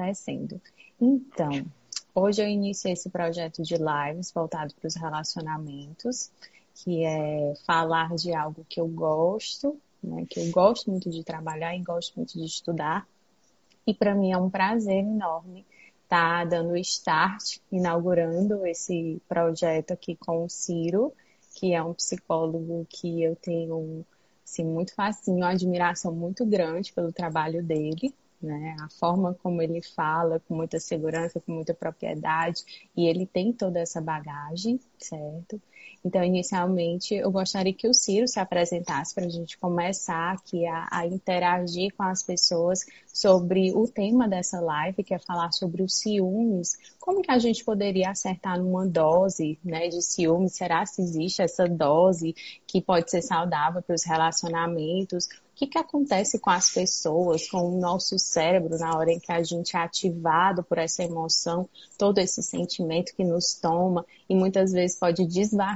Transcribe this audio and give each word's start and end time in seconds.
acontecendo. 0.00 0.60
Então, 1.00 1.64
hoje 2.14 2.42
eu 2.42 2.48
iniciei 2.48 2.94
esse 2.94 3.10
projeto 3.10 3.62
de 3.62 3.76
lives 3.76 4.32
voltado 4.32 4.74
para 4.74 4.86
os 4.88 4.94
relacionamentos, 4.94 6.30
que 6.74 7.04
é 7.04 7.54
falar 7.66 8.14
de 8.16 8.34
algo 8.34 8.64
que 8.68 8.80
eu 8.80 8.88
gosto, 8.88 9.78
né, 10.02 10.24
que 10.28 10.40
eu 10.40 10.50
gosto 10.50 10.90
muito 10.90 11.10
de 11.10 11.22
trabalhar 11.22 11.76
e 11.76 11.82
gosto 11.82 12.14
muito 12.16 12.38
de 12.38 12.44
estudar. 12.44 13.06
E 13.86 13.92
para 13.92 14.14
mim 14.14 14.32
é 14.32 14.38
um 14.38 14.50
prazer 14.50 14.98
enorme 14.98 15.66
estar 16.04 16.40
tá 16.40 16.44
dando 16.44 16.76
start, 16.78 17.58
inaugurando 17.70 18.66
esse 18.66 19.20
projeto 19.28 19.92
aqui 19.92 20.16
com 20.16 20.44
o 20.44 20.48
Ciro, 20.48 21.12
que 21.54 21.72
é 21.74 21.82
um 21.82 21.94
psicólogo 21.94 22.86
que 22.88 23.22
eu 23.22 23.36
tenho 23.36 24.04
assim, 24.44 24.64
muito 24.64 24.94
facinho, 24.94 25.38
uma 25.38 25.50
admiração 25.50 26.12
muito 26.12 26.44
grande 26.44 26.92
pelo 26.92 27.12
trabalho 27.12 27.62
dele 27.62 28.14
né? 28.42 28.76
A 28.80 28.88
forma 28.88 29.34
como 29.42 29.60
ele 29.62 29.82
fala 29.82 30.40
com 30.40 30.54
muita 30.54 30.78
segurança, 30.80 31.40
com 31.40 31.52
muita 31.52 31.74
propriedade, 31.74 32.64
e 32.96 33.06
ele 33.06 33.26
tem 33.26 33.52
toda 33.52 33.80
essa 33.80 34.00
bagagem, 34.00 34.80
certo? 34.98 35.60
Então, 36.02 36.24
inicialmente, 36.24 37.14
eu 37.14 37.30
gostaria 37.30 37.74
que 37.74 37.86
o 37.86 37.92
Ciro 37.92 38.26
se 38.26 38.40
apresentasse 38.40 39.14
para 39.14 39.26
a 39.26 39.28
gente 39.28 39.58
começar 39.58 40.32
aqui 40.32 40.66
a, 40.66 40.88
a, 40.90 41.06
interagir 41.06 41.94
com 41.94 42.02
as 42.02 42.22
pessoas 42.22 42.86
sobre 43.06 43.72
o 43.74 43.86
tema 43.86 44.26
dessa 44.26 44.60
live, 44.60 45.04
que 45.04 45.12
é 45.12 45.18
falar 45.18 45.52
sobre 45.52 45.82
os 45.82 45.98
ciúmes. 45.98 46.78
Como 46.98 47.20
que 47.20 47.30
a 47.30 47.38
gente 47.38 47.62
poderia 47.62 48.10
acertar 48.10 48.58
numa 48.58 48.86
dose 48.86 49.58
né, 49.62 49.88
de 49.88 50.00
ciúmes? 50.00 50.54
Será 50.54 50.84
que 50.86 51.02
existe 51.02 51.42
essa 51.42 51.68
dose 51.68 52.34
que 52.66 52.80
pode 52.80 53.10
ser 53.10 53.20
saudável 53.20 53.82
para 53.82 53.94
os 53.94 54.04
relacionamentos? 54.04 55.28
Que, 55.60 55.66
que 55.66 55.78
acontece 55.78 56.38
com 56.38 56.48
as 56.48 56.72
pessoas, 56.72 57.46
com 57.46 57.58
o 57.58 57.78
nosso 57.78 58.18
cérebro 58.18 58.78
na 58.78 58.96
hora 58.96 59.12
em 59.12 59.20
que 59.20 59.30
a 59.30 59.42
gente 59.42 59.76
é 59.76 59.80
ativado 59.80 60.62
por 60.62 60.78
essa 60.78 61.04
emoção, 61.04 61.68
todo 61.98 62.16
esse 62.16 62.42
sentimento 62.42 63.14
que 63.14 63.22
nos 63.22 63.54
toma 63.54 64.06
e 64.26 64.34
muitas 64.34 64.72
vezes 64.72 64.98
pode 64.98 65.26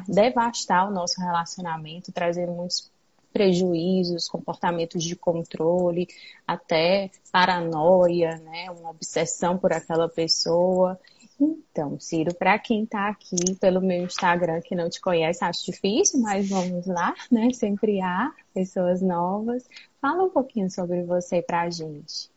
devastar 0.08 0.88
o 0.88 0.90
nosso 0.90 1.20
relacionamento, 1.20 2.12
trazer 2.12 2.46
muitos 2.46 2.90
prejuízos, 3.30 4.26
comportamentos 4.26 5.04
de 5.04 5.16
controle, 5.16 6.08
até 6.46 7.10
paranoia, 7.30 8.38
né, 8.38 8.70
uma 8.70 8.88
obsessão 8.88 9.58
por 9.58 9.72
aquela 9.72 10.08
pessoa. 10.08 10.98
Então, 11.40 11.98
Ciro, 11.98 12.32
para 12.34 12.58
quem 12.58 12.84
está 12.84 13.08
aqui 13.08 13.54
pelo 13.60 13.80
meu 13.80 14.04
Instagram 14.04 14.60
que 14.60 14.74
não 14.74 14.88
te 14.88 15.00
conhece, 15.00 15.44
acho 15.44 15.64
difícil, 15.66 16.20
mas 16.20 16.48
vamos 16.48 16.86
lá, 16.86 17.14
né? 17.30 17.52
Sempre 17.52 18.00
há 18.00 18.32
pessoas 18.54 19.02
novas. 19.02 19.68
Fala 20.00 20.22
um 20.22 20.30
pouquinho 20.30 20.70
sobre 20.70 21.02
você 21.02 21.42
para 21.42 21.62
a 21.62 21.70
gente. 21.70 22.30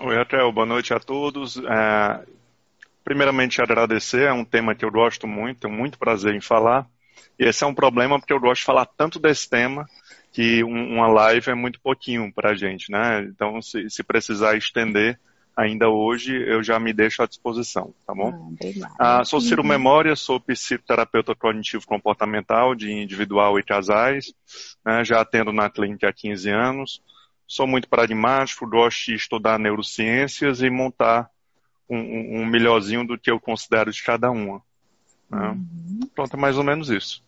Oi, 0.00 0.16
Raquel, 0.16 0.50
boa 0.50 0.66
noite 0.66 0.92
a 0.92 0.98
todos. 0.98 1.56
É, 1.58 2.24
primeiramente, 3.04 3.62
agradecer, 3.62 4.28
é 4.28 4.32
um 4.32 4.44
tema 4.44 4.74
que 4.74 4.84
eu 4.84 4.90
gosto 4.90 5.26
muito, 5.26 5.60
tenho 5.60 5.74
muito 5.74 5.98
prazer 5.98 6.34
em 6.34 6.40
falar. 6.40 6.88
E 7.38 7.44
esse 7.44 7.62
é 7.62 7.66
um 7.66 7.74
problema 7.74 8.18
porque 8.18 8.32
eu 8.32 8.40
gosto 8.40 8.60
de 8.60 8.66
falar 8.66 8.86
tanto 8.86 9.18
desse 9.18 9.48
tema 9.48 9.86
que 10.32 10.62
uma 10.62 11.08
live 11.08 11.50
é 11.50 11.54
muito 11.54 11.80
pouquinho 11.80 12.32
para 12.32 12.50
a 12.50 12.54
gente, 12.54 12.90
né? 12.90 13.22
Então, 13.22 13.60
se, 13.60 13.88
se 13.90 14.02
precisar 14.02 14.56
estender, 14.56 15.18
ainda 15.60 15.90
hoje 15.90 16.34
eu 16.34 16.62
já 16.62 16.80
me 16.80 16.92
deixo 16.92 17.22
à 17.22 17.26
disposição, 17.26 17.92
tá 18.06 18.14
bom? 18.14 18.54
Ah, 18.98 19.20
ah, 19.20 19.24
sou 19.24 19.40
Ciro 19.40 19.62
uhum. 19.62 19.68
Memória, 19.68 20.16
sou 20.16 20.40
psicoterapeuta 20.40 21.34
cognitivo 21.34 21.86
comportamental 21.86 22.74
de 22.74 22.90
individual 22.90 23.58
e 23.58 23.62
casais, 23.62 24.32
né, 24.84 25.04
já 25.04 25.20
atendo 25.20 25.52
na 25.52 25.68
clínica 25.68 26.08
há 26.08 26.12
15 26.12 26.48
anos, 26.48 27.02
sou 27.46 27.66
muito 27.66 27.88
pragmático, 27.88 28.66
gosto 28.66 29.06
de 29.06 29.14
estudar 29.14 29.58
neurociências 29.58 30.62
e 30.62 30.70
montar 30.70 31.28
um, 31.88 32.40
um, 32.40 32.46
melhorzinho 32.46 33.06
do 33.06 33.18
que 33.18 33.30
eu 33.30 33.38
considero 33.38 33.92
de 33.92 34.02
cada 34.02 34.30
uma. 34.30 34.62
Né? 35.28 35.48
Uhum. 35.48 36.00
Pronto, 36.14 36.36
é 36.36 36.40
mais 36.40 36.56
ou 36.56 36.64
menos 36.64 36.88
isso. 36.88 37.22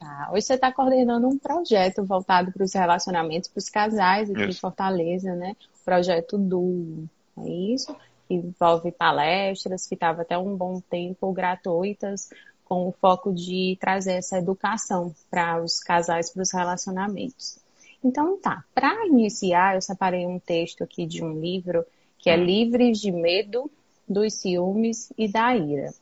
Tá. 0.00 0.30
Hoje 0.32 0.46
você 0.46 0.54
está 0.54 0.72
coordenando 0.72 1.28
um 1.28 1.38
projeto 1.38 2.04
voltado 2.04 2.52
para 2.52 2.64
os 2.64 2.74
relacionamentos, 2.74 3.48
para 3.48 3.58
os 3.58 3.68
casais 3.68 4.30
aqui 4.30 4.40
isso. 4.40 4.50
em 4.50 4.60
Fortaleza, 4.60 5.34
né? 5.34 5.54
O 5.80 5.84
projeto 5.84 6.36
do 6.36 7.06
é 7.38 7.48
isso, 7.48 7.94
envolve 8.28 8.90
palestras, 8.92 9.86
que 9.86 9.94
estava 9.94 10.22
até 10.22 10.36
um 10.36 10.56
bom 10.56 10.80
tempo 10.80 11.32
gratuitas, 11.32 12.30
com 12.64 12.88
o 12.88 12.92
foco 12.92 13.32
de 13.32 13.76
trazer 13.80 14.14
essa 14.14 14.38
educação 14.38 15.14
para 15.30 15.62
os 15.62 15.78
casais, 15.78 16.30
para 16.30 16.42
os 16.42 16.52
relacionamentos. 16.52 17.58
Então 18.02 18.38
tá, 18.38 18.64
para 18.74 19.06
iniciar, 19.06 19.76
eu 19.76 19.82
separei 19.82 20.26
um 20.26 20.38
texto 20.38 20.82
aqui 20.82 21.06
de 21.06 21.22
um 21.22 21.40
livro 21.40 21.84
que 22.18 22.28
é 22.28 22.36
Livres 22.36 22.98
de 23.00 23.12
Medo, 23.12 23.70
dos 24.08 24.34
Ciúmes 24.34 25.12
e 25.16 25.28
da 25.28 25.54
Ira. 25.54 25.92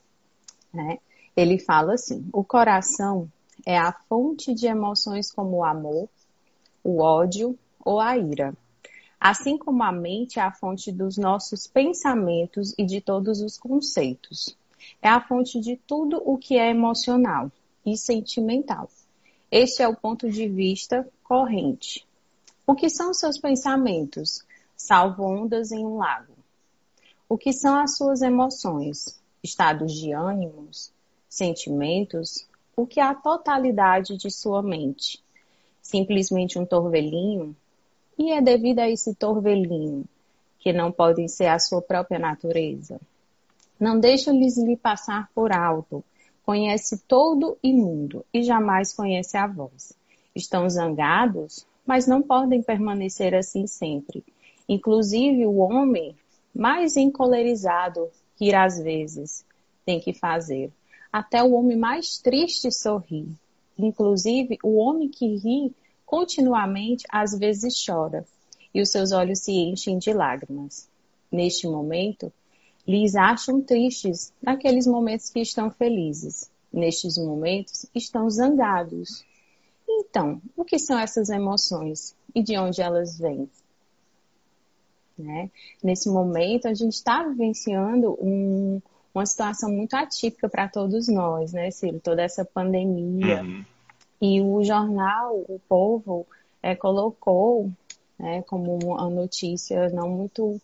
Né? 0.72 0.98
Ele 1.36 1.58
fala 1.58 1.94
assim: 1.94 2.26
o 2.32 2.44
coração 2.44 3.28
é 3.66 3.78
a 3.78 3.92
fonte 3.92 4.54
de 4.54 4.66
emoções 4.66 5.30
como 5.30 5.58
o 5.58 5.64
amor, 5.64 6.08
o 6.82 7.00
ódio 7.00 7.58
ou 7.84 8.00
a 8.00 8.16
ira. 8.16 8.54
Assim 9.26 9.56
como 9.56 9.82
a 9.82 9.90
mente 9.90 10.38
é 10.38 10.42
a 10.42 10.52
fonte 10.52 10.92
dos 10.92 11.16
nossos 11.16 11.66
pensamentos 11.66 12.74
e 12.76 12.84
de 12.84 13.00
todos 13.00 13.40
os 13.40 13.56
conceitos. 13.56 14.54
É 15.00 15.08
a 15.08 15.18
fonte 15.18 15.58
de 15.58 15.76
tudo 15.76 16.20
o 16.22 16.36
que 16.36 16.58
é 16.58 16.68
emocional 16.68 17.50
e 17.86 17.96
sentimental. 17.96 18.86
Este 19.50 19.82
é 19.82 19.88
o 19.88 19.96
ponto 19.96 20.28
de 20.28 20.46
vista 20.46 21.08
corrente. 21.22 22.06
O 22.66 22.74
que 22.74 22.90
são 22.90 23.14
seus 23.14 23.38
pensamentos, 23.38 24.44
salvo 24.76 25.24
ondas 25.24 25.72
em 25.72 25.86
um 25.86 25.96
lago? 25.96 26.34
O 27.26 27.38
que 27.38 27.54
são 27.54 27.80
as 27.80 27.96
suas 27.96 28.20
emoções, 28.20 29.18
estados 29.42 29.94
de 29.94 30.12
ânimos, 30.12 30.92
sentimentos? 31.30 32.46
O 32.76 32.86
que 32.86 33.00
é 33.00 33.04
a 33.04 33.14
totalidade 33.14 34.18
de 34.18 34.30
sua 34.30 34.62
mente? 34.62 35.18
Simplesmente 35.80 36.58
um 36.58 36.66
torvelinho 36.66 37.56
e 38.18 38.32
é 38.32 38.40
devido 38.40 38.80
a 38.80 38.88
esse 38.88 39.14
torvelinho, 39.14 40.04
que 40.58 40.72
não 40.72 40.90
podem 40.90 41.28
ser 41.28 41.46
a 41.46 41.58
sua 41.58 41.82
própria 41.82 42.18
natureza. 42.18 43.00
Não 43.78 43.98
deixa-lhes 43.98 44.56
lhe 44.56 44.76
passar 44.76 45.28
por 45.34 45.52
alto. 45.52 46.02
Conhece 46.44 46.98
todo 47.08 47.58
e 47.62 47.72
mundo 47.72 48.24
e 48.32 48.42
jamais 48.42 48.92
conhece 48.92 49.36
a 49.36 49.46
vós. 49.46 49.92
Estão 50.34 50.68
zangados, 50.68 51.66
mas 51.86 52.06
não 52.06 52.22
podem 52.22 52.62
permanecer 52.62 53.34
assim 53.34 53.66
sempre. 53.66 54.22
Inclusive 54.68 55.46
o 55.46 55.56
homem 55.56 56.14
mais 56.54 56.96
encolerizado 56.96 58.08
rir 58.40 58.54
às 58.54 58.78
vezes 58.78 59.44
tem 59.84 60.00
que 60.00 60.12
fazer. 60.12 60.70
Até 61.12 61.42
o 61.42 61.52
homem 61.52 61.76
mais 61.76 62.18
triste 62.18 62.70
sorri. 62.72 63.28
Inclusive 63.78 64.58
o 64.62 64.76
homem 64.76 65.08
que 65.08 65.36
ri 65.36 65.74
continuamente 66.14 67.04
às 67.10 67.36
vezes 67.36 67.74
chora, 67.84 68.24
e 68.72 68.80
os 68.80 68.88
seus 68.88 69.10
olhos 69.10 69.40
se 69.40 69.50
enchem 69.50 69.98
de 69.98 70.12
lágrimas. 70.12 70.88
Neste 71.30 71.66
momento, 71.66 72.32
lhes 72.86 73.16
acham 73.16 73.60
tristes 73.60 74.32
naqueles 74.40 74.86
momentos 74.86 75.28
que 75.28 75.40
estão 75.40 75.72
felizes. 75.72 76.48
Nestes 76.72 77.18
momentos, 77.18 77.86
estão 77.92 78.30
zangados. 78.30 79.24
Então, 79.88 80.40
o 80.56 80.64
que 80.64 80.78
são 80.78 80.96
essas 80.96 81.30
emoções 81.30 82.14
e 82.32 82.40
de 82.40 82.56
onde 82.56 82.80
elas 82.80 83.18
vêm? 83.18 83.50
Né? 85.18 85.50
Nesse 85.82 86.08
momento, 86.08 86.68
a 86.68 86.74
gente 86.74 86.92
está 86.92 87.24
vivenciando 87.24 88.16
um, 88.20 88.80
uma 89.12 89.26
situação 89.26 89.68
muito 89.68 89.94
atípica 89.94 90.48
para 90.48 90.68
todos 90.68 91.08
nós, 91.08 91.52
né, 91.52 91.72
Ciro? 91.72 91.98
Toda 91.98 92.22
essa 92.22 92.44
pandemia, 92.44 93.42
uhum. 93.42 93.64
E 94.26 94.40
o 94.40 94.64
jornal, 94.64 95.36
o 95.46 95.60
Povo, 95.68 96.26
é, 96.62 96.74
colocou 96.74 97.70
né, 98.18 98.40
como 98.44 98.78
uma 98.82 99.10
notícia 99.10 99.90
não 99.90 100.08
muito, 100.08 100.58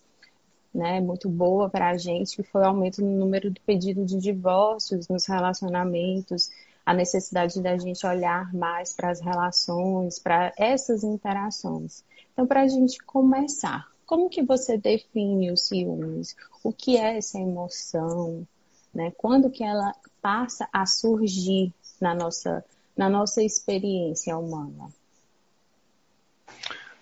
né, 0.72 0.98
muito 0.98 1.28
boa 1.28 1.68
para 1.68 1.90
a 1.90 1.96
gente, 1.98 2.36
que 2.36 2.42
foi 2.42 2.62
o 2.62 2.68
aumento 2.68 3.04
no 3.04 3.10
número 3.18 3.50
de 3.50 3.60
pedidos 3.60 4.06
de 4.06 4.18
divórcios 4.18 5.08
nos 5.08 5.26
relacionamentos, 5.26 6.50
a 6.86 6.94
necessidade 6.94 7.60
da 7.60 7.76
gente 7.76 8.06
olhar 8.06 8.50
mais 8.54 8.94
para 8.94 9.10
as 9.10 9.20
relações, 9.20 10.18
para 10.18 10.54
essas 10.56 11.04
interações. 11.04 12.02
Então, 12.32 12.46
para 12.46 12.62
a 12.62 12.66
gente 12.66 12.98
começar, 13.04 13.86
como 14.06 14.30
que 14.30 14.42
você 14.42 14.78
define 14.78 15.52
os 15.52 15.66
ciúmes? 15.66 16.34
O 16.64 16.72
que 16.72 16.96
é 16.96 17.18
essa 17.18 17.38
emoção? 17.38 18.48
Né? 18.94 19.12
Quando 19.18 19.50
que 19.50 19.62
ela 19.62 19.94
passa 20.22 20.66
a 20.72 20.86
surgir 20.86 21.74
na 22.00 22.14
nossa 22.14 22.64
na 23.00 23.08
nossa 23.08 23.42
experiência 23.42 24.36
humana? 24.36 24.90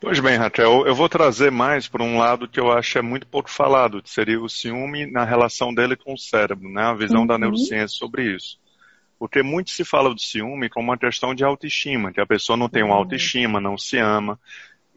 Pois 0.00 0.20
bem, 0.20 0.36
Raquel, 0.36 0.86
eu 0.86 0.94
vou 0.94 1.08
trazer 1.08 1.50
mais 1.50 1.88
para 1.88 2.04
um 2.04 2.16
lado 2.16 2.46
que 2.46 2.60
eu 2.60 2.70
acho 2.70 2.98
é 2.98 3.02
muito 3.02 3.26
pouco 3.26 3.50
falado, 3.50 4.00
que 4.00 4.08
seria 4.08 4.40
o 4.40 4.48
ciúme 4.48 5.10
na 5.10 5.24
relação 5.24 5.74
dele 5.74 5.96
com 5.96 6.14
o 6.14 6.18
cérebro, 6.18 6.68
né? 6.68 6.82
a 6.82 6.94
visão 6.94 7.22
uhum. 7.22 7.26
da 7.26 7.36
neurociência 7.36 7.98
sobre 7.98 8.32
isso. 8.32 8.60
Porque 9.18 9.42
muito 9.42 9.70
se 9.70 9.84
fala 9.84 10.14
do 10.14 10.20
ciúme 10.20 10.68
como 10.68 10.86
uma 10.86 10.96
questão 10.96 11.34
de 11.34 11.42
autoestima, 11.42 12.12
que 12.12 12.20
a 12.20 12.26
pessoa 12.26 12.56
não 12.56 12.68
tem 12.68 12.84
uma 12.84 12.94
uhum. 12.94 13.00
autoestima, 13.00 13.60
não 13.60 13.76
se 13.76 13.98
ama. 13.98 14.38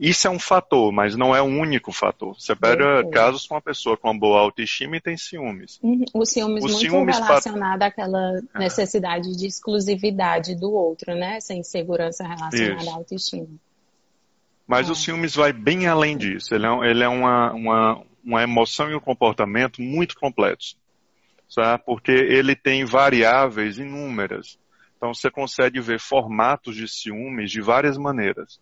Isso 0.03 0.27
é 0.27 0.31
um 0.31 0.39
fator, 0.39 0.91
mas 0.91 1.15
não 1.15 1.35
é 1.35 1.39
o 1.43 1.45
único 1.45 1.91
fator. 1.91 2.33
Você 2.33 2.55
pega 2.55 3.07
casos 3.11 3.45
com 3.45 3.53
uma 3.53 3.61
pessoa 3.61 3.95
com 3.95 4.07
uma 4.09 4.19
boa 4.19 4.39
autoestima 4.39 4.97
e 4.97 4.99
tem 4.99 5.15
ciúmes. 5.15 5.79
Uhum. 5.83 6.03
O 6.11 6.25
ciúmes 6.25 6.63
o 6.63 6.67
muito 6.67 6.79
ciúmes 6.79 7.19
relacionado 7.19 7.79
pat... 7.81 7.89
àquela 7.89 8.39
é. 8.55 8.59
necessidade 8.59 9.37
de 9.37 9.45
exclusividade 9.45 10.55
do 10.55 10.71
outro, 10.71 11.13
né? 11.13 11.37
Essa 11.37 11.53
insegurança 11.53 12.23
relacionada 12.23 12.81
isso. 12.81 12.89
à 12.89 12.93
autoestima. 12.95 13.47
Mas 14.65 14.89
é. 14.89 14.91
o 14.91 14.95
ciúmes 14.95 15.35
vai 15.35 15.53
bem 15.53 15.85
além 15.85 16.17
disso. 16.17 16.55
Ele 16.55 16.65
é, 16.65 16.89
ele 16.89 17.03
é 17.03 17.07
uma, 17.07 17.53
uma, 17.53 18.03
uma 18.25 18.41
emoção 18.41 18.89
e 18.89 18.95
um 18.95 18.99
comportamento 18.99 19.83
muito 19.83 20.15
completos. 20.15 20.75
Sabe? 21.47 21.83
Porque 21.85 22.11
ele 22.11 22.55
tem 22.55 22.85
variáveis 22.85 23.77
inúmeras. 23.77 24.57
Então 24.97 25.13
você 25.13 25.29
consegue 25.29 25.79
ver 25.79 25.99
formatos 25.99 26.75
de 26.75 26.87
ciúmes 26.87 27.51
de 27.51 27.61
várias 27.61 27.99
maneiras. 27.99 28.59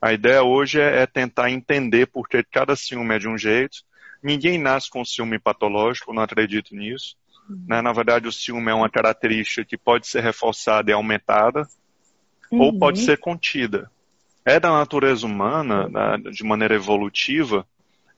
A 0.00 0.12
ideia 0.12 0.42
hoje 0.42 0.80
é, 0.80 1.02
é 1.02 1.06
tentar 1.06 1.50
entender 1.50 2.06
por 2.06 2.28
que 2.28 2.42
cada 2.42 2.74
ciúme 2.74 3.14
é 3.14 3.18
de 3.18 3.28
um 3.28 3.36
jeito. 3.36 3.78
Ninguém 4.22 4.58
nasce 4.58 4.88
com 4.88 5.04
ciúme 5.04 5.38
patológico, 5.38 6.12
não 6.12 6.22
acredito 6.22 6.74
nisso. 6.74 7.16
Uhum. 7.48 7.64
Né? 7.68 7.82
Na 7.82 7.92
verdade, 7.92 8.26
o 8.26 8.32
ciúme 8.32 8.70
é 8.70 8.74
uma 8.74 8.88
característica 8.88 9.64
que 9.64 9.76
pode 9.76 10.06
ser 10.06 10.22
reforçada 10.22 10.90
e 10.90 10.94
aumentada, 10.94 11.66
uhum. 12.50 12.60
ou 12.60 12.78
pode 12.78 13.00
ser 13.00 13.18
contida. 13.18 13.90
É 14.44 14.58
da 14.58 14.70
natureza 14.70 15.26
humana, 15.26 15.88
né, 15.88 16.30
de 16.30 16.42
maneira 16.42 16.74
evolutiva, 16.74 17.66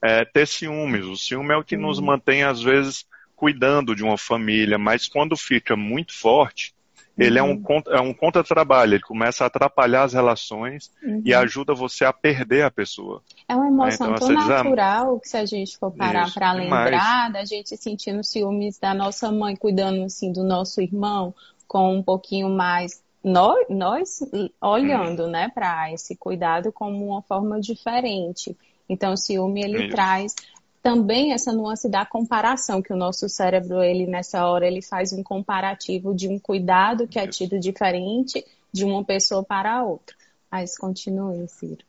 é, 0.00 0.24
ter 0.24 0.46
ciúmes. 0.46 1.04
O 1.04 1.16
ciúme 1.16 1.52
é 1.52 1.56
o 1.56 1.64
que 1.64 1.74
uhum. 1.74 1.82
nos 1.82 1.98
mantém, 1.98 2.44
às 2.44 2.62
vezes, 2.62 3.04
cuidando 3.34 3.96
de 3.96 4.04
uma 4.04 4.16
família, 4.16 4.78
mas 4.78 5.08
quando 5.08 5.36
fica 5.36 5.74
muito 5.74 6.16
forte, 6.16 6.72
ele 7.18 7.38
é 7.38 7.42
um, 7.42 7.52
uhum. 7.52 7.82
é 7.88 8.00
um 8.00 8.14
contra-trabalho, 8.14 8.94
ele 8.94 9.02
começa 9.02 9.44
a 9.44 9.46
atrapalhar 9.46 10.04
as 10.04 10.14
relações 10.14 10.90
uhum. 11.02 11.22
e 11.24 11.34
ajuda 11.34 11.74
você 11.74 12.04
a 12.04 12.12
perder 12.12 12.64
a 12.64 12.70
pessoa. 12.70 13.22
É 13.48 13.54
uma 13.54 13.68
emoção 13.68 14.08
né? 14.08 14.14
então, 14.16 14.28
tão 14.28 14.48
natural 14.48 15.20
que 15.20 15.28
se 15.28 15.36
a 15.36 15.44
gente 15.44 15.76
for 15.76 15.90
parar 15.90 16.32
para 16.32 16.52
lembrar 16.52 17.30
da 17.30 17.44
gente 17.44 17.76
sentindo 17.76 18.24
ciúmes 18.24 18.78
da 18.78 18.94
nossa 18.94 19.30
mãe, 19.30 19.54
cuidando 19.54 20.02
assim 20.04 20.32
do 20.32 20.42
nosso 20.42 20.80
irmão, 20.80 21.34
com 21.68 21.96
um 21.96 22.02
pouquinho 22.02 22.48
mais 22.48 23.02
nós, 23.22 23.66
nós 23.68 24.18
olhando, 24.60 25.28
né, 25.28 25.48
para 25.54 25.92
esse 25.92 26.16
cuidado 26.16 26.72
como 26.72 27.06
uma 27.06 27.22
forma 27.22 27.60
diferente. 27.60 28.56
Então, 28.88 29.12
o 29.12 29.16
ciúme 29.16 29.62
ele 29.62 29.84
Isso. 29.84 29.90
traz 29.90 30.34
também 30.82 31.32
essa 31.32 31.52
nuance 31.52 31.88
da 31.88 32.04
comparação, 32.04 32.82
que 32.82 32.92
o 32.92 32.96
nosso 32.96 33.28
cérebro, 33.28 33.82
ele 33.82 34.06
nessa 34.06 34.46
hora, 34.46 34.66
ele 34.66 34.82
faz 34.82 35.12
um 35.12 35.22
comparativo 35.22 36.14
de 36.14 36.28
um 36.28 36.38
cuidado 36.38 37.06
que 37.06 37.18
é 37.18 37.26
tido 37.26 37.58
diferente 37.60 38.44
de 38.72 38.84
uma 38.84 39.04
pessoa 39.04 39.44
para 39.44 39.72
a 39.72 39.82
outra. 39.84 40.16
Mas 40.50 40.76
continue, 40.76 41.46
Ciro. 41.48 41.84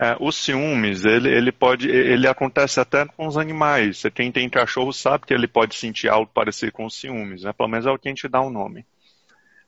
É, 0.00 0.16
o 0.20 0.30
ciúmes, 0.30 1.04
ele, 1.04 1.28
ele 1.28 1.50
pode, 1.50 1.88
ele 1.88 2.28
acontece 2.28 2.78
até 2.78 3.04
com 3.04 3.26
os 3.26 3.36
animais. 3.36 4.02
Quem 4.14 4.30
tem 4.30 4.48
cachorro 4.48 4.92
sabe 4.92 5.26
que 5.26 5.34
ele 5.34 5.48
pode 5.48 5.74
sentir 5.74 6.08
algo 6.08 6.30
parecido 6.32 6.70
com 6.70 6.88
ciúmes, 6.88 7.42
né? 7.42 7.52
Pelo 7.52 7.68
menos 7.68 7.86
é 7.86 7.90
o 7.90 7.98
que 7.98 8.08
a 8.08 8.12
gente 8.12 8.28
dá 8.28 8.40
o 8.40 8.46
um 8.46 8.50
nome. 8.50 8.86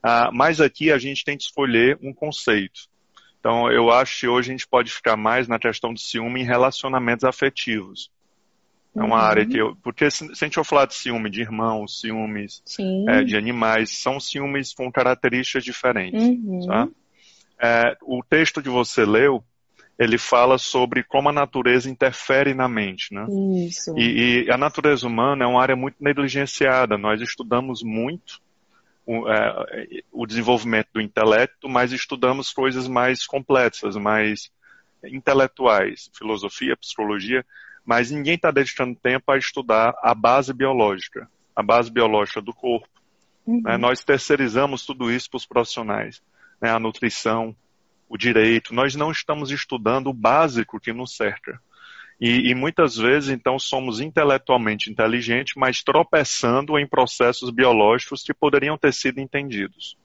Ah, 0.03 0.31
mas 0.33 0.61
aqui 0.61 0.93
a 0.93 0.99
gente 0.99 1.25
tem 1.25 1.37
que 1.37 1.43
escolher 1.43 1.99
um 2.01 2.13
conceito. 2.13 2.89
Então, 3.41 3.73
eu 3.73 3.91
acho 3.91 4.21
que 4.21 4.29
hoje 4.29 4.51
a 4.51 4.53
gente 4.53 4.69
pode 4.69 4.93
ficar 4.93 5.17
mais 5.17 5.49
na 5.49 5.59
questão 5.59 5.93
do 5.93 5.99
ciúme 5.99 6.43
em 6.43 6.45
relacionamentos 6.45 7.25
afetivos. 7.25 8.11
É 8.97 9.03
uma 9.03 9.17
uhum. 9.17 9.23
área 9.23 9.47
que 9.47 9.57
eu. 9.57 9.77
Porque 9.83 10.11
se, 10.11 10.35
se, 10.35 10.45
a 10.45 10.47
gente 10.47 10.57
for 10.57 10.65
falar 10.65 10.87
de 10.87 10.95
ciúme 10.95 11.31
de 11.31 11.41
irmãos, 11.41 12.01
ciúmes 12.01 12.63
é, 13.09 13.23
de 13.23 13.37
animais, 13.37 13.91
são 13.91 14.19
ciúmes 14.19 14.75
com 14.75 14.91
características 14.91 15.65
diferentes. 15.65 16.21
Uhum. 16.21 16.67
Tá? 16.67 16.89
É, 17.63 17.97
o 18.03 18.23
texto 18.23 18.61
que 18.61 18.69
você 18.69 19.05
leu, 19.05 19.45
ele 19.97 20.19
fala 20.19 20.59
sobre 20.59 21.05
como 21.05 21.29
a 21.29 21.33
natureza 21.33 21.89
interfere 21.89 22.53
na 22.53 22.69
mente, 22.69 23.15
né? 23.15 23.27
Isso. 23.67 23.97
E, 23.97 24.47
e 24.47 24.51
a 24.51 24.57
natureza 24.57 25.07
humana 25.07 25.45
é 25.45 25.47
uma 25.47 25.63
área 25.63 25.77
muito 25.77 25.97
negligenciada. 26.01 26.99
Nós 26.99 27.21
estudamos 27.21 27.83
muito 27.85 28.41
o, 29.07 29.29
é, 29.29 30.03
o 30.11 30.27
desenvolvimento 30.27 30.89
do 30.95 31.01
intelecto, 31.01 31.69
mas 31.69 31.93
estudamos 31.93 32.53
coisas 32.53 32.89
mais 32.89 33.27
complexas, 33.27 33.95
mais 33.95 34.51
intelectuais, 35.05 36.11
filosofia, 36.17 36.77
psicologia, 36.77 37.45
mas 37.85 38.11
ninguém 38.11 38.35
está 38.35 38.51
dedicando 38.51 38.95
tempo 38.95 39.31
a 39.31 39.39
estudar 39.39 39.95
a 40.03 40.15
base 40.15 40.53
biológica, 40.53 41.29
a 41.55 41.63
base 41.63 41.91
biológica 41.91 42.41
do 42.41 42.53
corpo. 42.53 42.89
Uhum. 43.47 43.63
Né? 43.63 43.77
Nós 43.77 44.05
terceirizamos 44.05 44.85
tudo 44.85 45.11
isso 45.11 45.31
para 45.31 45.39
os 45.39 45.47
profissionais, 45.47 46.23
né? 46.61 46.71
a 46.71 46.79
nutrição, 46.79 47.55
o 48.09 48.17
direito. 48.17 48.75
Nós 48.75 48.95
não 48.95 49.11
estamos 49.11 49.51
estudando 49.51 50.09
o 50.09 50.15
básico 50.15 50.81
que 50.81 50.93
nos 50.93 51.17
cerca. 51.17 51.61
E, 52.21 52.51
e, 52.51 52.55
muitas 52.55 52.97
vezes, 52.97 53.31
então, 53.31 53.59
somos 53.59 53.99
intelectualmente 53.99 54.91
inteligentes, 54.91 55.55
mas 55.57 55.83
tropeçando 55.83 56.79
em 56.79 56.87
processos 56.87 57.49
biológicos 57.49 58.23
que 58.23 58.35
poderiam 58.35 58.77
ter 58.77 58.93
sido 58.93 59.21
entendidos. 59.21 59.97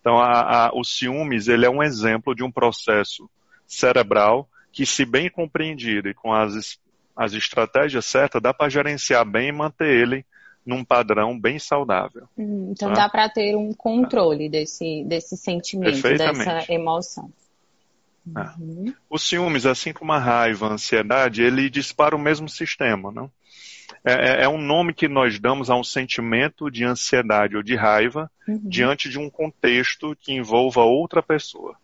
Então, 0.00 0.18
a, 0.18 0.66
a, 0.66 0.70
o 0.74 0.84
ciúmes, 0.84 1.48
ele 1.48 1.64
é 1.64 1.70
um 1.70 1.82
exemplo 1.82 2.34
de 2.34 2.44
um 2.44 2.52
processo 2.52 3.30
cerebral 3.66 4.46
que, 4.70 4.84
se 4.84 5.06
bem 5.06 5.30
compreendido 5.30 6.10
e 6.10 6.14
com 6.14 6.30
as 6.30 6.78
as 7.16 7.32
estratégias 7.32 8.04
certas, 8.04 8.42
dá 8.42 8.52
para 8.52 8.68
gerenciar 8.68 9.24
bem 9.24 9.48
e 9.48 9.52
manter 9.52 9.88
ele 9.88 10.24
num 10.64 10.84
padrão 10.84 11.38
bem 11.38 11.58
saudável. 11.58 12.28
Hum, 12.36 12.72
então 12.72 12.88
tá? 12.88 13.02
dá 13.02 13.08
para 13.08 13.28
ter 13.28 13.56
um 13.56 13.72
controle 13.72 14.48
desse, 14.48 15.04
desse 15.04 15.36
sentimento, 15.36 16.02
dessa 16.02 16.72
emoção. 16.72 17.32
É. 18.36 18.60
Uhum. 18.60 18.92
Os 19.08 19.22
ciúmes, 19.22 19.64
assim 19.64 19.92
como 19.92 20.12
a 20.12 20.18
raiva, 20.18 20.66
a 20.66 20.72
ansiedade, 20.72 21.42
ele 21.42 21.70
dispara 21.70 22.16
o 22.16 22.18
mesmo 22.18 22.48
sistema, 22.48 23.12
não? 23.12 23.30
É, 24.04 24.12
é, 24.12 24.44
é 24.44 24.48
um 24.48 24.60
nome 24.60 24.92
que 24.92 25.06
nós 25.06 25.38
damos 25.38 25.70
a 25.70 25.76
um 25.76 25.84
sentimento 25.84 26.68
de 26.70 26.84
ansiedade 26.84 27.56
ou 27.56 27.62
de 27.62 27.76
raiva 27.76 28.30
uhum. 28.46 28.60
diante 28.64 29.08
de 29.08 29.18
um 29.18 29.30
contexto 29.30 30.16
que 30.20 30.32
envolva 30.32 30.82
outra 30.82 31.22
pessoa. 31.22 31.76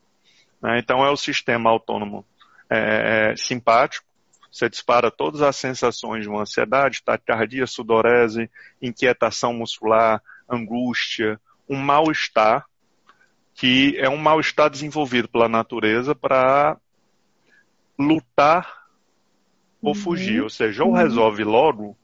Né? 0.61 0.79
Então 0.81 1.05
é 1.05 1.11
o 1.11 1.17
sistema 1.17 1.71
autônomo 1.71 2.25
é, 2.69 3.31
é 3.33 3.37
simpático, 3.37 4.07
você 4.53 4.69
dispara 4.69 5.11
todas 5.11 5.41
as 5.41 5.57
sensações 5.57 6.25
de 6.25 6.29
uma 6.29 6.43
ansiedade, 6.43 7.03
taquicardia, 7.03 7.67
sudorese, 7.67 8.51
inquietação 8.83 9.55
muscular, 9.55 10.23
angústia, 10.47 11.41
um 11.67 11.79
mal-estar, 11.79 12.67
que 13.55 13.97
é 13.99 14.11
um 14.11 14.19
mal-estar 14.19 14.69
desenvolvido 14.69 15.27
pela 15.27 15.49
natureza 15.49 16.15
para 16.15 16.77
lutar 17.99 18.85
uhum. 19.83 19.89
ou 19.89 19.95
fugir. 19.95 20.43
Ou 20.43 20.51
seja, 20.51 20.85
ou 20.85 20.91
uhum. 20.91 20.97
resolve 20.97 21.45
logo 21.45 21.97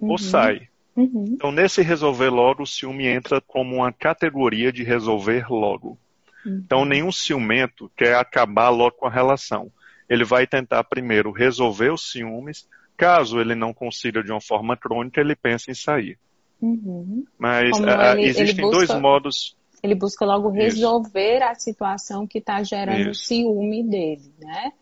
uhum. 0.00 0.10
ou 0.12 0.18
sai. 0.18 0.68
Uhum. 0.96 1.26
Então, 1.28 1.52
nesse 1.52 1.82
resolver 1.82 2.30
logo, 2.30 2.62
o 2.62 2.66
ciúme 2.66 3.06
entra 3.06 3.38
como 3.42 3.76
uma 3.76 3.92
categoria 3.92 4.72
de 4.72 4.82
resolver 4.82 5.46
logo. 5.50 5.98
Então, 6.46 6.80
uhum. 6.80 6.84
nenhum 6.86 7.12
ciumento 7.12 7.90
quer 7.94 8.16
acabar 8.16 8.70
logo 8.70 8.96
com 8.96 9.06
a 9.06 9.10
relação 9.10 9.70
ele 10.12 10.24
vai 10.24 10.46
tentar 10.46 10.84
primeiro 10.84 11.32
resolver 11.32 11.90
os 11.90 12.10
ciúmes. 12.10 12.68
Caso 12.98 13.40
ele 13.40 13.54
não 13.54 13.72
consiga 13.72 14.22
de 14.22 14.30
uma 14.30 14.42
forma 14.42 14.76
crônica, 14.76 15.18
ele 15.18 15.34
pensa 15.34 15.70
em 15.70 15.74
sair. 15.74 16.18
Uhum. 16.60 17.24
Mas 17.38 17.78
uh, 17.78 18.18
ele, 18.18 18.26
existem 18.26 18.50
ele 18.50 18.62
busca, 18.62 18.76
dois 18.76 19.00
modos. 19.00 19.56
Ele 19.82 19.94
busca 19.94 20.26
logo 20.26 20.50
resolver 20.50 21.36
Isso. 21.38 21.44
a 21.44 21.54
situação 21.54 22.26
que 22.26 22.38
está 22.40 22.62
gerando 22.62 23.10
Isso. 23.10 23.24
ciúme 23.24 23.82
dele, 23.82 24.30
né? 24.38 24.72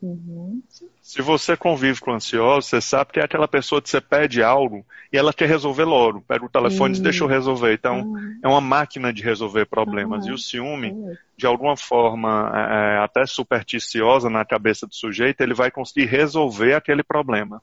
Uhum. 0.00 0.62
Se 1.02 1.20
você 1.20 1.56
convive 1.56 2.00
com 2.00 2.12
ansioso, 2.12 2.68
você 2.68 2.80
sabe 2.80 3.12
que 3.12 3.18
é 3.18 3.24
aquela 3.24 3.48
pessoa 3.48 3.82
que 3.82 3.90
você 3.90 4.00
pede 4.00 4.42
algo 4.42 4.86
e 5.12 5.18
ela 5.18 5.32
quer 5.32 5.48
resolver 5.48 5.84
logo. 5.84 6.20
Pega 6.20 6.44
o 6.44 6.48
telefone 6.48 6.94
uhum. 6.94 7.00
e 7.00 7.02
deixa 7.02 7.24
eu 7.24 7.28
resolver. 7.28 7.74
Então, 7.74 8.02
uhum. 8.02 8.38
é 8.42 8.46
uma 8.48 8.60
máquina 8.60 9.12
de 9.12 9.22
resolver 9.22 9.66
problemas. 9.66 10.24
E 10.26 10.30
o 10.30 10.38
ciúme, 10.38 10.94
de 11.36 11.46
alguma 11.46 11.76
forma, 11.76 12.52
é, 12.54 12.94
é, 12.94 12.98
até 12.98 13.26
supersticiosa 13.26 14.30
na 14.30 14.44
cabeça 14.44 14.86
do 14.86 14.94
sujeito, 14.94 15.40
ele 15.40 15.54
vai 15.54 15.70
conseguir 15.70 16.06
resolver 16.06 16.74
aquele 16.74 17.02
problema. 17.02 17.60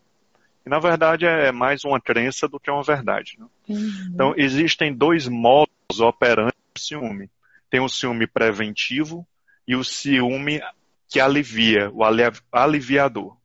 E, 0.65 0.69
na 0.69 0.79
verdade, 0.79 1.25
é 1.25 1.53
mais 1.53 1.85
uma 1.85 2.01
crença 2.01 2.49
do 2.49 2.59
que 2.59 2.69
uma 2.69 2.83
verdade. 2.83 3.37
Né? 3.39 3.45
Uhum. 3.69 4.09
Então, 4.13 4.33
existem 4.35 4.93
dois 4.93 5.27
modos 5.27 6.01
operantes 6.01 6.59
do 6.73 6.81
ciúme. 6.81 7.29
Tem 7.69 7.79
o 7.79 7.87
ciúme 7.87 8.27
preventivo 8.27 9.25
e 9.65 9.75
o 9.75 9.83
ciúme 9.83 10.61
que 11.09 11.19
alivia, 11.19 11.91
o 11.91 12.03
aliviador. 12.51 13.37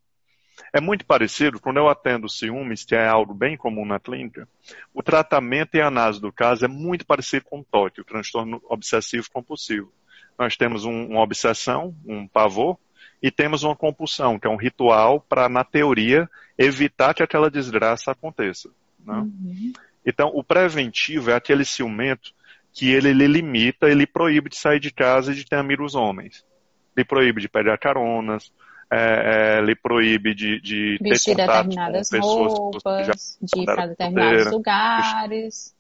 É 0.73 0.81
muito 0.81 1.05
parecido, 1.05 1.59
quando 1.59 1.79
eu 1.79 1.89
atendo 1.89 2.29
ciúmes, 2.29 2.85
que 2.85 2.95
é 2.95 3.07
algo 3.07 3.35
bem 3.35 3.57
comum 3.57 3.85
na 3.85 3.99
clínica, 3.99 4.49
o 4.95 5.03
tratamento 5.03 5.75
e 5.75 5.81
a 5.81 5.89
análise 5.89 6.21
do 6.21 6.33
caso 6.33 6.65
é 6.65 6.69
muito 6.69 7.05
parecido 7.05 7.45
com 7.45 7.61
o 7.61 7.65
TOC, 7.65 8.01
o 8.01 8.05
transtorno 8.05 8.63
obsessivo 8.69 9.29
compulsivo. 9.33 9.93
Nós 10.39 10.57
temos 10.57 10.85
um, 10.85 11.07
uma 11.09 11.23
obsessão, 11.23 11.95
um 12.07 12.27
pavor, 12.27 12.79
e 13.23 13.31
temos 13.31 13.65
uma 13.65 13.77
compulsão, 13.77 14.39
que 14.39 14.47
é 14.47 14.51
um 14.51 14.57
ritual 14.57 15.21
para, 15.21 15.49
na 15.49 15.65
teoria, 15.65 16.31
evitar 16.57 17.15
que 17.15 17.23
aquela 17.23 17.51
desgraça 17.51 18.13
aconteça. 18.13 18.71
Né? 19.05 19.15
Uhum. 19.15 19.73
Então, 20.07 20.31
o 20.33 20.43
preventivo 20.43 21.31
é 21.31 21.35
aquele 21.35 21.65
ciumento 21.65 22.33
que 22.73 22.91
ele, 22.91 23.09
ele 23.09 23.27
limita, 23.27 23.91
ele 23.91 24.07
proíbe 24.07 24.49
de 24.49 24.57
sair 24.57 24.81
de 24.81 24.91
casa 24.91 25.33
e 25.33 25.35
de 25.35 25.45
ter 25.45 25.57
amigos 25.57 25.95
homens 25.95 26.45
lhe 27.01 27.05
proíbe 27.05 27.41
de 27.41 27.49
pegar 27.49 27.79
caronas, 27.79 28.53
é, 28.93 29.59
é, 29.59 29.61
lhe 29.63 29.75
proíbe 29.75 30.35
de, 30.35 30.61
de 30.61 30.99
Vestir 31.01 31.35
ter 31.37 31.43
contato 31.43 31.69
determinadas 31.69 32.11
com 32.11 32.17
pessoas 32.17 32.53
roupas, 32.53 33.39
de 33.41 33.61
ir 33.61 33.65
para 33.65 33.87
determinados 33.87 34.53
lugares. 34.53 35.75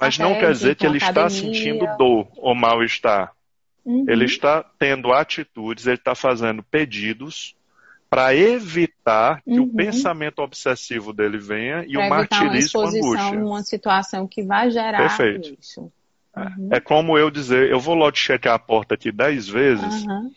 Mas 0.00 0.18
não 0.18 0.34
quer 0.34 0.52
dizer 0.52 0.74
que 0.74 0.84
ele 0.86 0.98
está 0.98 1.30
sentindo 1.30 1.86
dor 1.96 2.28
ou 2.36 2.54
mal-estar. 2.54 3.32
Uhum. 3.84 4.04
Ele 4.08 4.24
está 4.24 4.64
tendo 4.78 5.12
atitudes, 5.12 5.86
ele 5.86 5.96
está 5.96 6.14
fazendo 6.14 6.62
pedidos 6.62 7.54
para 8.10 8.34
evitar 8.34 9.42
que 9.42 9.58
Uhum. 9.58 9.64
o 9.64 9.74
pensamento 9.74 10.38
obsessivo 10.40 11.12
dele 11.12 11.38
venha 11.38 11.84
e 11.86 11.92
Pra 11.92 12.00
o 12.00 12.06
uma 12.06 12.08
martirismo, 12.16 12.54
a 12.54 12.58
exposição 12.58 13.10
angústia. 13.10 13.38
numa 13.40 13.62
situação 13.62 14.26
que 14.26 14.42
vai 14.42 14.70
gerar 14.70 14.98
Perfeito. 14.98 15.56
isso. 15.60 15.92
Uhum. 16.36 16.68
É 16.70 16.80
como 16.80 17.16
eu 17.16 17.30
dizer, 17.30 17.70
eu 17.70 17.78
vou 17.78 17.94
logo 17.94 18.16
checar 18.16 18.54
a 18.54 18.58
porta 18.58 18.94
aqui 18.94 19.12
dez 19.12 19.48
vezes 19.48 20.04
Aham. 20.06 20.30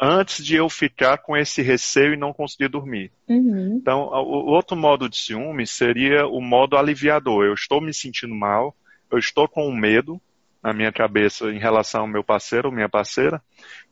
antes 0.00 0.44
de 0.44 0.56
eu 0.56 0.68
ficar 0.68 1.18
com 1.18 1.36
esse 1.36 1.62
receio 1.62 2.14
e 2.14 2.16
não 2.16 2.32
conseguir 2.32 2.68
dormir. 2.68 3.12
Uhum. 3.28 3.78
Então, 3.80 4.08
o 4.08 4.48
o 4.48 4.50
outro 4.50 4.76
modo 4.76 5.08
de 5.08 5.16
ciúme 5.16 5.66
seria 5.66 6.26
o 6.26 6.40
modo 6.40 6.76
aliviador. 6.76 7.44
Eu 7.44 7.54
estou 7.54 7.80
me 7.80 7.94
sentindo 7.94 8.34
mal, 8.34 8.74
eu 9.10 9.18
estou 9.18 9.48
com 9.48 9.68
um 9.68 9.76
medo 9.76 10.20
na 10.62 10.72
minha 10.72 10.90
cabeça 10.90 11.50
em 11.50 11.58
relação 11.58 12.02
ao 12.02 12.08
meu 12.08 12.24
parceiro 12.24 12.68
ou 12.68 12.74
minha 12.74 12.88
parceira, 12.88 13.42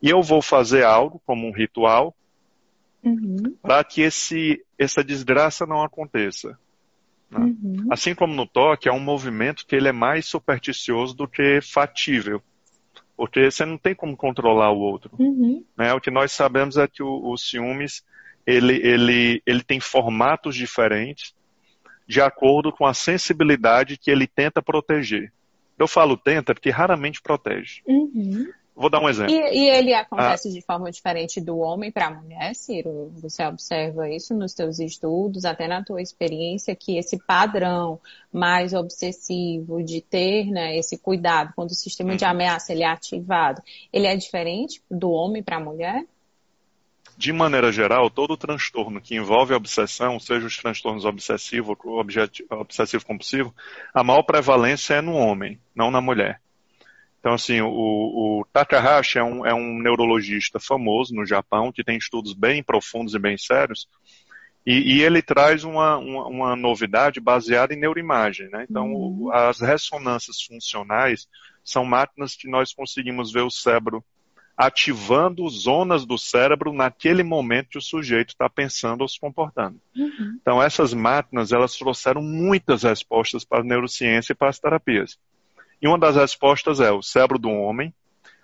e 0.03 0.09
eu 0.09 0.23
vou 0.23 0.41
fazer 0.41 0.85
algo 0.85 1.21
como 1.27 1.47
um 1.47 1.53
ritual 1.53 2.15
Uhum. 3.05 3.57
para 3.61 3.83
que 3.83 4.01
esse, 4.01 4.65
essa 4.79 5.03
desgraça 5.03 5.67
não 5.67 5.83
aconteça. 5.83 6.57
Né? 7.33 7.55
Uhum. 7.63 7.87
Assim 7.91 8.15
como 8.15 8.35
no 8.35 8.47
toque, 8.47 8.89
é 8.89 8.93
um 8.93 9.01
movimento 9.01 9.67
que 9.67 9.75
ele 9.75 9.89
é 9.89 9.93
mais 9.93 10.27
supersticioso 10.27 11.15
do 11.15 11.27
que 11.27 11.61
fatível, 11.61 12.43
porque 13.17 13.51
você 13.51 13.65
não 13.65 13.79
tem 13.79 13.95
como 13.95 14.17
controlar 14.17 14.71
o 14.71 14.79
outro. 14.79 15.11
Uhum. 15.19 15.65
né? 15.77 15.93
O 15.95 16.01
que 16.01 16.11
nós 16.11 16.33
sabemos 16.33 16.77
é 16.77 16.87
que 16.87 17.03
o, 17.03 17.31
o 17.31 17.37
ciúmes 17.37 18.05
ele, 18.47 18.75
ele, 18.77 19.43
ele 19.47 19.63
tem 19.63 19.81
formatos 19.81 20.55
diferentes 20.57 21.35
de 22.07 22.21
acordo 22.21 22.73
com 22.73 22.85
a 22.85 22.93
sensibilidade 22.93 23.97
que 23.97 24.11
ele 24.11 24.27
tenta 24.27 24.61
proteger. 24.61 25.33
Eu 25.79 25.89
falo 25.89 26.17
tenta 26.17 26.55
porque 26.55 26.71
raramente 26.71 27.23
protege. 27.23 27.81
Uhum. 27.87 28.51
Vou 28.83 28.91
dar 28.91 29.01
um 29.01 29.09
exemplo. 29.09 29.33
E, 29.33 29.39
e 29.39 29.69
ele 29.71 29.95
acontece 29.95 30.49
Ah. 30.49 30.51
de 30.53 30.61
forma 30.61 30.91
diferente 30.91 31.41
do 31.41 31.57
homem 31.59 31.93
para 31.93 32.09
a 32.09 32.11
mulher, 32.11 32.53
Ciro? 32.57 33.13
Você 33.23 33.47
observa 33.47 34.11
isso 34.11 34.35
nos 34.35 34.55
teus 34.55 34.81
estudos, 34.81 35.45
até 35.45 35.69
na 35.69 35.85
tua 35.85 36.03
experiência, 36.03 36.75
que 36.75 36.99
esse 36.99 37.17
padrão 37.17 38.01
mais 38.33 38.75
obsessivo 38.75 39.85
de 39.85 40.01
ter 40.01 40.47
né, 40.47 40.77
esse 40.77 40.99
cuidado 40.99 41.53
quando 41.55 41.71
o 41.71 41.75
sistema 41.77 42.17
de 42.17 42.25
Uhum. 42.25 42.31
ameaça 42.33 42.73
ele 42.73 42.83
é 42.83 42.89
ativado, 42.89 43.63
ele 43.93 44.09
é 44.09 44.17
diferente 44.17 44.83
do 44.91 45.13
homem 45.13 45.45
para 45.45 45.59
a 45.59 45.61
mulher? 45.61 46.05
De 47.17 47.33
maneira 47.33 47.71
geral, 47.71 48.11
todo 48.11 48.37
transtorno 48.37 49.01
que 49.01 49.15
envolve 49.15 49.55
a 49.55 49.57
obsessão, 49.59 50.19
seja 50.19 50.45
os 50.45 50.57
transtornos 50.57 51.05
obsessivo 51.05 51.79
ou 51.85 52.01
objeti- 52.01 52.45
obsessivo-compulsivo, 52.51 53.55
a 53.95 54.03
maior 54.03 54.25
prevalência 54.25 54.95
é 54.95 55.01
no 55.01 55.15
homem, 55.15 55.61
não 55.73 55.89
na 55.89 56.01
mulher. 56.01 56.41
Então, 57.23 57.35
assim, 57.35 57.61
o, 57.61 57.69
o 57.69 58.45
Takahashi 58.53 59.17
é 59.17 59.23
um, 59.23 59.47
é 59.47 59.55
um 59.55 59.81
neurologista 59.81 60.59
famoso 60.59 61.15
no 61.15 61.25
Japão, 61.25 61.71
que 61.71 61.85
tem 61.85 61.97
estudos 61.97 62.35
bem 62.35 62.65
profundos 62.65 63.15
e 63.15 63.19
bem 63.21 63.39
sérios, 63.39 63.87
e, 64.67 64.97
e 64.97 65.03
ele 65.03 65.23
traz 65.23 65.63
uma, 65.63 65.99
uma, 65.99 66.27
uma 66.27 66.57
novidade 66.57 67.21
baseada 67.21 67.73
em 67.73 67.79
neuroimagem. 67.79 68.49
Né? 68.51 68.67
Então, 68.69 68.93
Uhum. 68.93 69.33
as 69.33 69.61
ressonâncias 69.61 70.43
funcionais 70.43 71.29
são 71.63 71.85
máquinas 71.85 72.35
que 72.35 72.51
nós 72.51 72.75
conseguimos 72.75 73.33
ver 73.33 73.43
o 73.43 73.51
cérebro 73.51 74.05
ativando 74.57 75.49
zonas 75.49 76.05
do 76.05 76.19
cérebro 76.19 76.73
naquele 76.73 77.23
momento 77.23 77.71
que 77.71 77.79
o 77.79 77.83
sujeito 77.83 78.31
está 78.31 78.51
pensando 78.51 79.03
ou 79.03 79.09
se 79.09 79.19
comportando. 79.19 79.81
Uhum. 79.97 80.39
Então, 80.41 80.61
essas 80.61 80.93
máquinas, 80.93 81.53
elas 81.53 81.77
trouxeram 81.77 82.21
muitas 82.21 82.83
respostas 82.83 83.45
para 83.45 83.61
a 83.61 83.65
neurociência 83.65 84.33
e 84.33 84.37
para 84.37 84.49
as 84.49 84.59
terapias. 84.59 85.17
E 85.83 85.89
uma 85.89 85.99
das 85.99 86.15
respostas 86.15 86.79
é 86.79 86.93
o 86.93 87.03
cérebro 87.03 87.39
do 87.39 87.51
homem 87.51 87.93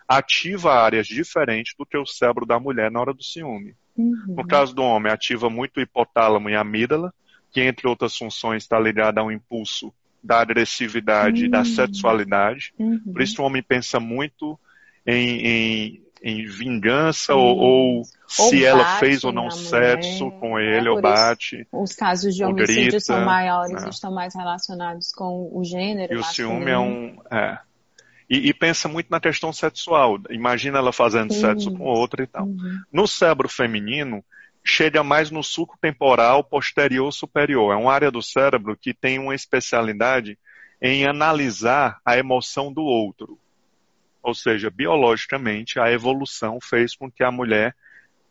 ativa 0.08 0.72
áreas 0.72 1.06
diferentes 1.06 1.74
do 1.78 1.86
que 1.86 1.96
o 1.96 2.06
cérebro 2.06 2.44
da 2.44 2.58
mulher 2.58 2.90
na 2.90 3.00
hora 3.00 3.14
do 3.14 3.22
ciúme. 3.22 3.74
Uhum. 3.96 4.34
No 4.36 4.46
caso 4.46 4.74
do 4.74 4.82
homem, 4.82 5.12
ativa 5.12 5.48
muito 5.48 5.76
o 5.76 5.80
hipotálamo 5.80 6.50
e 6.50 6.56
a 6.56 6.60
amígdala, 6.60 7.12
que 7.52 7.60
entre 7.60 7.86
outras 7.86 8.16
funções 8.16 8.62
está 8.62 8.78
ligada 8.80 9.20
ao 9.20 9.30
impulso 9.30 9.92
da 10.22 10.40
agressividade 10.40 11.44
e 11.44 11.48
da 11.48 11.60
Hum. 11.60 11.64
sexualidade. 11.64 12.72
Uhum. 12.78 13.00
Por 13.12 13.22
isso 13.22 13.40
o 13.40 13.44
homem 13.44 13.62
pensa 13.62 14.00
muito 14.00 14.58
em, 15.06 15.46
em, 15.46 16.02
em 16.22 16.44
vingança 16.46 17.34
ou, 17.34 17.56
ou 17.56 18.02
se 18.26 18.64
ela 18.64 18.82
bate 18.84 19.00
fez 19.00 19.24
ou 19.24 19.32
não 19.32 19.50
sexo 19.50 20.26
mulher, 20.26 20.40
com 20.40 20.58
ele, 20.58 20.88
ou 20.88 21.00
Por 21.00 21.08
isso- 21.08 21.22
bate. 21.22 21.66
Os 21.72 21.94
casos 21.94 22.34
de 22.34 22.44
homicídio 22.44 22.82
grita, 22.82 23.00
são 23.00 23.24
maiores, 23.24 23.82
né? 23.82 23.88
estão 23.88 24.12
mais 24.12 24.34
relacionados 24.34 25.12
com 25.12 25.50
o 25.52 25.64
gênero 25.64 26.12
E 26.12 26.16
o 26.16 26.24
ciúme 26.24 26.70
é 26.70 26.78
um. 26.78 27.16
É. 27.30 27.58
E, 28.28 28.48
e 28.48 28.54
pensa 28.54 28.88
muito 28.88 29.08
na 29.10 29.20
questão 29.20 29.52
sexual. 29.52 30.18
Imagina 30.30 30.78
ela 30.78 30.92
fazendo 30.92 31.32
Sim. 31.32 31.40
sexo 31.40 31.72
com 31.72 31.84
outra 31.84 32.22
e 32.22 32.26
tal. 32.26 32.44
Uhum. 32.44 32.80
No 32.92 33.06
cérebro 33.08 33.48
feminino, 33.48 34.22
chega 34.62 35.02
mais 35.02 35.30
no 35.30 35.42
suco 35.42 35.78
temporal 35.80 36.44
posterior 36.44 37.10
superior. 37.10 37.72
É 37.72 37.76
uma 37.76 37.92
área 37.92 38.10
do 38.10 38.20
cérebro 38.22 38.76
que 38.76 38.92
tem 38.92 39.18
uma 39.18 39.34
especialidade 39.34 40.38
em 40.80 41.06
analisar 41.06 41.98
a 42.04 42.18
emoção 42.18 42.72
do 42.72 42.82
outro. 42.82 43.38
Ou 44.28 44.34
seja, 44.34 44.70
biologicamente, 44.70 45.80
a 45.80 45.90
evolução 45.90 46.58
fez 46.62 46.94
com 46.94 47.10
que 47.10 47.24
a 47.24 47.30
mulher 47.30 47.74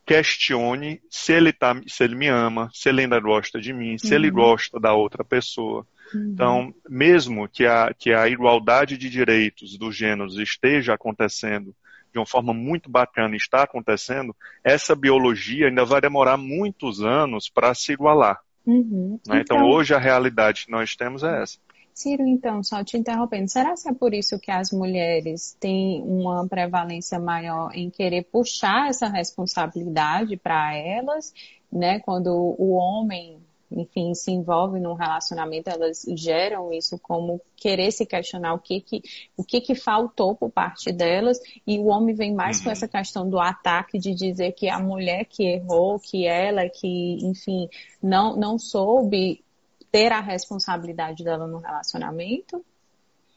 questione 0.05 1.01
se 1.09 1.33
ele, 1.33 1.51
tá, 1.51 1.75
se 1.87 2.03
ele 2.03 2.15
me 2.15 2.27
ama, 2.27 2.69
se 2.71 2.87
ele 2.87 3.01
ainda 3.01 3.19
gosta 3.19 3.59
de 3.59 3.73
mim, 3.73 3.97
se 3.97 4.13
ele 4.13 4.29
Uhum. 4.29 4.35
gosta 4.35 4.79
da 4.79 4.93
outra 4.93 5.23
pessoa. 5.23 5.85
Uhum. 6.13 6.31
Então, 6.33 6.73
mesmo 6.87 7.49
que 7.49 7.65
a, 7.65 7.91
que 7.97 8.13
a 8.13 8.27
igualdade 8.29 8.95
de 8.95 9.09
direitos 9.09 9.75
dos 9.77 9.95
gêneros 9.95 10.37
esteja 10.37 10.93
acontecendo 10.93 11.75
de 12.13 12.19
uma 12.19 12.25
forma 12.25 12.53
muito 12.53 12.89
bacana, 12.89 13.33
e 13.33 13.37
está 13.37 13.63
acontecendo, 13.63 14.35
essa 14.63 14.95
biologia 14.95 15.67
ainda 15.67 15.83
vai 15.83 15.99
demorar 15.99 16.37
muitos 16.37 17.03
anos 17.03 17.49
para 17.49 17.73
se 17.73 17.91
igualar. 17.91 18.39
Uhum. 18.65 19.19
né? 19.27 19.41
Então, 19.41 19.63
hoje 19.63 19.93
a 19.93 19.99
realidade 19.99 20.65
que 20.65 20.71
nós 20.71 20.95
temos 20.95 21.23
é 21.23 21.41
essa. 21.41 21.57
Ciro, 21.97 22.27
então, 22.27 22.61
só 22.61 22.83
te 22.83 22.95
interrompendo, 22.95 23.49
será 23.49 23.73
que 23.73 23.89
é 23.89 23.93
por 23.93 24.13
isso 24.13 24.37
que 24.37 24.51
as 24.51 24.71
mulheres 24.71 25.57
têm 25.59 26.03
uma 26.03 26.47
prevalência 26.47 27.17
maior 27.19 27.71
em 27.73 27.89
querer 27.89 28.23
puxar 28.25 28.87
essa 28.87 29.07
responsabilidade 29.07 30.37
para 30.37 30.77
elas, 30.77 31.33
né? 31.71 31.99
Quando 32.01 32.29
o 32.29 32.73
homem, 32.73 33.39
enfim, 33.71 34.13
se 34.13 34.29
envolve 34.31 34.79
num 34.79 34.93
relacionamento, 34.93 35.71
elas 35.71 36.05
geram 36.15 36.71
isso 36.71 36.99
como 36.99 37.41
querer 37.55 37.91
se 37.91 38.05
questionar 38.05 38.53
o 38.53 38.59
que 38.59 38.79
que, 38.79 39.01
o 39.35 39.43
que, 39.43 39.59
que 39.59 39.73
faltou 39.73 40.35
por 40.35 40.51
parte 40.51 40.91
delas, 40.91 41.39
e 41.65 41.79
o 41.79 41.87
homem 41.87 42.13
vem 42.13 42.31
mais 42.31 42.61
com 42.61 42.69
Uhum. 42.69 42.73
essa 42.73 42.87
questão 42.87 43.27
do 43.27 43.39
ataque 43.39 43.97
de 43.97 44.13
dizer 44.13 44.51
que 44.51 44.69
a 44.69 44.77
mulher 44.77 45.25
que 45.25 45.43
errou, 45.43 45.99
que 45.99 46.27
ela 46.27 46.69
que, 46.69 47.17
enfim, 47.23 47.67
não, 48.03 48.35
não 48.37 48.59
soube 48.59 49.43
ter 49.91 50.11
a 50.11 50.19
responsabilidade 50.19 51.23
dela 51.23 51.47
no 51.47 51.59
relacionamento? 51.59 52.63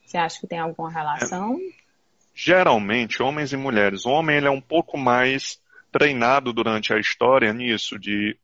Você 0.05 0.19
acha 0.19 0.41
que 0.41 0.47
tem 0.47 0.59
alguma 0.59 0.91
relação? 0.91 1.59
Geralmente, 2.35 3.23
homens 3.23 3.53
e 3.53 3.57
mulheres. 3.57 4.05
O 4.05 4.11
homem 4.11 4.37
ele 4.37 4.47
é 4.47 4.51
um 4.51 4.61
pouco 4.61 4.99
mais 4.99 5.61
treinado 5.93 6.53
durante 6.53 6.93
a 6.93 6.99
história 6.99 7.53
nisso, 7.53 7.99
de, 7.99 8.37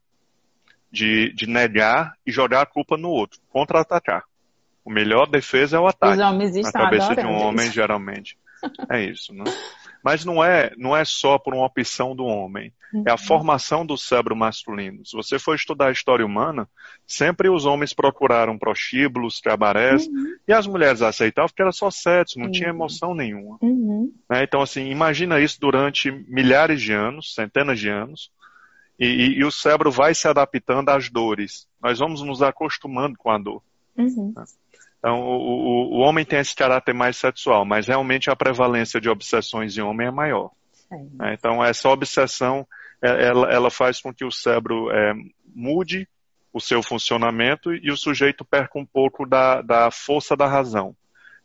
de, 0.90 1.32
de 1.32 1.46
negar 1.46 2.14
e 2.26 2.30
jogar 2.30 2.62
a 2.62 2.66
culpa 2.66 2.96
no 2.96 3.08
outro, 3.08 3.40
contra-atacar. 3.48 4.24
O 4.84 4.90
melhor 4.90 5.28
defesa 5.28 5.76
é 5.76 5.80
o 5.80 5.86
ataque. 5.86 6.14
Os 6.14 6.20
homens 6.20 6.54
na 6.54 6.60
estão 6.60 6.82
cabeça 6.82 7.16
de 7.16 7.26
um 7.26 7.34
homem, 7.34 7.66
isso. 7.66 7.74
geralmente. 7.74 8.38
É 8.90 9.04
isso, 9.04 9.32
né? 9.32 9.44
Mas 10.06 10.24
não 10.24 10.42
é, 10.42 10.70
não 10.78 10.96
é 10.96 11.04
só 11.04 11.36
por 11.36 11.52
uma 11.52 11.66
opção 11.66 12.14
do 12.14 12.24
homem. 12.24 12.72
É 13.04 13.10
a 13.10 13.14
Uhum. 13.14 13.18
formação 13.18 13.84
do 13.84 13.98
cérebro 13.98 14.36
masculino. 14.36 15.04
Se 15.04 15.16
você 15.16 15.36
for 15.36 15.56
estudar 15.56 15.88
a 15.88 15.90
história 15.90 16.24
humana, 16.24 16.68
sempre 17.04 17.48
os 17.48 17.64
homens 17.66 17.92
procuraram 17.92 18.56
prostíbulos, 18.56 19.40
cabarés, 19.40 20.06
Uhum. 20.06 20.36
e 20.46 20.52
as 20.52 20.64
mulheres 20.68 21.02
aceitavam 21.02 21.48
porque 21.48 21.60
era 21.60 21.72
só 21.72 21.90
sexo, 21.90 22.38
não 22.38 22.52
tinha 22.52 22.68
Uhum. 22.68 22.76
emoção 22.76 23.14
nenhuma. 23.16 23.58
Uhum. 23.60 24.12
né? 24.30 24.44
Então, 24.44 24.62
assim, 24.62 24.86
imagina 24.90 25.40
isso 25.40 25.58
durante 25.60 26.12
milhares 26.28 26.80
de 26.80 26.92
anos, 26.92 27.34
centenas 27.34 27.80
de 27.80 27.88
anos, 27.88 28.30
e, 29.00 29.06
e- 29.06 29.38
e 29.40 29.44
o 29.44 29.50
cérebro 29.50 29.90
vai 29.90 30.14
se 30.14 30.28
adaptando 30.28 30.88
às 30.90 31.10
dores. 31.10 31.66
Nós 31.82 31.98
vamos 31.98 32.22
nos 32.22 32.42
acostumando 32.42 33.18
com 33.18 33.28
a 33.28 33.38
dor. 33.38 33.60
Uhum. 33.98 34.32
Então, 34.98 35.20
o, 35.20 35.36
o- 35.36 35.96
o 35.96 35.98
homem 36.00 36.24
tem 36.24 36.38
esse 36.38 36.54
caráter 36.54 36.94
mais 36.94 37.16
sexual, 37.16 37.64
mas 37.64 37.86
realmente 37.86 38.30
a 38.30 38.36
prevalência 38.36 39.00
de 39.00 39.08
obsessões 39.08 39.76
em 39.76 39.82
homem 39.82 40.08
é 40.08 40.10
maior. 40.10 40.50
Sei. 40.72 40.98
né? 41.14 41.34
Então, 41.34 41.64
essa 41.64 41.88
obsessão, 41.88 42.66
é- 43.02 43.26
ela, 43.26 43.50
ela 43.52 43.70
faz 43.70 44.00
com 44.00 44.12
que 44.12 44.24
o 44.24 44.30
cérebro 44.30 44.90
é, 44.90 45.12
mude 45.54 46.08
o 46.52 46.60
seu 46.60 46.82
funcionamento 46.82 47.74
e 47.74 47.90
o 47.90 47.96
sujeito 47.96 48.44
perca 48.44 48.78
um 48.78 48.86
pouco 48.86 49.26
da, 49.26 49.60
da 49.60 49.90
força 49.90 50.34
da 50.36 50.46
razão. 50.46 50.96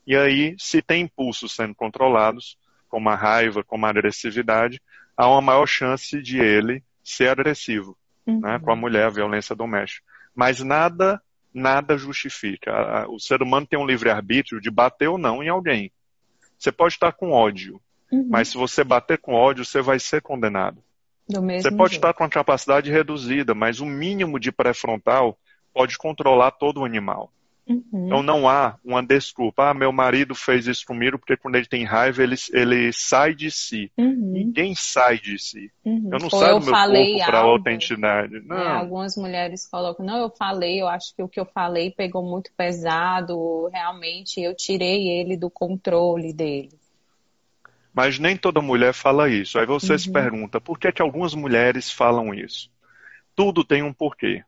E 0.08 0.16
aí, 0.16 0.56
se 0.58 0.82
tem 0.82 1.04
impulsos 1.04 1.54
sendo 1.54 1.76
controlados, 1.76 2.58
como 2.88 3.10
a 3.10 3.16
raiva, 3.16 3.64
como 3.64 3.86
a 3.86 3.90
agressividade, 3.90 4.82
há 5.16 5.28
uma 5.30 5.42
maior 5.42 5.66
chance 5.68 6.22
de 6.22 6.40
ele 6.40 6.84
ser 7.04 7.30
agressivo 7.30 7.98
uhum. 8.26 8.40
né, 8.40 8.60
com 8.60 8.72
a 8.72 8.76
mulher, 8.76 9.06
a 9.06 9.10
violência 9.10 9.56
doméstica. 9.56 10.06
Mas 10.34 10.62
nada, 10.62 11.22
nada 11.54 11.98
justifica. 11.98 13.08
O 13.10 13.20
ser 13.20 13.42
humano 13.42 13.68
tem 13.68 13.78
um 13.78 13.86
livre-arbítrio 13.86 14.62
de 14.62 14.72
bater 14.72 15.08
ou 15.08 15.18
não 15.18 15.44
em 15.44 15.50
alguém. 15.50 15.92
Você 16.58 16.72
pode 16.72 16.94
estar 16.94 17.12
com 17.12 17.32
ódio, 17.32 17.82
uhum. 18.12 18.28
mas 18.30 18.50
se 18.50 18.58
você 18.58 18.84
bater 18.84 19.18
com 19.18 19.34
ódio, 19.34 19.66
você 19.66 19.82
vai 19.82 20.00
ser 20.00 20.22
condenado. 20.22 20.82
você 21.62 21.72
pode 21.72 21.94
jeito. 21.94 22.06
estar 22.06 22.14
com 22.14 22.24
a 22.24 22.30
capacidade 22.30 22.92
reduzida, 22.92 23.54
mas 23.54 23.80
o 23.80 23.86
mínimo 23.86 24.40
de 24.40 24.52
pré-frontal 24.52 25.38
pode 25.74 25.98
controlar 25.98 26.52
todo 26.52 26.82
o 26.82 26.86
animal. 26.86 27.32
Uhum. 27.68 28.08
Então 28.08 28.24
não 28.24 28.50
há 28.50 28.78
uma 28.84 29.04
desculpa. 29.04 29.70
Ah, 29.70 29.74
meu 29.74 29.92
marido 29.92 30.34
fez 30.34 30.68
isso 30.68 30.86
comigo 30.86 31.18
porque 31.18 31.38
quando 31.38 31.56
ele 31.56 31.66
tem 31.66 31.86
raiva 31.86 32.24
ele, 32.24 32.36
ele 32.54 32.92
sai 32.92 33.34
de 33.34 33.52
si. 33.52 33.92
Uhum. 33.98 34.32
Ninguém 34.34 34.74
sai 34.76 35.20
de 35.20 35.38
si. 35.38 35.72
Uhum. 35.86 36.10
Eu 36.12 36.20
não 36.20 36.30
Ou 36.32 36.40
saio 36.40 36.60
do 36.60 36.66
meu 36.66 36.74
corpo 36.74 37.26
para 37.26 37.40
autenticidade. 37.40 38.42
Não. 38.46 38.58
É, 38.58 38.68
algumas 38.68 39.16
mulheres 39.16 39.68
colocam, 39.68 40.06
não, 40.06 40.18
eu 40.18 40.30
falei, 40.30 40.82
eu 40.82 40.88
acho 40.88 41.16
que 41.16 41.24
o 41.24 41.30
que 41.30 41.40
eu 41.40 41.46
falei 41.46 41.92
pegou 41.92 42.24
muito 42.24 42.52
pesado, 42.58 43.70
realmente 43.72 44.42
eu 44.42 44.56
tirei 44.56 45.08
ele 45.08 45.38
do 45.38 45.50
controle 45.50 46.34
dele. 46.34 46.82
Mas 47.94 48.18
nem 48.18 48.38
toda 48.38 48.62
mulher 48.62 48.94
fala 48.94 49.30
isso. 49.30 49.60
Aí 49.60 49.66
você 49.66 49.98
se 49.98 50.08
uhum. 50.08 50.14
pergunta, 50.14 50.62
por 50.62 50.80
que, 50.80 50.92
que 50.92 51.02
algumas 51.02 51.36
mulheres 51.36 51.92
falam 51.92 52.34
isso? 52.34 52.72
Tudo 53.36 53.64
tem 53.64 53.84
um 53.84 53.94
porquê. 53.94 54.44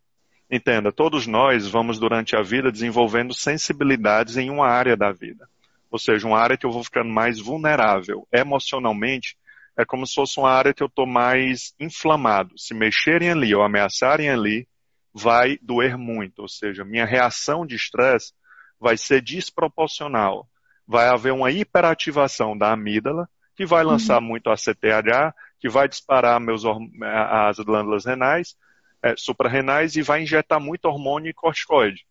Entenda, 0.56 0.92
todos 0.92 1.26
nós 1.26 1.68
vamos 1.68 1.98
durante 1.98 2.36
a 2.36 2.44
vida 2.44 2.72
desenvolvendo 2.72 3.34
sensibilidades 3.34 4.38
em 4.38 4.52
uma 4.52 4.68
área 4.68 4.96
da 4.96 5.12
vida. 5.12 5.50
Ou 5.90 5.98
seja, 5.98 6.28
uma 6.28 6.38
área 6.38 6.56
que 6.56 6.64
eu 6.64 6.72
vou 6.72 6.84
ficando 6.84 7.10
mais 7.10 7.40
vulnerável. 7.40 8.28
Emocionalmente, 8.32 9.36
é 9.76 9.84
como 9.84 10.06
se 10.06 10.14
fosse 10.14 10.40
uma 10.40 10.52
área 10.52 10.72
que 10.72 10.84
eu 10.84 10.88
estou 10.88 11.08
mais 11.08 11.74
inflamado. 11.80 12.54
Se 12.56 12.76
mexerem 12.76 13.32
ali 13.32 13.56
ou 13.56 13.64
ameaçarem 13.64 14.30
ali, 14.30 14.68
vai 15.12 15.58
doer 15.60 15.98
muito. 15.98 16.44
Ou 16.44 16.48
seja, 16.48 16.86
minha 16.86 17.06
reação 17.06 17.66
de 17.66 17.76
estresse 17.76 18.32
vai 18.80 18.96
ser 18.96 19.24
desproporcional. 19.24 20.48
Vai 20.88 21.08
haver 21.08 21.34
uma 21.34 21.50
hiperativação 21.50 22.56
da 22.56 22.72
amígdala, 22.72 23.28
que 23.56 23.66
vai 23.66 23.84
lançar 23.84 24.22
uhum. 24.22 24.28
muito 24.28 24.52
ACTH, 24.52 25.34
que 25.60 25.68
vai 25.68 25.90
disparar 25.90 26.40
meus, 26.40 26.62
as 27.02 27.58
glândulas 27.58 28.06
renais, 28.06 28.56
é, 29.04 29.14
suprarrenais 29.18 29.96
e 29.96 30.02
vai 30.02 30.24
injetar 30.24 30.60
muito 30.60 30.86
hormônio 30.86 31.30
e 31.30 31.34
corticoide. 31.34 32.06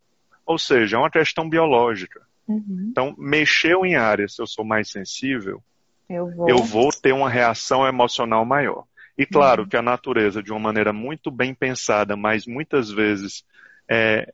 Ou 0.44 0.58
seja, 0.58 0.96
é 0.96 0.98
uma 0.98 1.10
questão 1.10 1.48
biológica. 1.48 2.20
Uhum. 2.46 2.88
Então, 2.90 3.14
mexeu 3.16 3.86
em 3.86 3.96
áreas, 3.96 4.34
se 4.34 4.42
eu 4.42 4.46
sou 4.46 4.64
mais 4.64 4.90
sensível, 4.90 5.62
eu 6.08 6.30
vou... 6.30 6.48
eu 6.48 6.58
vou 6.58 6.90
ter 6.90 7.12
uma 7.12 7.30
reação 7.30 7.86
emocional 7.86 8.44
maior. 8.44 8.84
E 9.16 9.24
claro 9.24 9.62
uhum. 9.62 9.68
que 9.68 9.76
a 9.76 9.82
natureza, 9.82 10.42
de 10.42 10.50
uma 10.50 10.60
maneira 10.60 10.92
muito 10.92 11.30
bem 11.30 11.54
pensada, 11.54 12.16
mas 12.16 12.46
muitas 12.46 12.90
vezes 12.90 13.44
é, 13.88 14.32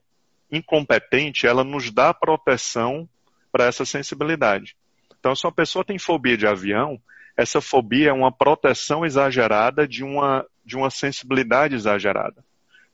incompetente, 0.51 1.47
ela 1.47 1.63
nos 1.63 1.91
dá 1.91 2.13
proteção 2.13 3.07
para 3.51 3.65
essa 3.65 3.85
sensibilidade. 3.85 4.75
Então, 5.19 5.35
se 5.35 5.45
uma 5.45 5.51
pessoa 5.51 5.83
tem 5.83 5.99
fobia 5.99 6.37
de 6.37 6.47
avião, 6.47 6.99
essa 7.35 7.61
fobia 7.61 8.09
é 8.09 8.13
uma 8.13 8.31
proteção 8.31 9.05
exagerada 9.05 9.87
de 9.87 10.03
uma, 10.03 10.45
de 10.65 10.75
uma 10.75 10.89
sensibilidade 10.89 11.75
exagerada. 11.75 12.43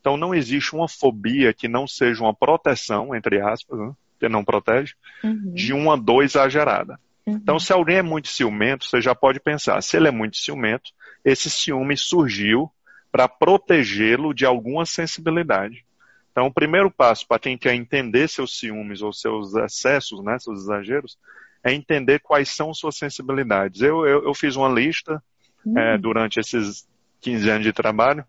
Então 0.06 0.18
não 0.18 0.36
existe 0.36 0.76
uma 0.76 0.88
fobia 0.88 1.52
que 1.52 1.68
não 1.68 1.88
seja 1.88 2.22
uma 2.22 2.32
proteção, 2.32 3.16
entre 3.16 3.42
aspas, 3.42 3.80
né, 3.80 3.92
que 4.20 4.30
não 4.30 4.46
protege, 4.46 4.94
uhum. 5.24 5.52
de 5.52 5.74
uma 5.74 5.98
dor 5.98 6.24
exagerada. 6.24 7.00
Uhum. 7.26 7.34
Então, 7.34 7.60
se 7.60 7.74
alguém 7.74 7.98
é 7.98 8.02
muito 8.04 8.28
ciumento, 8.28 8.86
você 8.86 9.02
já 9.02 9.16
pode 9.16 9.40
pensar, 9.40 9.82
se 9.82 9.98
ele 9.98 10.08
é 10.08 10.12
muito 10.12 10.38
ciumento, 10.38 10.92
esse 11.24 11.50
ciúme 11.50 11.98
surgiu 11.98 12.72
para 13.12 13.27
protegê-lo 13.27 14.32
de 14.32 14.46
alguma 14.46 14.86
sensibilidade. 14.86 15.84
Então, 16.32 16.46
o 16.46 16.53
primeiro 16.53 16.92
passo 16.92 17.27
para 17.27 17.40
quem 17.40 17.58
quer 17.58 17.74
entender 17.74 18.27
seus 18.27 18.60
ciúmes 18.60 19.01
ou 19.01 19.12
seus 19.12 19.56
excessos, 19.56 20.24
né, 20.24 20.38
seus 20.38 20.62
exageros, 20.62 21.18
é 21.64 21.74
entender 21.74 22.20
quais 22.20 22.50
são 22.50 22.72
suas 22.75 22.96
sensibilidades. 22.96 23.82
Eu, 23.82 24.06
eu, 24.06 24.24
eu 24.24 24.36
fiz 24.36 24.56
uma 24.56 24.70
lista 24.70 25.20
uhum. 25.66 25.79
é, 25.79 25.98
durante 25.98 26.40
esses 26.40 26.88
15 27.22 27.50
anos 27.50 27.64
de 27.64 27.74
trabalho 27.74 28.24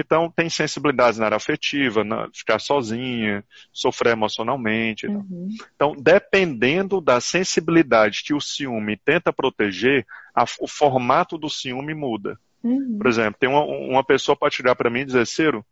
então, 0.00 0.30
tem 0.30 0.48
sensibilidades 0.48 1.18
na 1.18 1.24
área 1.24 1.36
afetiva, 1.36 2.04
na, 2.04 2.28
ficar 2.32 2.60
sozinha, 2.60 3.44
sofrer 3.72 4.12
emocionalmente. 4.12 5.08
Uhum. 5.08 5.48
Então, 5.74 5.92
dependendo 5.98 7.00
da 7.00 7.20
sensibilidade 7.20 8.22
que 8.22 8.32
o 8.32 8.40
ciúme 8.40 8.96
tenta 8.96 9.32
proteger, 9.32 10.06
a, 10.32 10.44
o 10.60 10.68
formato 10.68 11.36
do 11.36 11.50
ciúme 11.50 11.94
muda. 11.94 12.38
Uhum. 12.62 12.96
Por 12.96 13.08
exemplo, 13.08 13.40
tem 13.40 13.48
uma, 13.48 13.64
uma 13.64 14.04
pessoa 14.04 14.36
para 14.36 14.52
chegar 14.52 14.76
para 14.76 14.88
mim 14.88 15.00
e 15.00 15.06
dizer, 15.06 15.26
Ciro, 15.26 15.66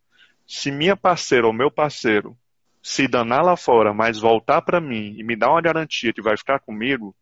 se 0.44 0.72
minha 0.72 0.96
parceira 0.96 1.46
ou 1.46 1.52
meu 1.52 1.70
parceiro 1.70 2.36
se 2.82 3.06
danar 3.06 3.44
lá 3.44 3.56
fora, 3.56 3.94
mas 3.94 4.18
voltar 4.18 4.60
para 4.60 4.80
mim 4.80 5.14
e 5.16 5.22
me 5.22 5.36
dar 5.36 5.50
uma 5.50 5.62
garantia 5.62 6.12
que 6.12 6.22
vai 6.22 6.36
ficar 6.36 6.58
comigo, 6.58 7.14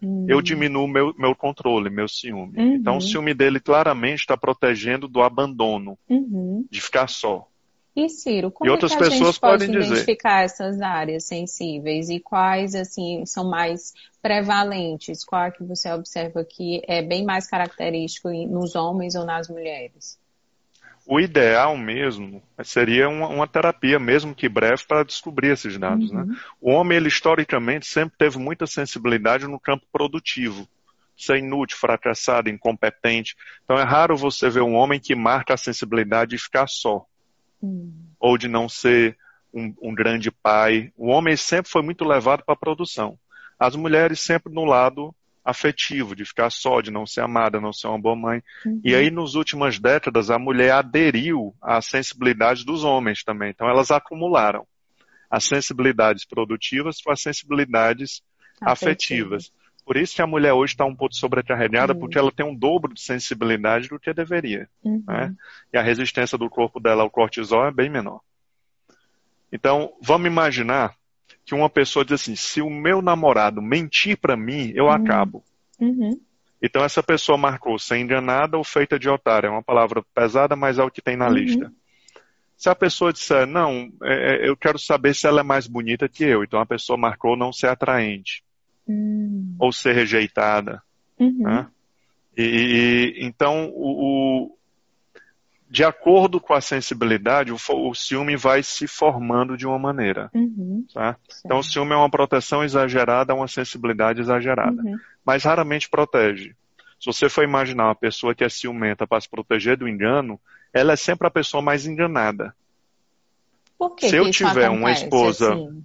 Uhum. 0.00 0.26
Eu 0.28 0.40
diminuo 0.40 0.86
meu, 0.86 1.14
meu 1.18 1.34
controle, 1.34 1.90
meu 1.90 2.08
ciúme. 2.08 2.56
Uhum. 2.56 2.74
Então 2.74 2.96
o 2.98 3.00
ciúme 3.00 3.34
dele 3.34 3.60
claramente 3.60 4.20
está 4.20 4.36
protegendo 4.36 5.08
do 5.08 5.22
abandono, 5.22 5.98
uhum. 6.08 6.64
de 6.70 6.80
ficar 6.80 7.08
só. 7.08 7.48
E 7.96 8.08
Ciro, 8.08 8.52
como 8.52 8.68
e 8.68 8.70
outras 8.70 8.92
é 8.92 8.96
que 8.96 9.02
a 9.02 9.08
pessoas 9.08 9.30
gente 9.30 9.40
pode 9.40 9.64
identificar 9.64 10.44
dizer... 10.44 10.44
essas 10.44 10.80
áreas 10.80 11.24
sensíveis 11.24 12.08
e 12.08 12.20
quais 12.20 12.76
assim 12.76 13.26
são 13.26 13.50
mais 13.50 13.92
prevalentes? 14.22 15.24
Qual 15.24 15.50
que 15.50 15.64
você 15.64 15.90
observa 15.90 16.44
que 16.44 16.80
é 16.86 17.02
bem 17.02 17.24
mais 17.24 17.48
característico 17.48 18.28
nos 18.46 18.76
homens 18.76 19.16
ou 19.16 19.24
nas 19.24 19.48
mulheres? 19.48 20.16
O 21.10 21.18
ideal 21.18 21.74
mesmo 21.74 22.42
seria 22.62 23.08
uma, 23.08 23.28
uma, 23.28 23.48
terapia, 23.48 23.98
mesmo 23.98 24.34
que 24.34 24.46
breve, 24.46 24.84
para 24.86 25.02
descobrir 25.02 25.48
esses 25.48 25.78
dados. 25.78 26.12
Né? 26.12 26.20
Uhum. 26.20 26.26
Né? 26.26 26.36
O 26.60 26.70
homem, 26.70 26.98
ele 26.98 27.08
historicamente, 27.08 27.86
sempre 27.86 28.18
teve 28.18 28.36
muita 28.38 28.66
sensibilidade 28.66 29.46
no 29.46 29.58
campo 29.58 29.86
produtivo. 29.90 30.68
Ser 31.16 31.38
inútil, 31.38 31.78
fracassado, 31.78 32.50
incompetente. 32.50 33.34
Então 33.64 33.78
é 33.78 33.84
raro 33.84 34.18
você 34.18 34.50
ver 34.50 34.60
um 34.60 34.74
homem 34.74 35.00
que 35.00 35.14
marca 35.14 35.54
a 35.54 35.56
sensibilidade 35.56 36.32
de 36.32 36.38
ficar 36.38 36.68
só. 36.68 37.06
Uhum. 37.62 37.90
Ou 38.20 38.36
de 38.36 38.46
não 38.46 38.68
ser 38.68 39.16
um, 39.52 39.74
um 39.80 39.94
grande 39.94 40.30
pai. 40.30 40.92
O 40.94 41.08
homem 41.08 41.38
sempre 41.38 41.70
foi 41.70 41.80
muito 41.80 42.04
levado 42.04 42.44
para 42.44 42.52
a 42.52 42.58
produção. 42.58 43.18
As 43.58 43.74
mulheres 43.74 44.20
sempre 44.20 44.52
no 44.52 44.66
lado 44.66 45.14
afetivo, 45.44 46.14
de 46.14 46.24
ficar 46.24 46.50
só, 46.50 46.80
de 46.80 46.90
não 46.90 47.06
ser 47.06 47.22
amada, 47.22 47.60
não 47.60 47.72
ser 47.72 47.86
uma 47.88 47.98
boa 47.98 48.16
mãe. 48.16 48.42
Uhum. 48.64 48.80
E 48.84 48.94
aí, 48.94 49.10
nas 49.10 49.34
últimas 49.34 49.78
décadas, 49.78 50.30
a 50.30 50.38
mulher 50.38 50.72
aderiu 50.72 51.54
à 51.62 51.80
sensibilidade 51.80 52.64
dos 52.64 52.84
homens 52.84 53.22
também. 53.24 53.50
Então, 53.50 53.68
elas 53.68 53.90
acumularam 53.90 54.66
as 55.30 55.44
sensibilidades 55.44 56.24
produtivas 56.24 57.00
com 57.00 57.10
as 57.10 57.20
sensibilidades 57.20 58.22
afetivas. 58.60 59.52
Por 59.84 59.96
isso 59.96 60.14
que 60.14 60.20
a 60.20 60.26
mulher 60.26 60.52
hoje 60.52 60.74
está 60.74 60.84
um 60.84 60.94
pouco 60.94 61.14
sobrecarregada, 61.14 61.94
uhum. 61.94 62.00
porque 62.00 62.18
ela 62.18 62.30
tem 62.30 62.44
um 62.44 62.54
dobro 62.54 62.92
de 62.92 63.00
sensibilidade 63.00 63.88
do 63.88 63.98
que 63.98 64.12
deveria. 64.12 64.68
Uhum. 64.84 65.02
Né? 65.06 65.34
E 65.72 65.78
a 65.78 65.82
resistência 65.82 66.36
do 66.36 66.50
corpo 66.50 66.78
dela 66.78 67.02
ao 67.02 67.10
cortisol 67.10 67.66
é 67.66 67.70
bem 67.70 67.88
menor. 67.88 68.20
Então, 69.50 69.90
vamos 70.02 70.26
imaginar 70.26 70.94
que 71.48 71.54
uma 71.54 71.70
pessoa 71.70 72.04
diz 72.04 72.20
assim: 72.20 72.36
se 72.36 72.60
o 72.60 72.68
meu 72.68 73.00
namorado 73.00 73.62
mentir 73.62 74.18
para 74.18 74.36
mim, 74.36 74.70
eu 74.74 74.84
uhum. 74.84 74.90
acabo. 74.90 75.42
Uhum. 75.80 76.20
Então 76.62 76.84
essa 76.84 77.02
pessoa 77.02 77.38
marcou 77.38 77.78
ser 77.78 77.96
enganada 77.96 78.58
ou 78.58 78.62
feita 78.62 78.98
de 78.98 79.08
otária. 79.08 79.48
É 79.48 79.50
uma 79.50 79.62
palavra 79.62 80.04
pesada, 80.14 80.54
mas 80.54 80.78
é 80.78 80.84
o 80.84 80.90
que 80.90 81.00
tem 81.00 81.16
na 81.16 81.26
uhum. 81.26 81.32
lista. 81.32 81.72
Se 82.54 82.68
a 82.68 82.74
pessoa 82.74 83.14
disser, 83.14 83.46
não, 83.46 83.90
é, 84.02 84.44
é, 84.44 84.48
eu 84.48 84.54
quero 84.58 84.78
saber 84.78 85.14
se 85.14 85.26
ela 85.26 85.40
é 85.40 85.42
mais 85.42 85.66
bonita 85.66 86.06
que 86.06 86.24
eu, 86.24 86.44
então 86.44 86.60
a 86.60 86.66
pessoa 86.66 86.98
marcou 86.98 87.34
não 87.34 87.50
ser 87.50 87.68
atraente. 87.68 88.44
Uhum. 88.86 89.56
Ou 89.58 89.72
ser 89.72 89.94
rejeitada. 89.94 90.82
Uhum. 91.18 91.44
Né? 91.44 91.66
E, 92.36 93.16
então 93.20 93.72
o, 93.74 94.54
de 95.70 95.84
acordo 95.84 96.40
com 96.40 96.54
a 96.54 96.60
sensibilidade, 96.60 97.52
o, 97.52 97.58
o, 97.68 97.94
ciúme 97.94 98.36
vai 98.36 98.62
se 98.62 98.86
formando 98.86 99.56
de 99.56 99.66
uma 99.66 99.78
maneira. 99.78 100.30
Uhum, 100.32 100.86
tá? 100.92 101.16
Então, 101.44 101.58
o 101.58 101.62
ciúme 101.62 101.92
é 101.92 101.96
uma 101.96 102.10
proteção 102.10 102.64
exagerada, 102.64 103.34
uma 103.34 103.48
sensibilidade 103.48 104.20
exagerada. 104.20 104.80
Uhum. 104.82 104.96
Mas 105.24 105.44
raramente 105.44 105.88
protege. 105.88 106.54
Se 106.98 107.06
você 107.06 107.28
for 107.28 107.44
imaginar 107.44 107.86
uma 107.86 107.94
pessoa 107.94 108.34
que 108.34 108.42
é 108.42 108.48
ciumenta 108.48 109.06
para 109.06 109.20
se 109.20 109.28
proteger 109.28 109.76
do 109.76 109.86
engano, 109.86 110.40
ela 110.72 110.94
é 110.94 110.96
sempre 110.96 111.26
a 111.28 111.30
pessoa 111.30 111.62
mais 111.62 111.86
enganada. 111.86 112.54
Por 113.78 113.94
que 113.94 114.08
Se 114.08 114.16
eu 114.16 114.24
que 114.24 114.30
tiver 114.30 114.70
uma 114.70 114.90
esposa. 114.90 115.52
Assim? 115.52 115.84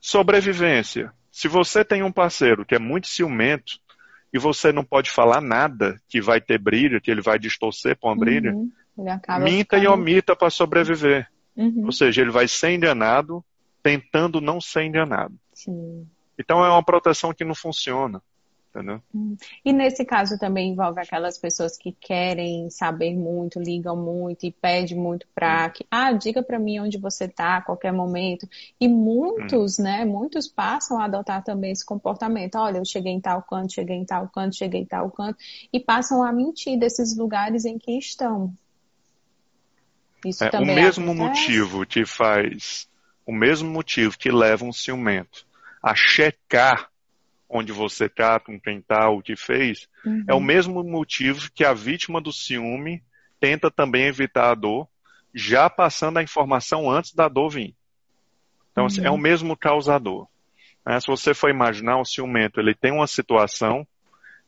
Sobrevivência. 0.00 1.12
Se 1.32 1.48
você 1.48 1.82
tem 1.82 2.02
um 2.02 2.12
parceiro 2.12 2.64
que 2.64 2.74
é 2.74 2.78
muito 2.78 3.08
ciumento 3.08 3.80
e 4.32 4.38
você 4.38 4.70
não 4.70 4.84
pode 4.84 5.10
falar 5.10 5.40
nada 5.40 5.96
que 6.08 6.20
vai 6.20 6.40
ter 6.40 6.58
brilho, 6.58 7.00
que 7.00 7.10
ele 7.10 7.22
vai 7.22 7.38
distorcer 7.38 7.96
para 7.96 8.10
uma 8.10 8.16
brilha 8.16 8.52
uhum 8.52 8.70
minta 8.96 9.76
ficando... 9.76 9.84
e 9.84 9.86
omita 9.88 10.36
para 10.36 10.50
sobreviver. 10.50 11.28
Uhum. 11.56 11.86
Ou 11.86 11.92
seja, 11.92 12.20
ele 12.20 12.30
vai 12.30 12.48
ser 12.48 12.74
enganado 12.74 13.44
tentando 13.82 14.40
não 14.40 14.60
ser 14.60 14.84
enganado. 14.84 15.34
Sim. 15.52 16.06
Então 16.38 16.64
é 16.64 16.70
uma 16.70 16.82
proteção 16.82 17.32
que 17.32 17.44
não 17.44 17.54
funciona. 17.54 18.22
Entendeu? 18.74 19.00
Hum. 19.14 19.36
E 19.64 19.72
nesse 19.72 20.04
caso 20.04 20.36
também 20.36 20.72
envolve 20.72 21.00
aquelas 21.00 21.38
pessoas 21.38 21.78
que 21.78 21.92
querem 21.92 22.68
saber 22.70 23.14
muito, 23.14 23.60
ligam 23.60 23.96
muito 23.96 24.46
e 24.46 24.50
pedem 24.50 24.98
muito 24.98 25.28
para 25.32 25.70
que, 25.70 25.86
ah, 25.88 26.10
diga 26.10 26.42
para 26.42 26.58
mim 26.58 26.80
onde 26.80 26.98
você 26.98 27.26
está 27.26 27.58
a 27.58 27.62
qualquer 27.62 27.92
momento. 27.92 28.48
E 28.80 28.88
muitos, 28.88 29.78
hum. 29.78 29.84
né, 29.84 30.04
muitos 30.04 30.48
passam 30.48 30.98
a 30.98 31.04
adotar 31.04 31.44
também 31.44 31.70
esse 31.70 31.86
comportamento. 31.86 32.56
Olha, 32.56 32.78
eu 32.78 32.84
cheguei 32.84 33.12
em 33.12 33.20
tal 33.20 33.42
canto, 33.42 33.72
cheguei 33.72 33.94
em 33.94 34.04
tal 34.04 34.28
canto, 34.28 34.56
cheguei 34.56 34.80
em 34.80 34.86
tal 34.86 35.08
canto 35.08 35.38
e 35.72 35.78
passam 35.78 36.24
a 36.24 36.32
mentir 36.32 36.76
desses 36.76 37.16
lugares 37.16 37.64
em 37.64 37.78
que 37.78 37.96
estão. 37.96 38.52
Isso 40.24 40.44
é, 40.44 40.48
também 40.50 40.72
o 40.72 40.74
mesmo 40.74 41.12
acontece? 41.12 41.28
motivo 41.28 41.86
que 41.86 42.04
faz, 42.04 42.88
o 43.26 43.32
mesmo 43.32 43.70
motivo 43.70 44.18
que 44.18 44.30
leva 44.30 44.64
um 44.64 44.72
ciumento 44.72 45.46
a 45.82 45.94
checar 45.94 46.90
onde 47.48 47.72
você 47.72 48.06
está, 48.06 48.40
com 48.40 48.58
quem 48.58 48.78
está, 48.78 49.08
o 49.10 49.22
que 49.22 49.36
fez, 49.36 49.88
uhum. 50.04 50.24
é 50.26 50.34
o 50.34 50.40
mesmo 50.40 50.82
motivo 50.82 51.48
que 51.54 51.64
a 51.64 51.72
vítima 51.72 52.20
do 52.20 52.32
ciúme 52.32 53.02
tenta 53.38 53.70
também 53.70 54.06
evitar 54.06 54.50
a 54.50 54.54
dor, 54.54 54.88
já 55.32 55.68
passando 55.70 56.18
a 56.18 56.22
informação 56.22 56.90
antes 56.90 57.12
da 57.12 57.28
dor 57.28 57.50
vir. 57.50 57.74
Então, 58.72 58.86
uhum. 58.86 59.04
é 59.04 59.10
o 59.10 59.18
mesmo 59.18 59.56
causador. 59.56 60.26
Né? 60.84 60.98
Se 60.98 61.06
você 61.06 61.32
for 61.32 61.50
imaginar, 61.50 61.98
o 62.00 62.04
ciumento, 62.04 62.58
ele 62.58 62.74
tem 62.74 62.92
uma 62.92 63.06
situação, 63.06 63.86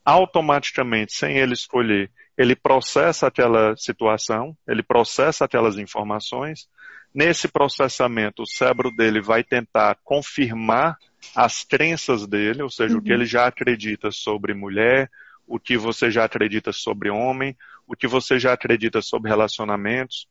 automaticamente, 0.05 1.15
sem 1.15 1.37
ele 1.37 1.53
escolher, 1.53 2.11
ele 2.37 2.55
processa 2.55 3.29
aquela 3.29 3.77
situação, 3.77 4.57
ele 4.69 4.83
processa 4.83 5.45
aquelas 5.45 5.79
informações. 5.79 6.69
Nesse 7.15 7.49
processamento, 7.49 8.43
o 8.43 8.47
cérebro 8.47 8.91
dele 8.91 9.23
vai 9.23 9.43
tentar 9.43 9.97
confirmar 10.05 10.99
as 11.35 11.65
crenças 11.65 12.27
dele, 12.27 12.63
ou 12.63 12.69
seja, 12.69 12.95
uhum. 12.95 13.01
o 13.01 13.03
que 13.03 13.11
uhum. 13.11 13.17
ele 13.17 13.25
já 13.25 13.47
acredita 13.47 14.11
sobre 14.11 14.53
mulher, 14.53 15.11
o 15.47 15.59
que 15.59 15.79
você 15.79 16.11
já 16.11 16.25
acredita 16.25 16.73
sobre 16.73 17.09
homem, 17.09 17.57
o 17.87 17.97
que 17.97 18.07
você 18.07 18.39
já 18.39 18.53
acredita 18.53 19.01
sobre 19.01 19.31
relacionamentos, 19.31 20.27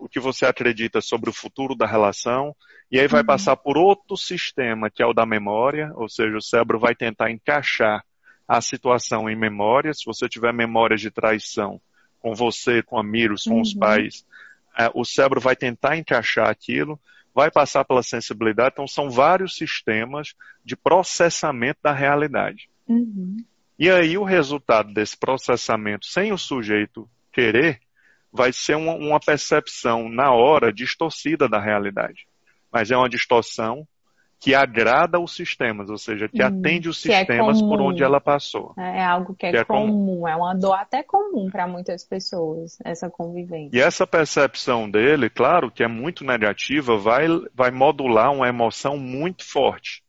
o 0.00 0.08
que 0.08 0.18
você 0.18 0.46
acredita 0.46 1.02
sobre 1.02 1.28
o 1.28 1.32
futuro 1.32 1.74
da 1.74 1.86
relação, 1.86 2.56
e 2.90 2.98
aí 2.98 3.06
vai 3.06 3.20
uhum. 3.20 3.26
passar 3.26 3.56
por 3.56 3.76
outro 3.76 4.16
sistema, 4.16 4.88
que 4.88 5.02
é 5.02 5.06
o 5.06 5.12
da 5.12 5.26
memória, 5.26 5.92
ou 5.94 6.08
seja, 6.08 6.36
o 6.38 6.42
cérebro 6.42 6.78
vai 6.78 6.94
tentar 6.94 7.30
encaixar 7.30 8.02
a 8.46 8.60
situação 8.60 9.28
em 9.28 9.36
memória. 9.36 9.92
Se 9.92 10.04
você 10.04 10.28
tiver 10.28 10.52
memórias 10.52 11.00
de 11.00 11.10
traição 11.10 11.80
com 12.20 12.34
você, 12.34 12.82
com 12.82 12.98
amigos, 12.98 13.44
com 13.44 13.54
uhum. 13.54 13.60
os 13.60 13.74
pais, 13.74 14.26
uh, 14.78 14.90
o 14.94 15.04
cérebro 15.04 15.40
vai 15.40 15.56
tentar 15.56 15.96
encaixar 15.96 16.48
aquilo 16.48 17.00
vai 17.36 17.50
passar 17.50 17.84
pela 17.84 18.02
sensibilidade. 18.02 18.70
Então, 18.72 18.88
são 18.88 19.10
vários 19.10 19.56
sistemas 19.56 20.34
de 20.64 20.74
processamento 20.74 21.78
da 21.82 21.92
realidade. 21.92 22.70
Uhum. 22.88 23.36
E 23.78 23.90
aí, 23.90 24.16
o 24.16 24.24
resultado 24.24 24.90
desse 24.94 25.14
processamento, 25.18 26.06
sem 26.06 26.32
o 26.32 26.38
sujeito 26.38 27.06
querer, 27.30 27.78
vai 28.32 28.54
ser 28.54 28.74
uma, 28.74 28.94
uma 28.94 29.20
percepção, 29.20 30.08
na 30.08 30.32
hora, 30.32 30.72
distorcida 30.72 31.46
da 31.46 31.60
realidade. 31.60 32.26
Mas 32.72 32.90
é 32.90 32.96
uma 32.96 33.08
distorção 33.08 33.86
que 34.38 34.54
agrada 34.54 35.18
os 35.18 35.34
sistemas, 35.34 35.88
ou 35.88 35.98
seja, 35.98 36.28
que 36.28 36.42
hum, 36.42 36.46
atende 36.46 36.88
os 36.88 37.04
é 37.06 37.18
sistemas 37.18 37.60
é 37.60 37.64
por 37.64 37.80
onde 37.80 38.02
ela 38.02 38.20
passou. 38.20 38.74
É, 38.78 38.98
é 38.98 39.04
algo 39.04 39.34
que 39.34 39.46
é, 39.46 39.50
que 39.50 39.56
é 39.56 39.64
comum, 39.64 39.86
comum, 39.86 40.28
é 40.28 40.36
uma 40.36 40.54
dor 40.54 40.74
até 40.74 41.02
comum 41.02 41.48
para 41.50 41.66
muitas 41.66 42.04
pessoas, 42.04 42.78
essa 42.84 43.08
convivência. 43.08 43.76
E 43.76 43.80
essa 43.80 44.06
percepção 44.06 44.90
dele, 44.90 45.30
claro, 45.30 45.70
que 45.70 45.82
é 45.82 45.88
muito 45.88 46.24
negativa, 46.24 46.96
vai, 46.96 47.26
vai 47.54 47.70
modular 47.70 48.32
uma 48.32 48.48
emoção 48.48 48.96
muito 48.96 49.44
forte. 49.44 50.04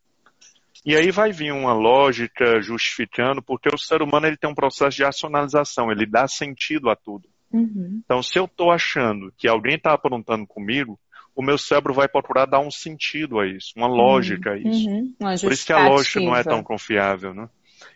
E 0.85 0.95
aí 0.95 1.11
vai 1.11 1.31
vir 1.31 1.51
uma 1.51 1.73
lógica 1.73 2.61
justificando, 2.61 3.41
porque 3.41 3.69
o 3.73 3.77
ser 3.77 4.01
humano 4.01 4.25
ele 4.25 4.37
tem 4.37 4.49
um 4.49 4.55
processo 4.55 4.95
de 4.95 5.03
racionalização, 5.03 5.91
ele 5.91 6.05
dá 6.05 6.27
sentido 6.27 6.89
a 6.89 6.95
tudo. 6.95 7.27
Uhum. 7.51 8.01
Então, 8.03 8.21
se 8.21 8.37
eu 8.37 8.45
estou 8.45 8.71
achando 8.71 9.33
que 9.37 9.47
alguém 9.47 9.75
está 9.75 9.93
aprontando 9.93 10.45
comigo, 10.45 10.99
o 11.37 11.43
meu 11.43 11.55
cérebro 11.55 11.93
vai 11.93 12.07
procurar 12.07 12.47
dar 12.47 12.59
um 12.59 12.71
sentido 12.71 13.39
a 13.39 13.45
isso, 13.45 13.71
uma 13.75 13.85
lógica 13.85 14.53
a 14.53 14.57
isso. 14.57 14.89
Uhum, 14.89 15.13
Por 15.19 15.51
isso 15.51 15.67
que 15.67 15.71
a 15.71 15.87
lógica 15.87 16.19
não 16.19 16.35
é 16.35 16.43
tão 16.43 16.63
confiável, 16.63 17.31
né? 17.31 17.47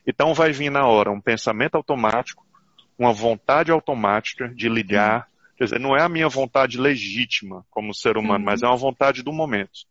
Então 0.06 0.32
vai 0.32 0.52
vir 0.52 0.70
na 0.70 0.86
hora 0.86 1.10
um 1.10 1.20
pensamento 1.20 1.74
automático, 1.74 2.46
uma 3.00 3.12
vontade 3.12 3.72
automática 3.72 4.48
de 4.48 4.70
ligar. 4.70 5.22
Uhum. 5.22 5.56
Quer 5.58 5.64
dizer, 5.64 5.80
não 5.80 5.98
é 5.98 6.04
a 6.04 6.10
minha 6.10 6.30
vontade 6.30 6.80
legítima 6.80 7.66
como 7.72 7.96
ser 7.96 8.16
humano, 8.16 8.38
uhum. 8.38 8.46
mas 8.46 8.62
é 8.62 8.68
uma 8.68 8.78
vontade 8.78 9.24
do 9.24 9.34
momento. 9.34 9.88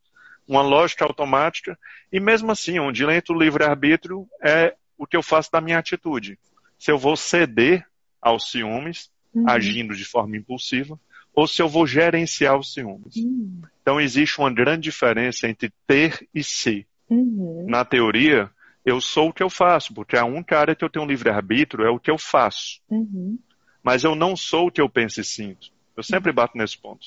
Uma 0.47 0.63
lógica 0.63 1.05
automática, 1.05 1.77
e 2.13 2.21
mesmo 2.21 2.53
assim, 2.53 2.79
onde 2.79 3.03
entra 3.03 3.35
o 3.35 3.39
livre-arbítrio 3.39 4.29
é 4.41 4.77
o 4.97 5.09
que 5.09 5.17
eu 5.17 5.25
faço 5.25 5.51
da 5.51 5.61
minha 5.61 5.79
atitude. 5.79 6.39
Se 6.79 6.93
eu 6.93 6.99
vou 6.99 7.17
ceder 7.17 7.85
aos 8.23 8.49
ciúmes, 8.49 9.11
uhum. 9.35 9.49
agindo 9.49 9.97
de 9.97 10.05
forma 10.05 10.37
impulsiva, 10.37 10.97
ou 11.41 11.47
se 11.47 11.63
eu 11.63 11.69
vou 11.71 11.87
gerenciar 11.87 12.59
os 12.59 12.75
ciúmes. 12.75 13.17
Uhum. 13.17 13.63
Então 13.81 13.99
existe 13.99 14.39
uma 14.39 14.53
grande 14.53 14.83
diferença 14.83 15.49
entre 15.49 15.73
ter 15.87 16.29
e 16.35 16.45
ser. 16.45 16.87
Uhum. 17.09 17.65
Na 17.67 17.83
teoria, 17.83 18.51
eu 18.85 19.01
sou 19.01 19.31
o 19.31 19.33
que 19.33 19.43
eu 19.43 19.49
faço, 19.49 19.95
porque 19.95 20.19
a 20.19 20.25
única 20.27 20.59
área 20.59 20.75
que 20.75 20.85
eu 20.85 20.91
tenho 20.91 21.07
livre-arbítrio 21.07 21.87
é 21.87 21.89
o 21.89 21.99
que 21.99 22.11
eu 22.11 22.19
faço. 22.19 22.83
Uhum. 22.91 23.39
Mas 23.83 24.05
eu 24.05 24.15
não 24.15 24.37
sou 24.37 24.67
o 24.67 24.71
que 24.71 24.83
eu 24.83 24.89
penso 24.91 25.19
e 25.23 25.25
sinto. 25.25 25.71
Eu 25.97 26.03
sempre 26.03 26.31
bato 26.31 26.59
nesse 26.59 26.77
ponto. 26.77 27.07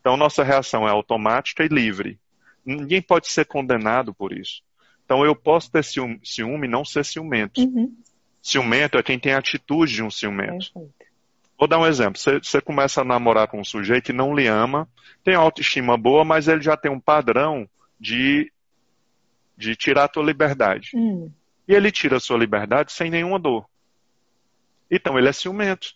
Então 0.00 0.16
nossa 0.16 0.44
reação 0.44 0.86
é 0.86 0.90
automática 0.92 1.64
e 1.64 1.68
livre. 1.68 2.20
Ninguém 2.64 3.02
pode 3.02 3.28
ser 3.28 3.46
condenado 3.46 4.14
por 4.14 4.32
isso. 4.32 4.62
Então 5.04 5.24
eu 5.24 5.34
posso 5.34 5.72
ter 5.72 5.82
ciúme 5.82 6.68
e 6.68 6.70
não 6.70 6.84
ser 6.84 7.04
ciumento. 7.04 7.60
Uhum. 7.60 7.92
Ciumento 8.40 8.96
é 8.96 9.02
quem 9.02 9.18
tem 9.18 9.32
a 9.32 9.38
atitude 9.38 9.92
de 9.92 10.04
um 10.04 10.10
ciumento. 10.10 10.72
Perfeito. 10.72 11.11
Vou 11.62 11.68
dar 11.68 11.78
um 11.78 11.86
exemplo. 11.86 12.18
Você, 12.18 12.40
você, 12.40 12.60
começa 12.60 13.02
a 13.02 13.04
namorar 13.04 13.46
com 13.46 13.60
um 13.60 13.64
sujeito 13.64 14.06
que 14.06 14.12
não 14.12 14.34
lhe 14.34 14.48
ama, 14.48 14.88
tem 15.22 15.36
autoestima 15.36 15.96
boa, 15.96 16.24
mas 16.24 16.48
ele 16.48 16.60
já 16.60 16.76
tem 16.76 16.90
um 16.90 16.98
padrão 16.98 17.68
de, 18.00 18.52
de 19.56 19.76
tirar 19.76 20.02
a 20.02 20.08
tua 20.08 20.24
liberdade. 20.24 20.90
Hum. 20.92 21.30
E 21.68 21.72
ele 21.72 21.92
tira 21.92 22.16
a 22.16 22.20
sua 22.20 22.36
liberdade 22.36 22.90
sem 22.90 23.12
nenhuma 23.12 23.38
dor. 23.38 23.64
Então 24.90 25.16
ele 25.16 25.28
é 25.28 25.32
ciumento. 25.32 25.94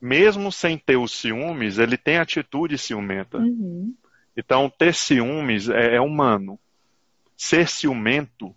Mesmo 0.00 0.50
sem 0.50 0.78
ter 0.78 0.96
os 0.96 1.12
ciúmes, 1.12 1.76
ele 1.76 1.98
tem 1.98 2.16
atitude 2.16 2.78
ciumenta. 2.78 3.36
Uhum. 3.36 3.94
Então 4.34 4.70
ter 4.70 4.94
ciúmes 4.94 5.68
é, 5.68 5.96
é, 5.96 6.00
humano. 6.00 6.58
Ser 7.36 7.68
ciumento 7.68 8.56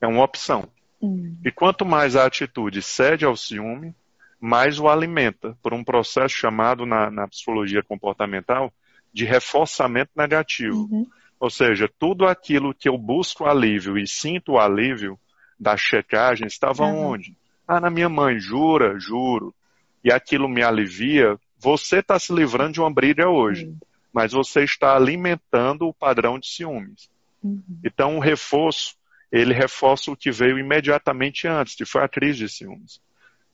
é 0.00 0.06
uma 0.06 0.22
opção. 0.22 0.68
Uhum. 1.00 1.36
E 1.44 1.50
quanto 1.50 1.84
mais 1.84 2.14
a 2.14 2.26
atitude 2.26 2.80
cede 2.80 3.24
ao 3.24 3.36
ciúme, 3.36 3.92
mais 4.40 4.78
o 4.78 4.88
alimenta 4.88 5.56
por 5.62 5.74
um 5.74 5.84
processo 5.84 6.34
chamado 6.34 6.86
na, 6.86 7.10
na 7.10 7.28
psicologia 7.28 7.82
comportamental 7.82 8.72
de 9.12 9.24
reforçamento 9.24 10.12
negativo. 10.16 10.88
Uhum. 10.90 11.06
Ou 11.38 11.50
seja, 11.50 11.90
tudo 11.98 12.26
aquilo 12.26 12.74
que 12.74 12.88
eu 12.88 12.96
busco 12.96 13.44
alívio 13.44 13.98
e 13.98 14.06
sinto 14.06 14.58
alívio 14.58 15.18
da 15.58 15.76
checagem 15.76 16.46
estava 16.46 16.84
uhum. 16.84 17.12
onde? 17.12 17.36
Ah, 17.68 17.80
na 17.80 17.90
minha 17.90 18.08
mãe, 18.08 18.38
jura, 18.38 18.98
juro. 18.98 19.54
E 20.02 20.10
aquilo 20.10 20.48
me 20.48 20.62
alivia. 20.62 21.38
Você 21.58 21.98
está 21.98 22.18
se 22.18 22.32
livrando 22.32 22.72
de 22.72 22.80
uma 22.80 22.92
briga 22.92 23.28
hoje, 23.28 23.66
uhum. 23.66 23.76
mas 24.12 24.32
você 24.32 24.64
está 24.64 24.96
alimentando 24.96 25.86
o 25.86 25.94
padrão 25.94 26.38
de 26.38 26.46
ciúmes. 26.46 27.10
Uhum. 27.42 27.62
Então, 27.84 28.16
o 28.16 28.20
reforço, 28.20 28.96
ele 29.30 29.52
reforça 29.52 30.10
o 30.10 30.16
que 30.16 30.30
veio 30.30 30.58
imediatamente 30.58 31.46
antes, 31.46 31.74
que 31.74 31.84
foi 31.84 32.02
a 32.02 32.08
crise 32.08 32.40
de 32.40 32.48
ciúmes. 32.48 33.00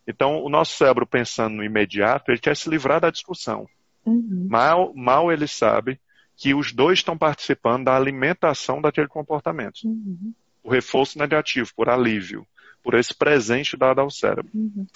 Então, 0.06 0.42
o 0.42 0.48
nosso 0.48 0.76
cérebro, 0.76 1.06
pensando 1.06 1.56
no 1.56 1.64
imediato, 1.64 2.30
ele 2.30 2.38
quer 2.38 2.56
se 2.56 2.70
livrar 2.70 3.00
da 3.00 3.10
discussão. 3.10 3.68
Uhum. 4.04 4.46
Mal, 4.48 4.94
mal 4.94 5.32
ele 5.32 5.48
sabe 5.48 6.00
que 6.36 6.54
os 6.54 6.72
dois 6.72 7.00
estão 7.00 7.18
participando 7.18 7.86
da 7.86 7.96
alimentação 7.96 8.80
daquele 8.80 9.08
comportamento. 9.08 9.80
Uhum. 9.84 10.32
O 10.62 10.70
reforço 10.70 11.18
negativo, 11.18 11.72
por 11.74 11.88
alívio, 11.88 12.46
por 12.82 12.94
esse 12.94 13.12
presente 13.14 13.76
dado 13.76 14.00
ao 14.00 14.10
cérebro. 14.10 14.50
Uhum. 14.54 14.86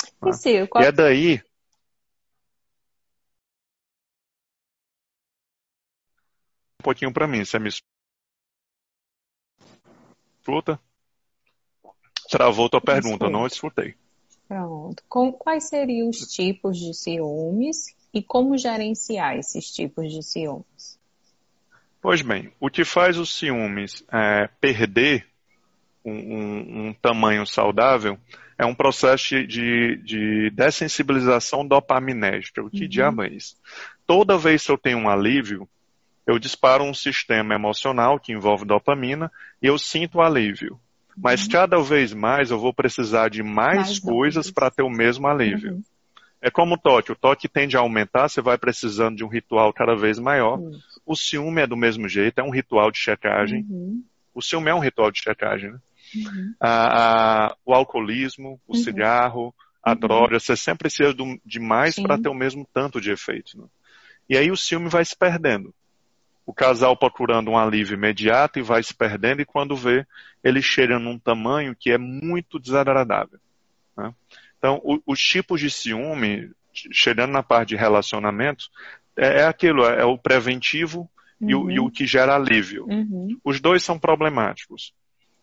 E, 0.46 0.66
qual... 0.68 0.84
e 0.84 0.86
é 0.86 0.92
daí. 0.92 1.42
Um 6.78 6.82
pouquinho 6.84 7.12
para 7.12 7.26
mim, 7.26 7.44
você 7.44 7.58
me 7.58 7.68
escuta? 10.38 10.80
Travou 12.30 12.70
tua 12.70 12.80
pergunta, 12.80 13.28
não 13.28 13.46
escutei. 13.46 13.96
Pronto. 14.50 14.79
Com, 15.08 15.32
quais 15.32 15.64
seriam 15.64 16.08
os 16.08 16.18
tipos 16.32 16.78
de 16.78 16.94
ciúmes 16.94 17.94
e 18.12 18.22
como 18.22 18.58
gerenciar 18.58 19.36
esses 19.36 19.70
tipos 19.70 20.12
de 20.12 20.22
ciúmes? 20.22 20.98
Pois 22.00 22.22
bem, 22.22 22.50
o 22.58 22.70
que 22.70 22.84
faz 22.84 23.18
os 23.18 23.34
ciúmes 23.34 24.02
é, 24.10 24.48
perder 24.60 25.26
um, 26.04 26.12
um, 26.12 26.86
um, 26.86 26.94
tamanho 26.94 27.46
saudável 27.46 28.18
é 28.58 28.64
um 28.64 28.74
processo 28.74 29.46
de, 29.46 29.96
de 29.96 30.50
dessensibilização 30.50 31.66
dopaminérgica. 31.66 32.62
O 32.62 32.70
que 32.70 32.82
uhum. 32.82 32.88
diabo 32.88 33.22
é 33.22 33.28
isso? 33.28 33.56
Toda 34.06 34.38
vez 34.38 34.64
que 34.64 34.72
eu 34.72 34.78
tenho 34.78 34.98
um 34.98 35.08
alívio, 35.10 35.68
eu 36.26 36.38
disparo 36.38 36.84
um 36.84 36.94
sistema 36.94 37.54
emocional 37.54 38.18
que 38.18 38.32
envolve 38.32 38.64
dopamina 38.64 39.30
e 39.60 39.66
eu 39.66 39.78
sinto 39.78 40.20
alívio. 40.20 40.80
Mas 41.22 41.46
cada 41.46 41.80
vez 41.82 42.12
mais 42.12 42.50
eu 42.50 42.58
vou 42.58 42.72
precisar 42.72 43.28
de 43.28 43.42
mais, 43.42 43.76
mais 43.76 43.98
coisas 43.98 44.50
para 44.50 44.70
ter 44.70 44.82
o 44.82 44.90
mesmo 44.90 45.26
alívio. 45.26 45.74
Uhum. 45.74 45.82
É 46.42 46.50
como 46.50 46.74
o 46.74 46.78
toque. 46.78 47.12
O 47.12 47.16
toque 47.16 47.48
tende 47.48 47.76
a 47.76 47.80
aumentar, 47.80 48.28
você 48.28 48.40
vai 48.40 48.56
precisando 48.56 49.16
de 49.16 49.24
um 49.24 49.28
ritual 49.28 49.72
cada 49.72 49.94
vez 49.94 50.18
maior. 50.18 50.58
Uhum. 50.58 50.78
O 51.04 51.14
ciúme 51.14 51.60
é 51.60 51.66
do 51.66 51.76
mesmo 51.76 52.08
jeito, 52.08 52.38
é 52.38 52.42
um 52.42 52.50
ritual 52.50 52.90
de 52.90 52.98
checagem. 52.98 53.66
Uhum. 53.68 54.02
O 54.34 54.40
ciúme 54.40 54.70
é 54.70 54.74
um 54.74 54.78
ritual 54.78 55.10
de 55.10 55.22
checagem, 55.22 55.72
né? 55.72 55.78
Uhum. 56.12 56.54
o 57.64 57.72
alcoolismo, 57.72 58.60
o 58.66 58.74
uhum. 58.74 58.82
cigarro, 58.82 59.54
a 59.82 59.92
uhum. 59.92 59.96
droga, 59.96 60.40
você 60.40 60.56
sempre 60.56 60.88
precisa 60.88 61.14
de 61.44 61.60
mais 61.60 61.94
para 61.96 62.18
ter 62.18 62.28
o 62.28 62.34
mesmo 62.34 62.66
tanto 62.72 63.00
de 63.00 63.12
efeito. 63.12 63.58
Né? 63.58 63.64
E 64.28 64.36
aí 64.36 64.50
o 64.50 64.56
ciúme 64.56 64.88
vai 64.88 65.04
se 65.04 65.16
perdendo. 65.16 65.72
O 66.50 66.52
casal 66.52 66.96
procurando 66.96 67.48
um 67.48 67.56
alívio 67.56 67.94
imediato 67.94 68.58
e 68.58 68.62
vai 68.62 68.82
se 68.82 68.92
perdendo, 68.92 69.40
e 69.40 69.44
quando 69.44 69.76
vê, 69.76 70.04
ele 70.42 70.60
chega 70.60 70.98
num 70.98 71.16
tamanho 71.16 71.76
que 71.78 71.92
é 71.92 71.96
muito 71.96 72.58
desagradável. 72.58 73.38
Né? 73.96 74.12
Então, 74.58 74.80
o, 74.82 75.00
os 75.06 75.20
tipos 75.20 75.60
de 75.60 75.70
ciúme, 75.70 76.50
chegando 76.72 77.30
na 77.30 77.40
parte 77.40 77.68
de 77.68 77.76
relacionamento, 77.76 78.64
é, 79.16 79.42
é 79.42 79.44
aquilo, 79.44 79.86
é, 79.86 80.00
é 80.00 80.04
o 80.04 80.18
preventivo 80.18 81.08
uhum. 81.40 81.50
e, 81.50 81.54
o, 81.54 81.70
e, 81.70 81.78
o, 81.78 81.84
uhum. 81.84 81.90
que 81.90 82.04
gera 82.04 82.34
alívio. 82.34 82.84
Uhum. 82.86 83.38
Os 83.44 83.60
dois 83.60 83.84
são 83.84 83.96
problemáticos. 83.96 84.92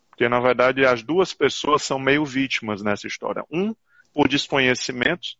Porque, 0.09 0.27
na 0.27 0.41
verdade, 0.41 0.85
as 0.85 1.03
duas 1.03 1.33
pessoas 1.33 1.83
são 1.83 1.97
meio 1.97 2.25
vítimas 2.25 2.83
nessa 2.83 3.07
história. 3.07 3.45
Um, 3.49 3.73
por 4.13 4.27
desconhecimento 4.27 5.37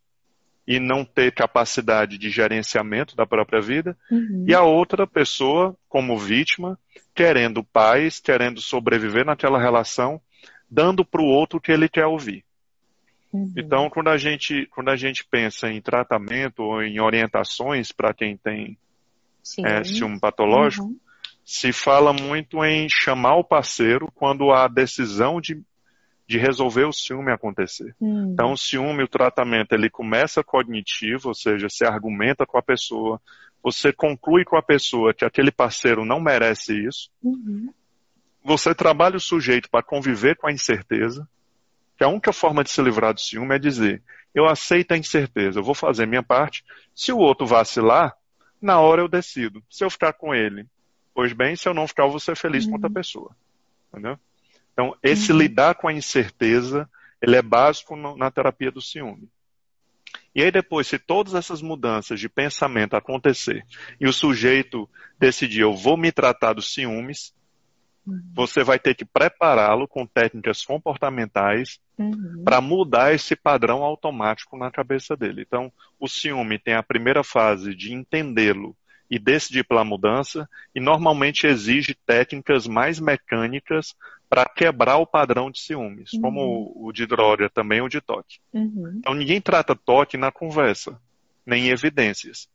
e 0.68 0.78
não 0.78 1.02
ter 1.02 1.32
capacidade 1.32 2.18
de 2.18 2.28
gerenciamento 2.28 3.16
da 3.16 3.24
própria 3.24 3.58
vida, 3.58 3.96
uhum. 4.10 4.44
e 4.46 4.54
a 4.54 4.60
outra 4.62 5.06
pessoa, 5.06 5.74
como 5.88 6.18
vítima, 6.18 6.78
querendo 7.14 7.64
paz, 7.64 8.20
querendo 8.20 8.60
sobreviver 8.60 9.24
naquela 9.24 9.58
relação, 9.58 10.20
dando 10.70 11.06
para 11.06 11.22
o 11.22 11.26
outro 11.26 11.56
o 11.56 11.60
que 11.60 11.72
ele 11.72 11.88
quer 11.88 12.04
ouvir. 12.04 12.44
Uhum. 13.32 13.50
Então, 13.56 13.88
quando 13.88 14.08
a, 14.08 14.18
gente, 14.18 14.66
quando 14.66 14.90
a 14.90 14.96
gente 14.96 15.26
pensa 15.30 15.70
em 15.70 15.80
tratamento 15.80 16.62
ou 16.62 16.82
em 16.82 17.00
orientações 17.00 17.90
para 17.90 18.12
quem 18.12 18.36
tem 18.36 18.76
é, 19.64 19.82
ciúme 19.82 20.20
patológico, 20.20 20.84
uhum 20.84 20.98
se 21.48 21.72
fala 21.72 22.12
muito 22.12 22.62
em 22.62 22.86
chamar 22.90 23.36
o 23.36 23.42
parceiro 23.42 24.12
quando 24.14 24.52
a 24.52 24.68
decisão 24.68 25.40
de, 25.40 25.58
de 26.28 26.38
resolver 26.38 26.84
o 26.84 26.92
ciúme 26.92 27.32
acontecer. 27.32 27.94
Hum. 28.00 28.30
Então, 28.32 28.52
o 28.52 28.56
ciúme, 28.56 29.02
o 29.02 29.08
tratamento, 29.08 29.72
ele 29.72 29.88
começa 29.88 30.44
cognitivo, 30.44 31.28
ou 31.28 31.34
seja, 31.34 31.68
você 31.68 31.84
argumenta 31.84 32.44
com 32.44 32.58
a 32.58 32.62
pessoa, 32.62 33.20
você 33.62 33.92
conclui 33.92 34.44
com 34.44 34.56
a 34.56 34.62
pessoa 34.62 35.14
que 35.14 35.24
aquele 35.24 35.50
parceiro 35.50 36.04
não 36.04 36.20
merece 36.20 36.86
isso, 36.86 37.10
uhum. 37.22 37.72
você 38.44 38.74
trabalha 38.74 39.16
o 39.16 39.20
sujeito 39.20 39.70
para 39.70 39.82
conviver 39.82 40.36
com 40.36 40.46
a 40.46 40.52
incerteza, 40.52 41.26
que 41.96 42.04
a 42.04 42.08
única 42.08 42.32
forma 42.32 42.62
de 42.62 42.70
se 42.70 42.82
livrar 42.82 43.14
do 43.14 43.20
ciúme 43.20 43.54
é 43.54 43.58
dizer, 43.58 44.02
eu 44.34 44.46
aceito 44.46 44.92
a 44.92 44.98
incerteza, 44.98 45.58
eu 45.58 45.64
vou 45.64 45.74
fazer 45.74 46.06
minha 46.06 46.22
parte, 46.22 46.62
se 46.94 47.10
o 47.10 47.18
outro 47.18 47.46
vacilar, 47.46 48.14
na 48.60 48.80
hora 48.80 49.00
eu 49.00 49.08
decido. 49.08 49.62
Se 49.70 49.84
eu 49.84 49.90
ficar 49.90 50.12
com 50.12 50.34
ele, 50.34 50.66
Pois 51.18 51.32
bem, 51.32 51.56
se 51.56 51.68
eu 51.68 51.74
não 51.74 51.88
ficar, 51.88 52.04
eu 52.04 52.10
vou 52.10 52.20
ser 52.20 52.36
feliz 52.36 52.62
uhum. 52.62 52.70
com 52.70 52.76
outra 52.76 52.88
uhum. 52.88 52.94
pessoa. 52.94 53.36
Entendeu? 53.88 54.16
Então, 54.78 54.96
esse 55.02 55.32
uhum. 55.32 55.38
lidar 55.38 55.74
com 55.74 55.88
a 55.88 55.92
incerteza, 55.92 56.88
ele 57.20 57.34
é 57.34 57.42
básico 57.42 57.96
no, 57.96 58.16
na 58.16 58.30
terapia 58.30 58.70
do 58.70 58.80
ciúme. 58.80 59.28
E 60.32 60.40
aí 60.40 60.52
depois, 60.52 60.86
se 60.86 61.00
todas 61.00 61.34
essas 61.34 61.60
mudanças 61.60 62.20
de 62.20 62.28
pensamento 62.28 62.94
acontecer 62.94 63.66
e 64.00 64.06
o 64.06 64.12
sujeito 64.12 64.88
decidir, 65.18 65.62
eu 65.62 65.74
vou 65.74 65.96
me 65.96 66.12
tratar 66.12 66.52
dos 66.52 66.72
ciúmes, 66.72 67.34
uhum. 68.06 68.22
você 68.32 68.62
vai 68.62 68.78
ter 68.78 68.94
que 68.94 69.04
prepará-lo 69.04 69.88
com 69.88 70.06
técnicas 70.06 70.64
comportamentais 70.64 71.80
uhum. 71.98 72.44
para 72.44 72.60
mudar 72.60 73.12
esse 73.12 73.34
padrão 73.34 73.82
automático 73.82 74.56
na 74.56 74.70
cabeça 74.70 75.16
dele. 75.16 75.42
Então, 75.44 75.72
o 75.98 76.06
ciúme 76.06 76.56
tem 76.56 76.74
a 76.74 76.84
primeira 76.84 77.24
fase 77.24 77.74
de 77.74 77.92
entendê-lo 77.92 78.76
e 79.10 79.18
decidir 79.18 79.64
pela 79.64 79.84
mudança, 79.84 80.48
e 80.74 80.80
normalmente 80.80 81.46
exige 81.46 81.94
técnicas 81.94 82.66
mais 82.66 83.00
mecânicas 83.00 83.94
para 84.28 84.44
quebrar 84.44 84.98
o 84.98 85.06
padrão 85.06 85.50
de 85.50 85.60
ciúmes, 85.60 86.12
uhum. 86.12 86.20
como 86.20 86.72
o 86.76 86.92
de 86.92 87.06
droga, 87.06 87.48
também 87.48 87.80
o 87.80 87.88
de 87.88 88.00
toque. 88.00 88.38
Uhum. 88.52 88.96
Então 88.98 89.14
ninguém 89.14 89.40
trata 89.40 89.74
toque 89.74 90.16
na 90.16 90.30
conversa, 90.30 91.00
nem 91.46 91.66
em 91.66 91.70
evidências. 91.70 92.48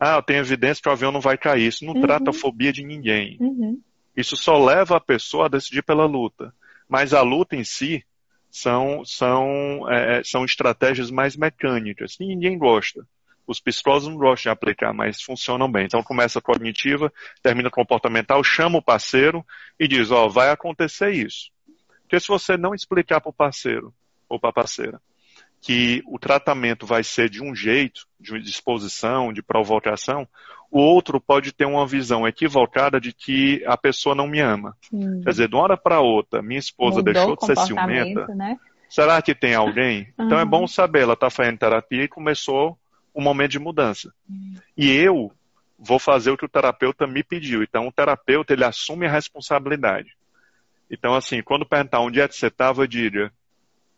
Ah, 0.00 0.16
eu 0.16 0.22
tenho 0.22 0.40
evidência 0.40 0.82
que 0.82 0.88
o 0.88 0.92
avião 0.92 1.12
não 1.12 1.20
vai 1.20 1.36
cair. 1.36 1.66
Isso 1.66 1.84
não 1.84 1.94
uhum. 1.94 2.00
trata 2.00 2.30
a 2.30 2.32
fobia 2.32 2.72
de 2.72 2.84
ninguém. 2.84 3.36
Uhum. 3.40 3.80
Isso 4.16 4.36
só 4.36 4.62
leva 4.64 4.96
a 4.96 5.00
pessoa 5.00 5.46
a 5.46 5.48
decidir 5.48 5.82
pela 5.82 6.06
luta. 6.06 6.54
Mas 6.88 7.12
a 7.12 7.20
luta 7.20 7.56
em 7.56 7.64
si 7.64 8.04
são, 8.50 9.04
são, 9.04 9.90
é, 9.90 10.22
são 10.24 10.44
estratégias 10.44 11.10
mais 11.10 11.36
mecânicas, 11.36 12.16
que 12.16 12.24
ninguém 12.24 12.56
gosta 12.56 13.06
os 13.48 13.58
psicólogos 13.58 14.06
não 14.06 14.16
gostam 14.16 14.50
de 14.50 14.54
aplicar, 14.54 14.92
mas 14.92 15.22
funcionam 15.22 15.72
bem. 15.72 15.86
Então 15.86 16.02
começa 16.02 16.38
a 16.38 16.42
cognitiva, 16.42 17.10
termina 17.42 17.70
comportamental, 17.70 18.44
chama 18.44 18.78
o 18.78 18.82
parceiro 18.82 19.44
e 19.80 19.88
diz, 19.88 20.10
ó, 20.10 20.26
oh, 20.26 20.30
vai 20.30 20.50
acontecer 20.50 21.10
isso. 21.12 21.50
Porque 22.02 22.20
se 22.20 22.28
você 22.28 22.58
não 22.58 22.74
explicar 22.74 23.22
para 23.22 23.30
o 23.30 23.32
parceiro 23.32 23.92
ou 24.28 24.38
para 24.38 24.50
a 24.50 24.52
parceira 24.52 25.00
que 25.60 26.02
o 26.06 26.20
tratamento 26.20 26.86
vai 26.86 27.02
ser 27.02 27.28
de 27.28 27.42
um 27.42 27.52
jeito, 27.52 28.06
de 28.20 28.38
disposição, 28.40 29.32
de 29.32 29.42
provocação, 29.42 30.28
o 30.70 30.78
outro 30.78 31.20
pode 31.20 31.50
ter 31.50 31.64
uma 31.64 31.84
visão 31.84 32.28
equivocada 32.28 33.00
de 33.00 33.12
que 33.12 33.64
a 33.66 33.76
pessoa 33.76 34.14
não 34.14 34.28
me 34.28 34.38
ama. 34.38 34.76
Hum. 34.92 35.20
Quer 35.24 35.30
dizer, 35.30 35.48
de 35.48 35.56
uma 35.56 35.64
hora 35.64 35.76
para 35.76 36.00
outra, 36.00 36.42
minha 36.42 36.60
esposa 36.60 36.98
Mudou 36.98 37.12
deixou 37.12 37.34
de 37.34 37.46
ser 37.46 37.56
ciumenta. 37.56 38.26
Né? 38.28 38.56
Será 38.88 39.20
que 39.20 39.34
tem 39.34 39.54
alguém? 39.54 40.12
Uhum. 40.18 40.26
Então 40.26 40.38
é 40.38 40.44
bom 40.44 40.66
saber, 40.66 41.02
ela 41.02 41.14
está 41.14 41.28
fazendo 41.28 41.58
terapia 41.58 42.04
e 42.04 42.08
começou 42.08 42.78
um 43.14 43.22
momento 43.22 43.52
de 43.52 43.58
mudança. 43.58 44.12
E 44.76 44.90
eu 44.90 45.32
vou 45.78 45.98
fazer 45.98 46.30
o 46.30 46.36
que 46.36 46.44
o 46.44 46.48
terapeuta 46.48 47.06
me 47.06 47.22
pediu. 47.22 47.62
Então, 47.62 47.86
o 47.86 47.92
terapeuta, 47.92 48.52
ele 48.52 48.64
assume 48.64 49.06
a 49.06 49.10
responsabilidade. 49.10 50.16
Então, 50.90 51.14
assim, 51.14 51.42
quando 51.42 51.66
perguntar 51.66 52.00
onde 52.00 52.20
é 52.20 52.26
que 52.26 52.34
você 52.34 52.46
estava, 52.46 52.88
diga, 52.88 53.32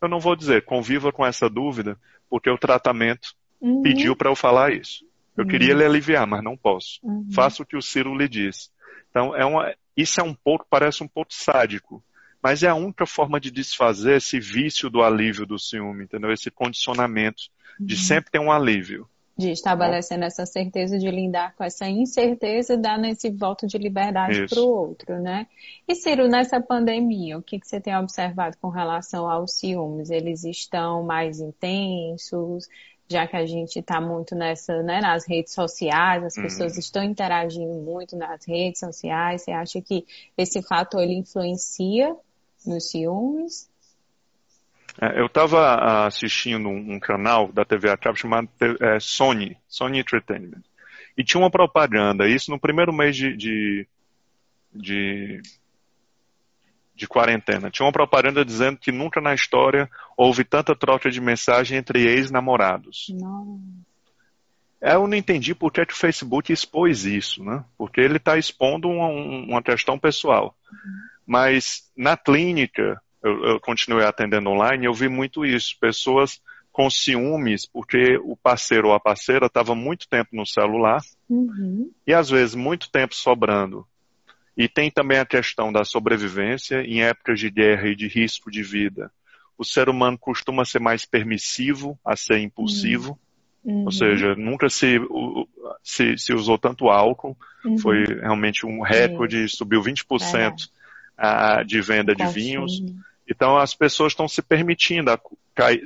eu 0.00 0.08
não 0.08 0.20
vou 0.20 0.34
dizer, 0.34 0.64
conviva 0.64 1.12
com 1.12 1.24
essa 1.24 1.48
dúvida, 1.48 1.98
porque 2.28 2.50
o 2.50 2.58
tratamento 2.58 3.34
uhum. 3.60 3.82
pediu 3.82 4.16
para 4.16 4.30
eu 4.30 4.36
falar 4.36 4.72
isso. 4.72 5.04
Eu 5.36 5.44
uhum. 5.44 5.50
queria 5.50 5.74
lhe 5.74 5.84
aliviar, 5.84 6.26
mas 6.26 6.42
não 6.42 6.56
posso. 6.56 6.98
Uhum. 7.02 7.28
Faça 7.32 7.62
o 7.62 7.66
que 7.66 7.76
o 7.76 7.82
Ciro 7.82 8.16
lhe 8.16 8.28
diz. 8.28 8.70
Então, 9.10 9.34
é 9.34 9.44
uma, 9.44 9.74
isso 9.96 10.20
é 10.20 10.24
um 10.24 10.34
pouco, 10.34 10.66
parece 10.68 11.02
um 11.02 11.08
pouco 11.08 11.32
sádico, 11.32 12.02
mas 12.42 12.62
é 12.62 12.68
a 12.68 12.74
única 12.74 13.06
forma 13.06 13.38
de 13.38 13.50
desfazer 13.50 14.16
esse 14.16 14.40
vício 14.40 14.88
do 14.88 15.02
alívio 15.02 15.46
do 15.46 15.58
ciúme, 15.58 16.04
entendeu? 16.04 16.32
Esse 16.32 16.50
condicionamento 16.50 17.44
de 17.78 17.94
uhum. 17.94 18.00
sempre 18.00 18.30
ter 18.30 18.38
um 18.38 18.50
alívio. 18.50 19.08
De 19.36 19.50
estabelecendo 19.50 20.24
essa 20.24 20.44
certeza 20.44 20.98
de 20.98 21.10
lidar 21.10 21.54
com 21.54 21.64
essa 21.64 21.88
incerteza 21.88 22.74
e 22.74 22.76
dar 22.76 23.02
esse 23.06 23.30
voto 23.30 23.66
de 23.66 23.78
liberdade 23.78 24.46
para 24.46 24.60
o 24.60 24.68
outro, 24.68 25.18
né? 25.18 25.46
E 25.88 25.94
Ciro, 25.94 26.28
nessa 26.28 26.60
pandemia, 26.60 27.38
o 27.38 27.42
que, 27.42 27.58
que 27.58 27.66
você 27.66 27.80
tem 27.80 27.96
observado 27.96 28.58
com 28.60 28.68
relação 28.68 29.30
aos 29.30 29.52
ciúmes? 29.52 30.10
Eles 30.10 30.44
estão 30.44 31.02
mais 31.02 31.40
intensos? 31.40 32.68
já 33.10 33.26
que 33.26 33.36
a 33.36 33.44
gente 33.44 33.80
está 33.80 34.00
muito 34.00 34.36
nessa, 34.36 34.84
né, 34.84 35.00
nas 35.00 35.26
redes 35.26 35.52
sociais, 35.52 36.22
as 36.22 36.34
pessoas 36.36 36.74
uhum. 36.74 36.78
estão 36.78 37.02
interagindo 37.02 37.74
muito 37.74 38.16
nas 38.16 38.46
redes 38.46 38.78
sociais, 38.78 39.42
você 39.42 39.50
acha 39.50 39.82
que 39.82 40.06
esse 40.38 40.62
fator 40.62 41.02
ele 41.02 41.14
influencia 41.14 42.16
nos 42.66 42.90
ciúmes? 42.90 43.70
É, 45.00 45.20
eu 45.20 45.26
estava 45.26 46.06
assistindo 46.06 46.68
um, 46.68 46.98
canal 46.98 47.50
da 47.52 47.64
TV 47.64 47.90
a 47.90 47.96
cabo 47.96 48.18
chamado 48.18 48.48
é, 48.80 48.98
Sony, 49.00 49.56
Sony 49.68 50.00
Entertainment. 50.00 50.62
E 51.16 51.24
tinha 51.24 51.40
uma 51.40 51.50
propaganda, 51.50 52.28
isso 52.28 52.50
no 52.50 52.58
primeiro 52.58 52.92
mês 52.92 53.16
de, 53.16 53.36
de, 53.36 53.86
de, 54.72 55.42
de 56.94 57.06
quarentena. 57.06 57.70
Tinha 57.70 57.86
uma 57.86 57.92
propaganda 57.92 58.44
dizendo 58.44 58.78
que 58.78 58.92
nunca 58.92 59.20
na 59.20 59.34
história 59.34 59.88
houve 60.16 60.44
tanta 60.44 60.74
troca 60.74 61.10
de 61.10 61.20
mensagem 61.20 61.78
entre 61.78 62.06
ex-namorados. 62.06 63.06
Eu 64.80 65.06
não 65.06 65.16
entendi 65.16 65.54
por 65.54 65.70
que, 65.70 65.84
que 65.84 65.92
o 65.92 65.96
Facebook 65.96 66.52
expôs 66.52 67.04
isso, 67.04 67.44
né? 67.44 67.62
Porque 67.76 68.00
ele 68.00 68.16
está 68.16 68.38
expondo 68.38 68.88
uma, 68.88 69.08
uma, 69.08 69.62
questão 69.62 69.98
pessoal. 69.98 70.56
Uhum. 70.72 71.00
Mas 71.30 71.84
na 71.96 72.16
clínica, 72.16 73.00
eu, 73.22 73.44
eu 73.44 73.60
continuei 73.60 74.04
atendendo 74.04 74.50
online, 74.50 74.86
eu 74.86 74.92
vi 74.92 75.08
muito 75.08 75.46
isso. 75.46 75.76
Pessoas 75.80 76.40
com 76.72 76.90
ciúmes, 76.90 77.64
porque 77.66 78.18
o 78.24 78.36
parceiro 78.36 78.88
ou 78.88 78.94
a 78.94 78.98
parceira 78.98 79.46
estava 79.46 79.72
muito 79.72 80.08
tempo 80.08 80.30
no 80.32 80.44
celular 80.44 81.00
uhum. 81.28 81.88
e 82.04 82.12
às 82.12 82.30
vezes 82.30 82.56
muito 82.56 82.90
tempo 82.90 83.14
sobrando. 83.14 83.86
E 84.56 84.68
tem 84.68 84.90
também 84.90 85.18
a 85.18 85.24
questão 85.24 85.72
da 85.72 85.84
sobrevivência 85.84 86.82
em 86.82 87.00
épocas 87.04 87.38
de 87.38 87.48
guerra 87.48 87.86
e 87.86 87.94
de 87.94 88.08
risco 88.08 88.50
de 88.50 88.64
vida. 88.64 89.08
O 89.56 89.64
ser 89.64 89.88
humano 89.88 90.18
costuma 90.18 90.64
ser 90.64 90.80
mais 90.80 91.04
permissivo 91.04 91.96
a 92.04 92.16
ser 92.16 92.40
impulsivo, 92.40 93.16
uhum. 93.64 93.84
ou 93.84 93.92
seja, 93.92 94.34
nunca 94.34 94.68
se, 94.68 94.98
se, 95.80 96.18
se 96.18 96.32
usou 96.34 96.58
tanto 96.58 96.88
álcool, 96.88 97.38
uhum. 97.64 97.78
foi 97.78 98.02
realmente 98.04 98.66
um 98.66 98.82
recorde, 98.82 99.48
subiu 99.48 99.80
20% 99.80 100.34
é. 100.34 100.79
De 101.66 101.80
venda 101.82 102.14
de 102.14 102.26
vinhos 102.26 102.82
Então 103.28 103.56
as 103.56 103.74
pessoas 103.74 104.12
estão 104.12 104.26
se 104.26 104.42
permitindo 104.42 105.10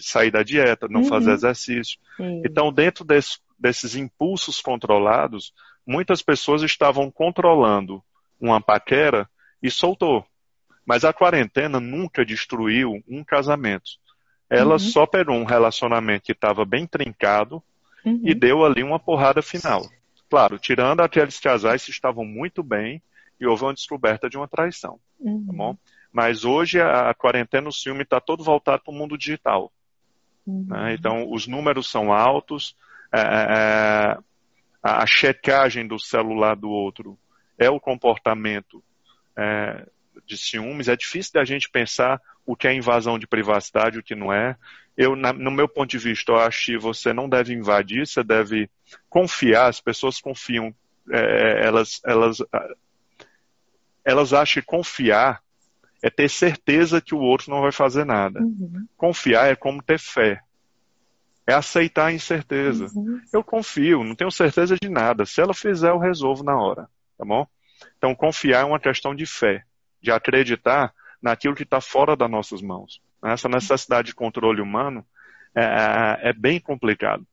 sair 0.00 0.30
da 0.30 0.42
dieta, 0.42 0.86
não 0.88 1.02
uhum. 1.02 1.08
fazer 1.08 1.32
exercício. 1.32 1.98
Sim. 2.16 2.42
Então, 2.44 2.72
dentro 2.72 3.04
desse, 3.04 3.38
desses 3.58 3.96
impulsos 3.96 4.60
controlados, 4.60 5.52
muitas 5.86 6.22
pessoas 6.22 6.62
estavam 6.62 7.10
controlando 7.10 8.02
uma 8.40 8.60
paquera 8.60 9.28
e 9.62 9.70
soltou. 9.70 10.24
Mas 10.86 11.04
a 11.04 11.12
quarentena 11.12 11.80
nunca 11.80 12.24
destruiu 12.24 13.02
um 13.08 13.24
casamento. 13.24 13.90
Ela 14.48 14.74
uhum. 14.74 14.78
só 14.78 15.06
pegou 15.06 15.34
um 15.34 15.44
relacionamento 15.44 16.24
que 16.24 16.32
estava 16.32 16.64
bem 16.64 16.86
trincado 16.86 17.62
uhum. 18.04 18.20
e 18.22 18.34
deu 18.34 18.64
ali 18.64 18.82
uma 18.82 18.98
porrada 18.98 19.42
final. 19.42 19.88
Claro, 20.28 20.58
tirando 20.58 21.00
aqueles 21.00 21.40
casais 21.40 21.84
que 21.84 21.90
estavam 21.90 22.24
muito 22.24 22.62
bem 22.62 23.02
e 23.40 23.46
houve 23.46 23.64
uma 23.64 23.74
descoberta 23.74 24.28
de 24.28 24.36
uma 24.36 24.48
traição. 24.48 24.92
Tá 24.92 25.30
uhum. 25.30 25.46
Tá 25.46 25.52
bom? 25.52 25.78
Mas 26.12 26.44
hoje 26.44 26.80
a, 26.80 27.10
a 27.10 27.14
quarentena, 27.14 27.68
o 27.68 27.72
ciúme 27.72 28.02
está 28.02 28.20
todo 28.20 28.44
voltado 28.44 28.82
para 28.82 28.92
o 28.92 28.96
mundo 28.96 29.18
digital. 29.18 29.72
Uhum. 30.46 30.66
Né? 30.68 30.94
Então, 30.94 31.30
os 31.30 31.46
números 31.46 31.90
são 31.90 32.12
altos, 32.12 32.76
é, 33.12 33.20
é, 33.20 33.22
é 33.22 34.18
a 34.82 35.06
checagem 35.06 35.86
do 35.86 35.98
celular 35.98 36.54
do 36.54 36.68
outro 36.68 37.18
é 37.58 37.70
o 37.70 37.80
comportamento 37.80 38.82
é, 39.36 39.86
de 40.26 40.36
ciúmes. 40.36 40.88
É 40.88 40.96
difícil 40.96 41.32
da 41.32 41.44
gente 41.44 41.70
pensar 41.70 42.20
o 42.44 42.54
que 42.54 42.68
é 42.68 42.74
invasão 42.74 43.18
de 43.18 43.26
privacidade, 43.26 43.98
o 43.98 44.02
que 44.02 44.14
não 44.14 44.32
é. 44.32 44.56
Eu, 44.96 45.16
na, 45.16 45.32
no 45.32 45.50
meu 45.50 45.68
ponto 45.68 45.90
de 45.90 45.98
vista, 45.98 46.32
eu 46.32 46.36
acho 46.36 46.66
que 46.66 46.78
você 46.78 47.12
não 47.12 47.28
deve 47.28 47.52
invadir, 47.54 48.06
você 48.06 48.22
deve 48.22 48.70
confiar. 49.08 49.68
As 49.68 49.80
pessoas 49.80 50.20
confiam, 50.20 50.74
é, 51.10 51.66
elas, 51.66 52.00
elas, 52.04 52.38
elas 54.04 54.32
acham 54.32 54.60
que 54.60 54.66
confiar 54.66 55.42
é 56.02 56.10
ter 56.10 56.28
certeza 56.28 57.00
que 57.00 57.14
o 57.14 57.20
outro 57.20 57.50
não 57.50 57.62
vai 57.62 57.72
fazer 57.72 58.04
nada. 58.04 58.40
Uhum. 58.40 58.86
Confiar 58.96 59.50
é 59.50 59.56
como 59.56 59.82
ter 59.82 59.98
fé. 59.98 60.40
É 61.46 61.54
aceitar 61.54 62.06
a 62.06 62.12
incerteza. 62.12 62.86
Uhum. 62.94 63.20
Eu 63.32 63.42
confio, 63.42 64.04
não 64.04 64.14
tenho 64.14 64.30
certeza 64.30 64.76
de 64.80 64.88
nada. 64.88 65.24
Se 65.24 65.40
ela 65.40 65.54
fizer, 65.54 65.90
eu 65.90 65.98
resolvo 65.98 66.44
na 66.44 66.56
hora. 66.56 66.88
Tá 67.16 67.24
bom? 67.24 67.46
Então, 67.96 68.14
confiar 68.14 68.60
é 68.60 68.64
uma 68.64 68.80
questão 68.80 69.14
de 69.14 69.24
fé, 69.24 69.64
de 70.00 70.10
acreditar 70.10 70.92
naquilo 71.22 71.54
que 71.54 71.62
está 71.62 71.80
fora 71.80 72.14
das 72.14 72.30
nossas 72.30 72.60
mãos. 72.60 73.00
Essa 73.24 73.48
necessidade 73.48 74.08
de 74.08 74.14
controle 74.14 74.60
humano 74.60 75.04
é, 75.54 75.64
é, 75.64 76.28
é 76.28 76.32
bem 76.34 76.60
complicado. 76.60 77.26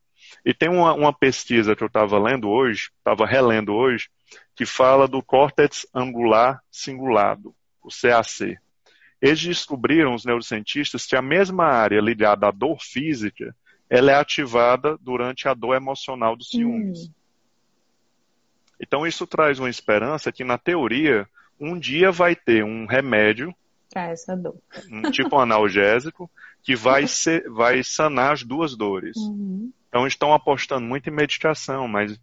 E 0.44 0.52
tem 0.52 0.68
uma, 0.68 0.94
uma 0.94 1.12
pesquisa 1.12 1.76
que 1.76 1.82
eu 1.82 1.86
estava 1.86 2.18
lendo 2.18 2.48
hoje, 2.48 2.90
estava 2.98 3.26
relendo 3.26 3.72
hoje, 3.72 4.08
que 4.54 4.66
fala 4.66 5.06
do 5.06 5.22
córtex 5.22 5.86
angular 5.94 6.62
cingulado 6.70 7.54
o 7.82 7.88
CAC. 7.88 8.58
Eles 9.20 9.40
descobriram, 9.40 10.14
os 10.14 10.24
neurocientistas, 10.24 11.06
que 11.06 11.16
a 11.16 11.22
mesma 11.22 11.64
área 11.64 12.00
ligada 12.00 12.48
à 12.48 12.50
dor 12.50 12.78
física, 12.80 13.54
ela 13.88 14.12
é 14.12 14.14
ativada 14.14 14.98
durante 15.00 15.46
a 15.48 15.54
dor 15.54 15.74
emocional 15.74 16.36
dos 16.36 16.48
ciúmes. 16.48 17.06
Hum. 17.06 17.12
Então 18.80 19.06
isso 19.06 19.26
traz 19.26 19.60
uma 19.60 19.70
esperança 19.70 20.32
que, 20.32 20.42
na 20.42 20.58
teoria, 20.58 21.28
um 21.60 21.78
dia 21.78 22.10
vai 22.10 22.34
ter 22.34 22.64
um 22.64 22.86
remédio 22.86 23.54
para 23.92 24.08
essa 24.08 24.36
dor. 24.36 24.56
Um 24.90 25.10
tipo 25.10 25.38
analgésico 25.38 26.28
que 26.62 26.74
vai, 26.74 27.06
ser, 27.06 27.48
vai 27.50 27.84
sanar 27.84 28.32
as 28.32 28.42
duas 28.42 28.74
dores. 28.74 29.16
Uhum. 29.16 29.70
Então 29.92 30.06
estão 30.06 30.32
apostando 30.32 30.86
muito 30.86 31.10
em 31.10 31.12
medicação, 31.12 31.86
mas, 31.86 32.18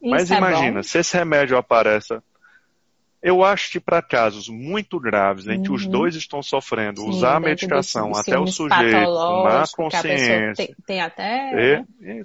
mas 0.00 0.30
é 0.30 0.38
imagina, 0.38 0.82
se 0.82 0.98
esse 0.98 1.14
remédio 1.16 1.58
aparece 1.58 2.18
eu 3.22 3.44
acho 3.44 3.70
que 3.70 3.80
para 3.80 4.00
casos 4.00 4.48
muito 4.48 4.98
graves, 4.98 5.46
em 5.46 5.62
que 5.62 5.70
os 5.70 5.84
uhum. 5.84 5.90
dois 5.90 6.16
estão 6.16 6.42
sofrendo, 6.42 7.02
Sim, 7.02 7.08
usar 7.08 7.36
a 7.36 7.40
medicação 7.40 8.12
até 8.16 8.38
o 8.38 8.46
sujeito 8.46 9.04
tomar 9.04 9.68
consciência. 9.76 10.54
Tem, 10.54 10.74
tem, 10.86 11.00
até. 11.02 11.74
É, 11.74 11.84
né? 12.00 12.22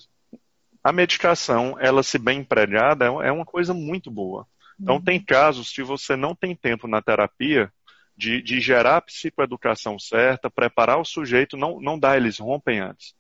A 0.82 0.94
medicação, 0.94 1.76
ela 1.80 2.02
se 2.02 2.18
bem 2.18 2.40
empregada, 2.40 3.06
é 3.06 3.32
uma 3.32 3.46
coisa 3.46 3.74
muito 3.74 4.10
boa. 4.10 4.48
Então, 4.80 4.96
uhum. 4.96 5.02
tem 5.02 5.22
casos 5.22 5.72
que 5.72 5.84
você 5.84 6.16
não 6.16 6.34
tem 6.34 6.56
tempo 6.56 6.88
na 6.88 7.02
terapia 7.02 7.72
de, 8.16 8.42
de 8.42 8.62
gerar 8.62 8.98
a 8.98 9.02
psicoeducação 9.02 10.00
certa, 10.00 10.50
preparar 10.50 11.00
o 11.00 11.06
sujeito, 11.06 11.58
não, 11.58 11.82
não 11.82 12.00
dá, 12.00 12.16
eles 12.16 12.40
rompem 12.40 12.80
antes. 12.80 13.14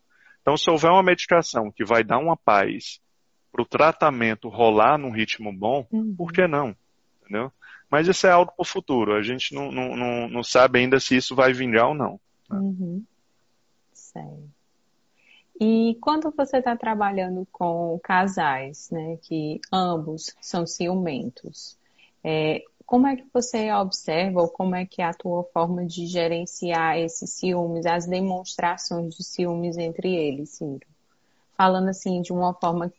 Então, 0.45 0.55
se 0.55 0.69
houver 0.69 0.91
uma 0.91 1.01
medicação 1.01 1.71
que 1.71 1.83
vai 1.83 2.03
dar 2.03 2.19
uma 2.19 2.37
paz 2.37 3.01
para 3.51 3.63
o 3.63 3.65
tratamento 3.65 4.47
rolar 4.47 4.95
num 4.95 5.09
ritmo 5.09 5.51
bom, 5.51 5.87
uhum. 5.91 6.13
por 6.15 6.31
que 6.31 6.45
não? 6.47 6.75
Entendeu? 7.19 7.51
Mas 7.89 8.07
isso 8.07 8.27
é 8.27 8.31
algo 8.31 8.51
para 8.51 8.61
o 8.61 8.65
futuro. 8.65 9.15
A 9.15 9.23
gente 9.23 9.55
não, 9.55 9.71
não, 9.71 9.95
não, 9.95 10.29
não, 10.29 10.43
sabe 10.43 10.77
ainda 10.77 10.99
se 10.99 11.17
isso 11.17 11.33
vai 11.33 11.51
vingar 11.51 11.87
ou 11.87 11.95
não. 11.95 12.19
Né? 12.47 12.59
Uhum. 12.59 13.03
Certo. 13.91 14.47
E 15.59 15.97
quando 15.99 16.31
você 16.37 16.57
está 16.57 16.75
trabalhando 16.75 17.47
com 17.51 17.99
casais, 18.03 18.91
né, 18.91 19.17
que 19.23 19.59
ambos 19.73 20.35
são 20.39 20.67
ciumentos, 20.67 21.75
é, 22.23 22.63
como 22.85 23.07
é 23.07 23.15
que 23.15 23.27
você 23.33 23.71
observa 23.73 24.41
ou 24.41 24.49
como 24.49 24.75
é 24.75 24.85
que 24.85 25.01
é 25.01 25.05
a 25.05 25.13
tua 25.13 25.43
forma 25.45 25.85
de 25.85 26.05
gerenciar 26.07 26.97
esses 26.97 27.31
ciúmes, 27.31 27.85
as 27.85 28.05
demonstrações 28.07 29.15
de 29.15 29.23
ciúmes 29.23 29.77
entre 29.77 30.13
eles, 30.13 30.51
Ciro? 30.51 30.87
Falando 31.57 31.89
assim 31.89 32.21
de 32.21 32.31
uma 32.31 32.53
forma 32.53 32.91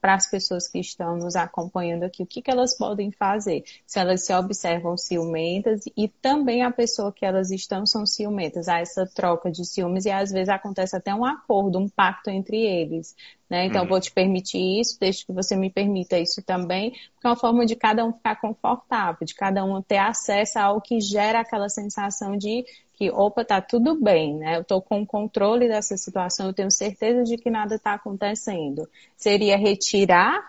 para 0.00 0.14
as 0.14 0.28
pessoas 0.28 0.68
que 0.68 0.78
estão 0.78 1.16
nos 1.16 1.36
acompanhando 1.36 2.04
aqui, 2.04 2.22
o 2.22 2.26
que, 2.26 2.42
que 2.42 2.50
elas 2.50 2.76
podem 2.76 3.10
fazer? 3.10 3.64
Se 3.86 3.98
elas 3.98 4.24
se 4.24 4.34
observam 4.34 4.96
ciumentas 4.96 5.84
e 5.96 6.08
também 6.08 6.62
a 6.62 6.70
pessoa 6.70 7.12
que 7.12 7.24
elas 7.24 7.50
estão 7.50 7.86
são 7.86 8.04
ciumentas, 8.04 8.68
há 8.68 8.80
essa 8.80 9.06
troca 9.06 9.50
de 9.50 9.64
ciúmes 9.64 10.04
e 10.04 10.10
às 10.10 10.30
vezes 10.30 10.48
acontece 10.48 10.96
até 10.96 11.14
um 11.14 11.24
acordo, 11.24 11.78
um 11.78 11.88
pacto 11.88 12.30
entre 12.30 12.56
eles. 12.56 13.14
Né? 13.48 13.66
Então, 13.66 13.82
uhum. 13.82 13.88
vou 13.88 14.00
te 14.00 14.10
permitir 14.10 14.80
isso, 14.80 14.98
desde 14.98 15.26
que 15.26 15.32
você 15.32 15.54
me 15.54 15.70
permita 15.70 16.18
isso 16.18 16.42
também, 16.42 16.90
porque 16.90 17.26
é 17.26 17.28
uma 17.28 17.36
forma 17.36 17.66
de 17.66 17.76
cada 17.76 18.04
um 18.04 18.12
ficar 18.12 18.40
confortável, 18.40 19.24
de 19.24 19.34
cada 19.34 19.64
um 19.64 19.80
ter 19.82 19.98
acesso 19.98 20.58
ao 20.58 20.80
que 20.80 21.00
gera 21.00 21.40
aquela 21.40 21.68
sensação 21.68 22.36
de 22.36 22.64
que, 23.04 23.10
opa, 23.10 23.44
tá 23.44 23.60
tudo 23.60 23.94
bem, 24.00 24.34
né? 24.36 24.56
Eu 24.56 24.62
estou 24.62 24.80
com 24.80 25.04
controle 25.04 25.68
dessa 25.68 25.96
situação, 25.96 26.46
eu 26.46 26.54
tenho 26.54 26.70
certeza 26.70 27.22
de 27.24 27.36
que 27.36 27.50
nada 27.50 27.74
está 27.74 27.94
acontecendo. 27.94 28.88
Seria 29.16 29.56
retirar 29.58 30.42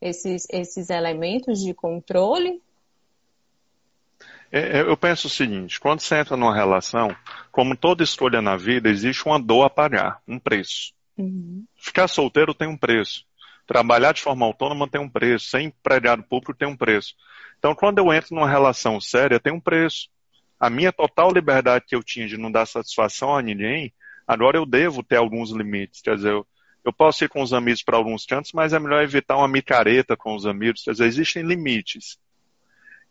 esses, 0.00 0.46
esses 0.50 0.90
elementos 0.90 1.60
de 1.60 1.74
controle? 1.74 2.62
É, 4.52 4.78
é, 4.78 4.80
eu 4.82 4.96
penso 4.96 5.26
o 5.26 5.30
seguinte: 5.30 5.80
quando 5.80 6.00
você 6.00 6.16
entra 6.16 6.36
numa 6.36 6.54
relação, 6.54 7.14
como 7.50 7.76
toda 7.76 8.04
escolha 8.04 8.40
na 8.40 8.56
vida, 8.56 8.88
existe 8.88 9.26
uma 9.26 9.40
dor 9.40 9.64
a 9.64 9.70
pagar, 9.70 10.20
um 10.26 10.38
preço. 10.38 10.94
Uhum. 11.18 11.64
Ficar 11.76 12.06
solteiro 12.06 12.54
tem 12.54 12.68
um 12.68 12.76
preço. 12.76 13.24
Trabalhar 13.66 14.12
de 14.12 14.22
forma 14.22 14.46
autônoma 14.46 14.88
tem 14.88 15.00
um 15.00 15.08
preço. 15.08 15.48
Ser 15.48 15.62
empregado 15.62 16.22
público 16.22 16.54
tem 16.54 16.68
um 16.68 16.76
preço. 16.76 17.14
Então, 17.58 17.74
quando 17.74 17.98
eu 17.98 18.12
entro 18.12 18.34
numa 18.34 18.48
relação 18.48 19.00
séria, 19.00 19.40
tem 19.40 19.52
um 19.52 19.58
preço 19.58 20.08
a 20.58 20.70
minha 20.70 20.92
total 20.92 21.30
liberdade 21.32 21.84
que 21.86 21.94
eu 21.94 22.02
tinha 22.02 22.26
de 22.26 22.36
não 22.36 22.50
dar 22.50 22.66
satisfação 22.66 23.36
a 23.36 23.42
ninguém, 23.42 23.92
agora 24.26 24.56
eu 24.56 24.66
devo 24.66 25.02
ter 25.02 25.16
alguns 25.16 25.50
limites. 25.50 26.00
Quer 26.00 26.16
dizer, 26.16 26.32
eu, 26.32 26.46
eu 26.84 26.92
posso 26.92 27.24
ir 27.24 27.28
com 27.28 27.42
os 27.42 27.52
amigos 27.52 27.82
para 27.82 27.96
alguns 27.96 28.24
cantos, 28.24 28.52
mas 28.52 28.72
é 28.72 28.78
melhor 28.78 29.02
evitar 29.02 29.36
uma 29.36 29.48
micareta 29.48 30.16
com 30.16 30.34
os 30.34 30.46
amigos. 30.46 30.82
Quer 30.82 30.92
dizer, 30.92 31.06
existem 31.06 31.42
limites. 31.42 32.18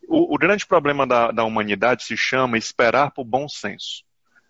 O, 0.07 0.35
o 0.35 0.37
grande 0.37 0.65
problema 0.65 1.05
da, 1.05 1.31
da 1.31 1.43
humanidade 1.43 2.03
se 2.03 2.17
chama 2.17 2.57
esperar 2.57 3.11
por 3.11 3.23
bom 3.23 3.47
senso. 3.47 4.03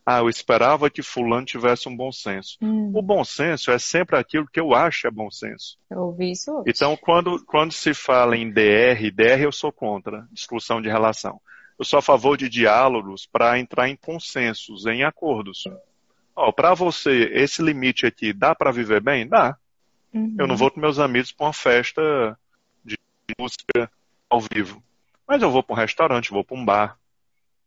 Ah, 0.05 0.19
eu 0.19 0.29
esperava 0.29 0.87
que 0.87 1.01
fulano 1.01 1.45
tivesse 1.45 1.89
um 1.89 1.97
bom 1.97 2.11
senso. 2.11 2.57
Hum. 2.61 2.91
O 2.93 3.01
bom 3.01 3.23
senso 3.23 3.71
é 3.71 3.79
sempre 3.79 4.15
aquilo 4.15 4.45
que 4.45 4.59
eu 4.59 4.75
acho 4.75 5.07
é 5.07 5.11
bom 5.11 5.31
senso. 5.31 5.79
Eu 5.89 6.01
ouvi 6.01 6.31
isso 6.31 6.51
hoje. 6.51 6.65
Então, 6.67 6.95
quando, 6.95 7.43
quando 7.45 7.71
se 7.71 7.91
fala 7.91 8.37
em 8.37 8.51
DR, 8.51 9.09
DR 9.11 9.41
eu 9.41 9.51
sou 9.51 9.71
contra, 9.71 10.27
discussão 10.31 10.79
de 10.79 10.89
relação. 10.89 11.41
Eu 11.77 11.85
sou 11.85 11.99
a 11.99 12.01
favor 12.01 12.37
de 12.37 12.47
diálogos 12.47 13.25
para 13.25 13.59
entrar 13.59 13.89
em 13.89 13.95
consensos, 13.95 14.85
em 14.85 15.03
acordos. 15.03 15.65
Oh, 16.35 16.51
para 16.51 16.73
você, 16.73 17.29
esse 17.33 17.61
limite 17.61 18.05
aqui 18.05 18.33
dá 18.33 18.55
para 18.55 18.71
viver 18.71 19.01
bem? 19.01 19.27
Dá. 19.27 19.57
Uhum. 20.13 20.35
Eu 20.39 20.47
não 20.47 20.55
vou 20.55 20.71
com 20.71 20.79
meus 20.79 20.99
amigos 20.99 21.31
para 21.31 21.47
uma 21.47 21.53
festa 21.53 22.37
de 22.83 22.97
música 23.39 23.91
ao 24.29 24.39
vivo. 24.39 24.81
Mas 25.27 25.41
eu 25.41 25.51
vou 25.51 25.63
para 25.63 25.73
um 25.73 25.77
restaurante, 25.77 26.31
vou 26.31 26.43
para 26.43 26.57
um 26.57 26.63
bar. 26.63 26.97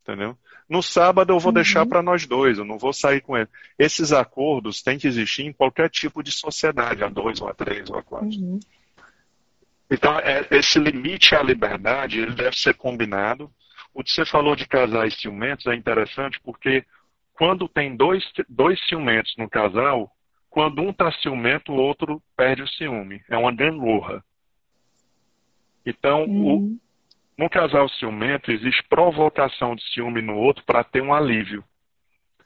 Entendeu? 0.02 0.36
No 0.68 0.82
sábado 0.82 1.32
eu 1.32 1.38
vou 1.38 1.50
uhum. 1.50 1.54
deixar 1.54 1.86
para 1.86 2.02
nós 2.02 2.26
dois, 2.26 2.58
eu 2.58 2.64
não 2.64 2.78
vou 2.78 2.92
sair 2.92 3.20
com 3.20 3.36
ele. 3.36 3.48
Esses 3.78 4.12
acordos 4.12 4.82
têm 4.82 4.98
que 4.98 5.06
existir 5.06 5.44
em 5.44 5.52
qualquer 5.52 5.90
tipo 5.90 6.22
de 6.22 6.32
sociedade, 6.32 7.04
a 7.04 7.08
dois, 7.08 7.40
ou 7.40 7.48
a 7.48 7.54
três, 7.54 7.88
ou 7.90 7.98
a 7.98 8.02
quatro. 8.02 8.28
Uhum. 8.28 8.60
Então, 9.90 10.18
é, 10.18 10.46
esse 10.50 10.78
limite 10.78 11.34
à 11.34 11.42
liberdade 11.42 12.20
ele 12.20 12.34
deve 12.34 12.56
ser 12.56 12.74
combinado 12.74 13.50
o 13.98 14.04
que 14.04 14.12
você 14.12 14.24
falou 14.24 14.54
de 14.54 14.64
casais 14.64 15.20
ciumentos 15.20 15.66
é 15.66 15.74
interessante 15.74 16.38
porque 16.44 16.84
quando 17.32 17.68
tem 17.68 17.96
dois, 17.96 18.24
dois 18.48 18.80
ciumentos 18.86 19.34
no 19.36 19.50
casal, 19.50 20.08
quando 20.48 20.80
um 20.80 20.90
está 20.90 21.10
ciumento, 21.10 21.72
o 21.72 21.76
outro 21.76 22.22
perde 22.36 22.62
o 22.62 22.68
ciúme. 22.68 23.20
É 23.28 23.36
uma 23.36 23.52
gangorra. 23.52 24.22
Então, 25.84 26.26
uhum. 26.26 26.78
no 27.36 27.50
casal 27.50 27.88
ciumento 27.88 28.52
existe 28.52 28.84
provocação 28.88 29.74
de 29.74 29.82
ciúme 29.92 30.22
no 30.22 30.36
outro 30.36 30.64
para 30.64 30.84
ter 30.84 31.02
um 31.02 31.12
alívio. 31.12 31.64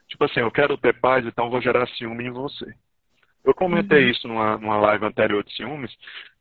Tipo 0.07 0.23
assim, 0.25 0.39
eu 0.39 0.49
quero 0.49 0.75
ter 0.75 0.99
paz, 0.99 1.23
então 1.23 1.51
vou 1.51 1.61
gerar 1.61 1.87
ciúme 1.89 2.25
em 2.25 2.31
você. 2.31 2.73
Eu 3.43 3.53
comentei 3.53 4.05
uhum. 4.05 4.09
isso 4.09 4.27
numa, 4.27 4.57
numa 4.57 4.77
live 4.77 5.05
anterior 5.05 5.43
de 5.43 5.53
ciúmes, 5.53 5.91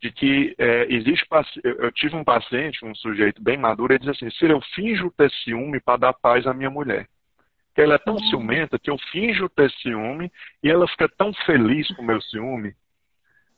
de 0.01 0.13
que 0.13 0.55
é, 0.57 0.87
existe. 0.93 1.27
Eu, 1.65 1.91
tive 1.93 2.15
um 2.15 2.23
paciente, 2.23 2.85
um 2.85 2.95
sujeito 2.95 3.43
bem 3.43 3.57
maduro, 3.57 3.93
ele 3.93 3.99
diz 3.99 4.11
assim: 4.11 4.31
se 4.31 4.45
eu 4.45 4.61
finjo 4.75 5.11
ter 5.17 5.31
ciúme 5.45 5.81
para 5.81 5.99
dar 5.99 6.13
paz 6.13 6.47
à 6.47 6.55
minha 6.55 6.71
mulher. 6.71 7.09
Que 7.75 7.81
ela 7.81 7.95
é 7.95 7.99
tão 7.99 8.15
uhum. 8.15 8.25
ciumenta 8.29 8.79
que 8.79 8.91
eu 8.91 8.99
finjo 9.11 9.49
ter 9.49 9.71
ciúme 9.81 10.31
e 10.63 10.71
ela 10.71 10.87
fica 10.89 11.09
tão 11.09 11.33
feliz 11.47 11.89
com 11.97 12.03
o 12.03 12.07
meu 12.07 12.21
ciúme. 12.21 12.75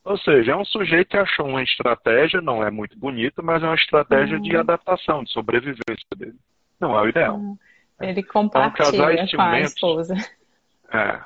Ou 0.04 0.16
seja, 0.18 0.52
é 0.52 0.56
um 0.56 0.64
sujeito 0.64 1.08
que 1.08 1.16
achou 1.16 1.48
uma 1.48 1.62
estratégia, 1.62 2.40
não 2.40 2.62
é 2.62 2.70
muito 2.70 2.96
bonita, 2.96 3.42
mas 3.42 3.62
é 3.62 3.66
uma 3.66 3.74
estratégia 3.74 4.36
uhum. 4.36 4.42
de 4.42 4.56
adaptação, 4.56 5.24
de 5.24 5.32
sobrevivência 5.32 6.06
dele. 6.16 6.36
Não 6.78 6.96
é 6.96 7.02
o 7.02 7.08
ideal. 7.08 7.36
Uhum. 7.36 7.58
Ele 8.00 8.22
compartilha 8.22 9.14
então, 9.14 9.36
com 9.36 9.42
a 9.42 9.60
esposa. 9.60 10.14
É, 10.92 11.20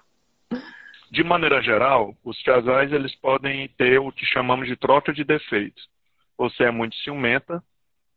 de 1.10 1.22
maneira 1.24 1.62
geral, 1.62 2.14
os 2.24 2.42
casais 2.42 2.92
eles 2.92 3.14
podem 3.16 3.68
ter 3.68 3.98
o 3.98 4.12
que 4.12 4.26
chamamos 4.26 4.66
de 4.66 4.76
troca 4.76 5.12
de 5.12 5.24
defeitos. 5.24 5.88
Você 6.36 6.64
é 6.64 6.70
muito 6.70 6.96
ciumenta 6.96 7.62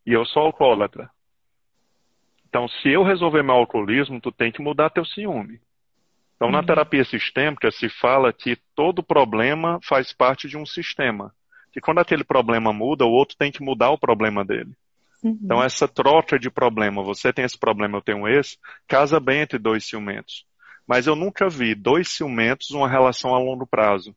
e 0.06 0.12
eu 0.14 0.26
sou 0.26 0.44
alcoólatra. 0.44 1.10
Então, 2.48 2.68
se 2.68 2.90
eu 2.90 3.02
resolver 3.02 3.44
meu 3.44 3.56
alcoolismo, 3.56 4.20
tu 4.20 4.32
tem 4.32 4.52
que 4.52 4.62
mudar 4.62 4.90
teu 4.90 5.06
ciúme. 5.06 5.60
Então, 6.36 6.50
uhum. 6.50 6.54
na 6.54 6.64
terapia 6.64 7.06
sistêmica 7.06 7.72
se 7.72 7.88
fala 7.88 8.34
que 8.34 8.58
todo 8.76 9.02
problema 9.02 9.80
faz 9.84 10.12
parte 10.12 10.50
de 10.50 10.58
um 10.58 10.66
sistema. 10.66 11.34
Que 11.72 11.80
quando 11.80 12.00
aquele 12.00 12.26
problema 12.26 12.74
muda, 12.74 13.06
o 13.06 13.12
outro 13.12 13.38
tem 13.38 13.52
que 13.52 13.64
mudar 13.64 13.92
o 13.92 13.98
problema 13.98 14.44
dele. 14.44 14.72
Uhum. 15.24 15.40
Então, 15.42 15.64
essa 15.64 15.88
troca 15.88 16.38
de 16.38 16.50
problema, 16.50 17.02
você 17.02 17.32
tem 17.32 17.46
esse 17.46 17.58
problema, 17.58 17.98
eu 17.98 18.02
tenho 18.02 18.28
esse, 18.28 18.58
casa 18.88 19.20
bem 19.20 19.42
entre 19.42 19.58
dois 19.58 19.88
ciumentos. 19.88 20.46
Mas 20.92 21.08
eu 21.08 21.16
nunca 21.16 21.48
vi 21.48 21.74
dois 21.74 22.10
ciumentos 22.10 22.72
uma 22.72 22.86
relação 22.86 23.34
a 23.34 23.40
longo 23.40 23.66
prazo. 23.66 24.14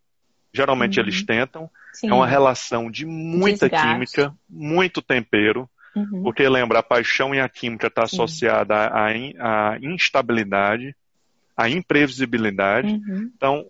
Geralmente 0.52 0.98
uhum. 0.98 1.06
eles 1.06 1.24
tentam. 1.24 1.70
Sim. 1.92 2.10
É 2.10 2.12
uma 2.12 2.26
relação 2.26 2.90
de 2.90 3.06
muita 3.06 3.68
Desgaste. 3.68 3.92
química, 3.92 4.34
muito 4.50 5.00
tempero. 5.00 5.70
Uhum. 5.94 6.24
Porque 6.24 6.48
lembra, 6.48 6.80
a 6.80 6.82
paixão 6.82 7.32
e 7.32 7.38
a 7.38 7.48
química 7.48 7.86
está 7.86 8.02
associada 8.02 8.74
à, 8.74 9.06
à, 9.06 9.78
instabilidade, 9.80 10.96
à 11.56 11.70
imprevisibilidade. 11.70 12.88
Uhum. 12.88 13.30
Então, 13.36 13.64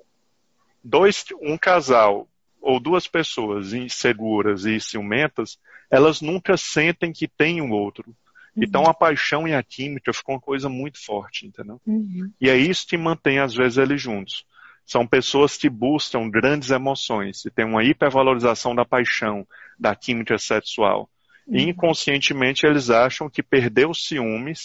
dois, 0.83 1.27
um 1.43 1.59
casal 1.59 2.27
ou 2.59 2.81
duas 2.81 3.07
pessoas 3.07 3.75
inseguras 3.75 4.65
e 4.65 4.81
ciumentas, 4.81 5.59
elas 5.91 6.23
nunca 6.23 6.57
sentem 6.57 7.13
que 7.13 7.29
tem 7.29 7.61
um 7.61 7.71
outro. 7.71 8.17
Então 8.57 8.83
uhum. 8.83 8.91
a 8.91 8.95
paixão 8.95 9.49
e 9.49 9.55
a 9.55 9.63
química 9.63 10.13
ficou 10.13 10.37
uma 10.37 10.41
coisa 10.41 10.69
muito 10.69 11.05
forte, 11.05 11.47
entendeu? 11.47 11.81
Uhum. 11.87 12.31
E 12.41 12.49
é 12.49 12.57
isso 12.57 12.87
que 12.87 12.97
mantém 12.97 13.39
às 13.39 13.55
vezes 13.55 13.79
eles 13.79 14.01
juntos. 14.01 14.45
São 14.87 15.07
pessoas 15.07 15.57
que 15.57 15.69
buscam 15.69 16.29
grandes 16.29 16.71
emoções 16.71 17.45
e 17.45 17.51
tem 17.51 17.65
uma 17.65 17.83
hipervalorização 17.83 18.75
da 18.75 18.85
paixão, 18.85 19.47
da 19.79 19.95
química 19.97 20.39
sexual. 20.39 21.09
Uhum. 21.47 21.57
E 21.57 21.63
inconscientemente 21.71 22.67
eles 22.67 22.91
acham 22.91 23.29
que 23.29 23.43
perder 23.43 23.89
os 23.89 24.07
ciúmes 24.07 24.63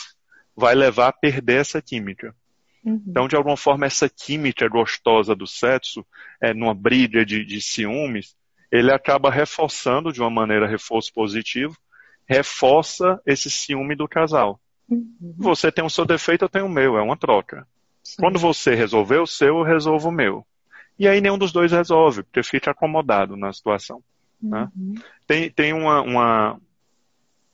vai 0.55 0.75
levar 0.75 1.07
a 1.07 1.13
perder 1.13 1.61
essa 1.61 1.81
química. 1.81 2.35
Uhum. 2.83 3.01
Então, 3.07 3.27
de 3.27 3.35
alguma 3.35 3.57
forma, 3.57 3.85
essa 3.85 4.09
química 4.09 4.67
gostosa 4.67 5.35
do 5.35 5.47
sexo, 5.47 6.05
é, 6.41 6.53
numa 6.53 6.75
briga 6.75 7.25
de, 7.25 7.45
de 7.45 7.61
ciúmes, 7.61 8.35
ele 8.71 8.91
acaba 8.91 9.31
reforçando 9.31 10.11
de 10.11 10.21
uma 10.21 10.29
maneira 10.29 10.67
reforço 10.67 11.13
positivo 11.13 11.75
reforça 12.29 13.19
esse 13.25 13.49
ciúme 13.49 13.95
do 13.95 14.07
casal. 14.07 14.59
Uhum. 14.87 15.33
Você 15.37 15.71
tem 15.71 15.83
o 15.83 15.89
seu 15.89 16.05
defeito, 16.05 16.45
eu 16.45 16.49
tenho 16.49 16.67
o 16.67 16.69
meu, 16.69 16.95
é 16.95 17.01
uma 17.01 17.17
troca. 17.17 17.67
Sim. 18.03 18.17
Quando 18.19 18.37
você 18.37 18.75
resolver 18.75 19.17
o 19.17 19.25
seu, 19.25 19.57
eu 19.57 19.63
resolvo 19.63 20.09
o 20.09 20.11
meu. 20.11 20.45
E 20.97 21.07
aí 21.07 21.19
nenhum 21.19 21.37
dos 21.37 21.51
dois 21.51 21.71
resolve, 21.71 22.23
porque 22.23 22.43
fica 22.43 22.69
acomodado 22.69 23.35
na 23.35 23.51
situação. 23.51 24.03
Né? 24.41 24.69
Uhum. 24.75 24.93
Né? 24.93 25.01
Tem, 25.25 25.49
tem 25.49 25.73
uma, 25.73 26.01
uma, 26.01 26.61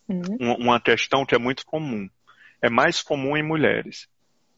uhum. 0.09 0.55
uma 0.59 0.80
questão 0.80 1.26
que 1.26 1.34
é 1.34 1.39
muito 1.39 1.65
comum. 1.65 2.09
É 2.61 2.69
mais 2.69 3.01
comum 3.01 3.38
em 3.38 3.43
mulheres. 3.43 4.09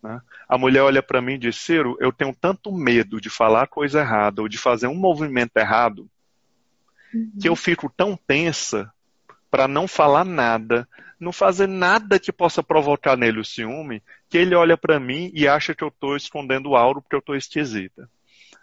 Né? 0.02 0.20
A 0.50 0.58
mulher 0.58 0.82
olha 0.82 1.04
para 1.04 1.22
mim 1.22 1.34
e 1.34 1.40
diz: 1.40 1.58
Ciro, 1.58 1.96
eu 2.00 2.12
tenho 2.12 2.36
tanto 2.40 2.72
medo 2.72 3.22
de 3.22 3.30
falar 3.30 3.68
coisa 3.68 4.00
errada 4.00 4.42
ou 4.42 4.48
de 4.48 4.58
fazer 4.58 4.88
um 4.88 4.96
movimento 4.96 5.58
errado 5.58 6.10
uhum. 7.14 7.32
que 7.40 7.50
eu 7.50 7.56
fico 7.56 7.92
tão 7.96 8.18
tensa 8.18 8.92
para 9.50 9.68
não 9.68 9.88
falar 9.88 10.26
nada, 10.26 10.88
não 11.20 11.32
fazer 11.32 11.68
nada 11.68 12.20
que 12.20 12.32
possa 12.32 12.62
provocar 12.62 13.18
nele 13.18 13.40
o 13.40 13.46
ciúme, 13.46 14.04
que 14.30 14.38
ele 14.38 14.56
olha 14.56 14.78
para 14.78 15.00
mim 15.00 15.32
e 15.34 15.48
acha 15.48 15.74
que 15.74 15.84
eu 15.84 15.88
estou 15.88 16.16
escondendo 16.16 16.76
algo 16.76 17.02
porque 17.02 17.16
eu 17.16 17.20
estou 17.20 17.36
esquisita. 17.36 18.10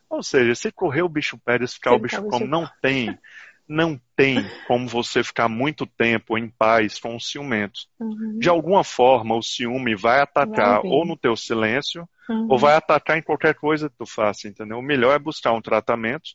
Ou 0.08 0.22
seja, 0.22 0.54
se 0.54 0.70
correr 0.70 1.02
o 1.02 1.08
bicho 1.08 1.38
Pérez, 1.38 1.74
ficar 1.74 1.90
Sim, 1.90 1.96
o 1.96 1.98
bicho 1.98 2.22
como, 2.24 2.46
não 2.46 2.68
tem, 2.80 3.18
não 3.66 4.00
tem 4.14 4.44
como 4.66 4.86
você 4.86 5.24
ficar 5.24 5.48
muito 5.48 5.86
tempo 5.86 6.38
em 6.38 6.48
paz 6.48 7.00
com 7.00 7.16
os 7.16 7.28
ciumentos. 7.28 7.88
Uhum. 7.98 8.38
De 8.38 8.48
alguma 8.48 8.84
forma, 8.84 9.34
o 9.34 9.42
ciúme 9.42 9.96
vai 9.96 10.20
atacar 10.20 10.82
vai 10.82 10.90
ou 10.90 11.04
no 11.04 11.16
teu 11.16 11.34
silêncio, 11.34 12.08
uhum. 12.28 12.46
ou 12.48 12.58
vai 12.58 12.76
atacar 12.76 13.18
em 13.18 13.22
qualquer 13.22 13.54
coisa 13.54 13.88
que 13.88 13.96
tu 13.96 14.06
faça, 14.06 14.46
entendeu? 14.46 14.78
O 14.78 14.82
melhor 14.82 15.14
é 15.14 15.18
buscar 15.18 15.52
um 15.52 15.62
tratamento 15.62 16.30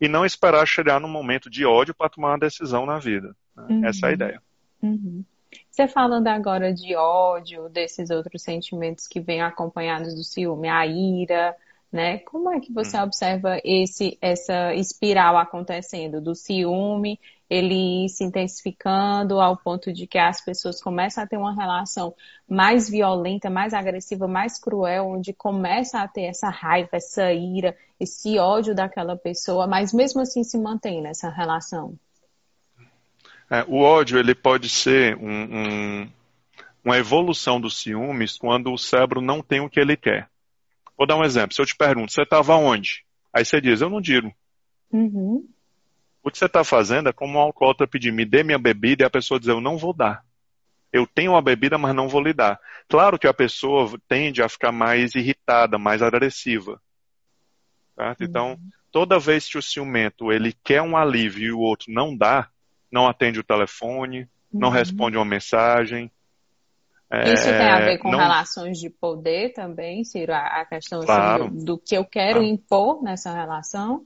e 0.00 0.08
não 0.08 0.26
esperar 0.26 0.66
chegar 0.66 1.00
num 1.00 1.08
momento 1.08 1.48
de 1.48 1.64
ódio 1.64 1.94
para 1.94 2.10
tomar 2.10 2.32
uma 2.32 2.38
decisão 2.38 2.84
na 2.84 2.98
vida. 2.98 3.34
Uhum. 3.56 3.84
Essa 3.84 4.06
é 4.06 4.10
a 4.10 4.12
ideia. 4.12 4.42
Uhum. 4.82 5.24
Você 5.70 5.88
falando 5.88 6.26
agora 6.28 6.72
de 6.72 6.94
ódio, 6.96 7.68
desses 7.68 8.10
outros 8.10 8.42
sentimentos 8.42 9.06
que 9.06 9.20
vêm 9.20 9.42
acompanhados 9.42 10.14
do 10.14 10.24
ciúme, 10.24 10.68
a 10.68 10.86
ira, 10.86 11.56
né? 11.90 12.18
Como 12.18 12.52
é 12.52 12.60
que 12.60 12.72
você 12.72 12.96
uhum. 12.96 13.04
observa 13.04 13.60
esse, 13.64 14.18
essa 14.20 14.74
espiral 14.74 15.36
acontecendo 15.36 16.20
do 16.20 16.34
ciúme, 16.34 17.18
ele 17.48 18.08
se 18.08 18.24
intensificando 18.24 19.40
ao 19.40 19.56
ponto 19.56 19.92
de 19.92 20.06
que 20.06 20.18
as 20.18 20.44
pessoas 20.44 20.82
começam 20.82 21.22
a 21.22 21.26
ter 21.26 21.36
uma 21.36 21.54
relação 21.54 22.14
mais 22.48 22.90
violenta, 22.90 23.48
mais 23.48 23.72
agressiva, 23.72 24.26
mais 24.26 24.58
cruel, 24.58 25.06
onde 25.08 25.32
começa 25.32 26.00
a 26.00 26.08
ter 26.08 26.24
essa 26.24 26.48
raiva, 26.50 26.90
essa 26.94 27.32
ira, 27.32 27.76
esse 28.00 28.38
ódio 28.38 28.74
daquela 28.74 29.16
pessoa, 29.16 29.66
mas 29.66 29.92
mesmo 29.92 30.20
assim 30.20 30.42
se 30.42 30.58
mantém 30.58 31.00
nessa 31.00 31.30
relação? 31.30 31.94
É, 33.50 33.64
o 33.68 33.80
ódio 33.80 34.18
ele 34.18 34.34
pode 34.34 34.68
ser 34.68 35.16
um, 35.16 35.28
um, 35.30 36.10
uma 36.84 36.98
evolução 36.98 37.60
dos 37.60 37.80
ciúmes 37.80 38.36
quando 38.36 38.72
o 38.72 38.78
cérebro 38.78 39.20
não 39.20 39.40
tem 39.40 39.60
o 39.60 39.70
que 39.70 39.78
ele 39.78 39.96
quer. 39.96 40.28
Vou 40.96 41.06
dar 41.06 41.16
um 41.16 41.24
exemplo. 41.24 41.54
Se 41.54 41.60
eu 41.60 41.66
te 41.66 41.76
pergunto, 41.76 42.12
você 42.12 42.22
estava 42.22 42.56
onde? 42.56 43.04
Aí 43.32 43.44
você 43.44 43.60
diz, 43.60 43.80
eu 43.80 43.90
não 43.90 44.00
digo. 44.00 44.34
Uhum. 44.90 45.46
O 46.22 46.30
que 46.30 46.38
você 46.38 46.46
está 46.46 46.64
fazendo 46.64 47.08
é 47.08 47.12
como 47.12 47.38
um 47.38 47.40
alcoólatra 47.40 47.86
pedir, 47.86 48.12
me 48.12 48.24
dê 48.24 48.42
minha 48.42 48.58
bebida, 48.58 49.04
e 49.04 49.06
a 49.06 49.10
pessoa 49.10 49.38
dizer, 49.38 49.52
eu 49.52 49.60
não 49.60 49.76
vou 49.76 49.92
dar. 49.92 50.24
Eu 50.92 51.06
tenho 51.06 51.36
a 51.36 51.42
bebida, 51.42 51.76
mas 51.76 51.94
não 51.94 52.08
vou 52.08 52.22
lhe 52.22 52.32
dar. 52.32 52.58
Claro 52.88 53.18
que 53.18 53.26
a 53.28 53.34
pessoa 53.34 54.00
tende 54.08 54.42
a 54.42 54.48
ficar 54.48 54.72
mais 54.72 55.14
irritada, 55.14 55.78
mais 55.78 56.02
agressiva. 56.02 56.80
Certo? 57.94 58.24
Então, 58.24 58.52
uhum. 58.52 58.70
toda 58.90 59.18
vez 59.18 59.46
que 59.48 59.58
o 59.58 59.62
ciumento 59.62 60.32
ele 60.32 60.52
quer 60.64 60.82
um 60.82 60.96
alívio 60.96 61.46
e 61.46 61.52
o 61.52 61.60
outro 61.60 61.92
não 61.92 62.16
dá, 62.16 62.48
não 62.90 63.06
atende 63.06 63.40
o 63.40 63.44
telefone, 63.44 64.20
uhum. 64.52 64.60
não 64.60 64.70
responde 64.70 65.16
uma 65.16 65.24
mensagem. 65.24 66.10
Isso 67.10 67.48
é, 67.48 67.58
tem 67.58 67.68
a 67.68 67.78
ver 67.80 67.98
com 67.98 68.10
não... 68.10 68.18
relações 68.18 68.78
de 68.78 68.90
poder 68.90 69.52
também, 69.52 70.02
Ciro? 70.04 70.34
A, 70.34 70.64
questão 70.64 70.98
assim, 70.98 71.06
claro. 71.06 71.44
assim, 71.44 71.58
do, 71.58 71.64
do, 71.64 71.78
que 71.78 71.96
eu 71.96 72.04
quero 72.04 72.40
claro. 72.40 72.46
impor 72.46 73.02
nessa 73.02 73.32
relação? 73.32 74.04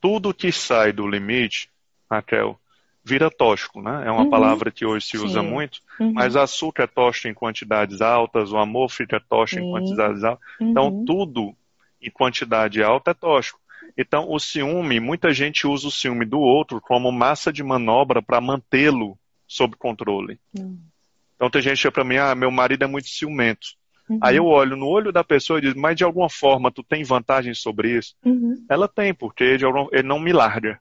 Tudo 0.00 0.32
que 0.32 0.52
sai 0.52 0.92
do 0.92 1.08
limite, 1.08 1.68
Raquel, 2.08 2.58
vira 3.04 3.30
tóxico, 3.30 3.82
né? 3.82 4.04
É 4.06 4.10
uma 4.10 4.22
uhum. 4.22 4.30
palavra 4.30 4.70
que 4.70 4.86
hoje 4.86 5.06
se 5.06 5.18
usa 5.18 5.40
Sim. 5.40 5.48
muito, 5.48 5.80
uhum. 6.00 6.12
mas 6.12 6.36
açúcar 6.36 6.84
é 6.84 6.86
tóxico 6.86 7.28
em 7.28 7.34
quantidades 7.34 8.00
altas, 8.00 8.52
o 8.52 8.56
amor 8.56 8.88
fica 8.88 9.20
tóxico 9.20 9.60
Sim. 9.60 9.68
em 9.68 9.72
quantidades 9.72 10.22
altas. 10.22 10.46
Então, 10.60 10.88
uhum. 10.88 11.04
tudo 11.04 11.56
em 12.00 12.10
quantidade 12.10 12.82
alta 12.82 13.10
é 13.10 13.14
tóxico. 13.14 13.60
Então, 13.96 14.26
o 14.28 14.38
ciúme, 14.40 14.98
muita 14.98 15.32
gente 15.32 15.66
usa 15.66 15.86
o 15.86 15.90
ciúme 15.90 16.24
do 16.24 16.40
outro 16.40 16.80
como 16.80 17.12
massa 17.12 17.52
de 17.52 17.62
manobra 17.62 18.20
para 18.20 18.40
mantê-lo 18.40 19.16
sob 19.46 19.76
controle. 19.76 20.38
Uhum. 20.58 20.78
Então, 21.36 21.48
tem 21.48 21.62
gente 21.62 21.80
que 21.80 21.90
para 21.90 22.04
mim, 22.04 22.16
ah, 22.16 22.34
meu 22.34 22.50
marido 22.50 22.84
é 22.84 22.86
muito 22.86 23.08
ciumento. 23.08 23.68
Uhum. 24.08 24.18
Aí 24.20 24.36
eu 24.36 24.46
olho 24.46 24.76
no 24.76 24.86
olho 24.86 25.12
da 25.12 25.22
pessoa 25.22 25.58
e 25.58 25.62
digo, 25.62 25.78
mas 25.78 25.96
de 25.96 26.04
alguma 26.04 26.28
forma 26.28 26.70
tu 26.70 26.82
tem 26.82 27.04
vantagem 27.04 27.54
sobre 27.54 27.96
isso? 27.96 28.14
Uhum. 28.24 28.64
Ela 28.68 28.88
tem, 28.88 29.14
porque 29.14 29.44
ele 29.44 30.02
não 30.02 30.18
me 30.18 30.32
larga. 30.32 30.80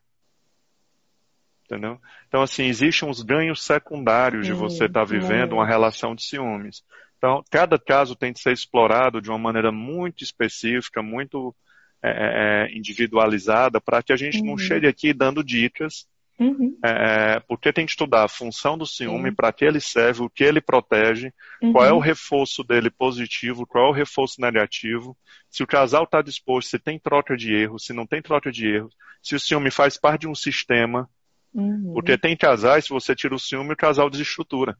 Entendeu? 1.65 1.99
Então, 2.27 2.41
assim, 2.41 2.65
existem 2.65 3.07
uns 3.07 3.21
ganhos 3.21 3.63
secundários 3.63 4.45
de 4.45 4.53
você 4.53 4.85
estar 4.85 5.01
tá 5.01 5.05
vivendo 5.05 5.53
uma 5.53 5.65
relação 5.65 6.13
de 6.13 6.23
ciúmes. 6.23 6.83
Então, 7.17 7.43
cada 7.49 7.79
caso 7.79 8.15
tem 8.15 8.33
que 8.33 8.39
ser 8.39 8.51
explorado 8.51 9.21
de 9.21 9.29
uma 9.29 9.37
maneira 9.37 9.71
muito 9.71 10.23
específica, 10.23 11.01
muito 11.01 11.55
é, 12.03 12.09
é, 12.09 12.67
é, 12.73 12.77
individualizada 12.77 13.79
para 13.79 14.03
que 14.03 14.11
a 14.11 14.17
gente 14.17 14.39
uhum. 14.39 14.47
não 14.47 14.57
chegue 14.57 14.87
aqui 14.87 15.13
dando 15.13 15.43
dicas 15.43 16.07
Uhum. 16.39 16.77
É, 16.83 17.39
porque 17.41 17.71
tem 17.71 17.85
que 17.85 17.91
estudar 17.91 18.23
a 18.23 18.27
função 18.27 18.77
do 18.77 18.85
ciúme, 18.85 19.31
para 19.31 19.53
que 19.53 19.63
ele 19.63 19.79
serve, 19.79 20.23
o 20.23 20.29
que 20.29 20.43
ele 20.43 20.59
protege, 20.59 21.31
uhum. 21.61 21.71
qual 21.71 21.85
é 21.85 21.93
o 21.93 21.99
reforço 21.99 22.63
dele 22.63 22.89
positivo, 22.89 23.67
qual 23.67 23.85
é 23.85 23.89
o 23.89 23.93
reforço 23.93 24.41
negativo, 24.41 25.15
se 25.49 25.63
o 25.63 25.67
casal 25.67 26.03
está 26.03 26.21
disposto, 26.21 26.69
se 26.69 26.79
tem 26.79 26.97
troca 26.97 27.37
de 27.37 27.53
erros, 27.53 27.85
se 27.85 27.93
não 27.93 28.05
tem 28.05 28.21
troca 28.21 28.51
de 28.51 28.67
erros, 28.67 28.95
se 29.21 29.35
o 29.35 29.39
ciúme 29.39 29.69
faz 29.69 29.97
parte 29.97 30.21
de 30.21 30.27
um 30.27 30.35
sistema. 30.35 31.07
Uhum. 31.53 31.93
Porque 31.93 32.17
tem 32.17 32.35
casais, 32.35 32.85
se 32.85 32.89
você 32.89 33.15
tira 33.15 33.35
o 33.35 33.39
ciúme, 33.39 33.73
o 33.73 33.77
casal 33.77 34.09
desestrutura. 34.09 34.75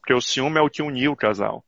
Porque 0.00 0.12
o 0.12 0.20
ciúme 0.20 0.58
é 0.58 0.62
o 0.62 0.68
que 0.68 0.82
uniu 0.82 1.12
o 1.12 1.16
casal. 1.16 1.64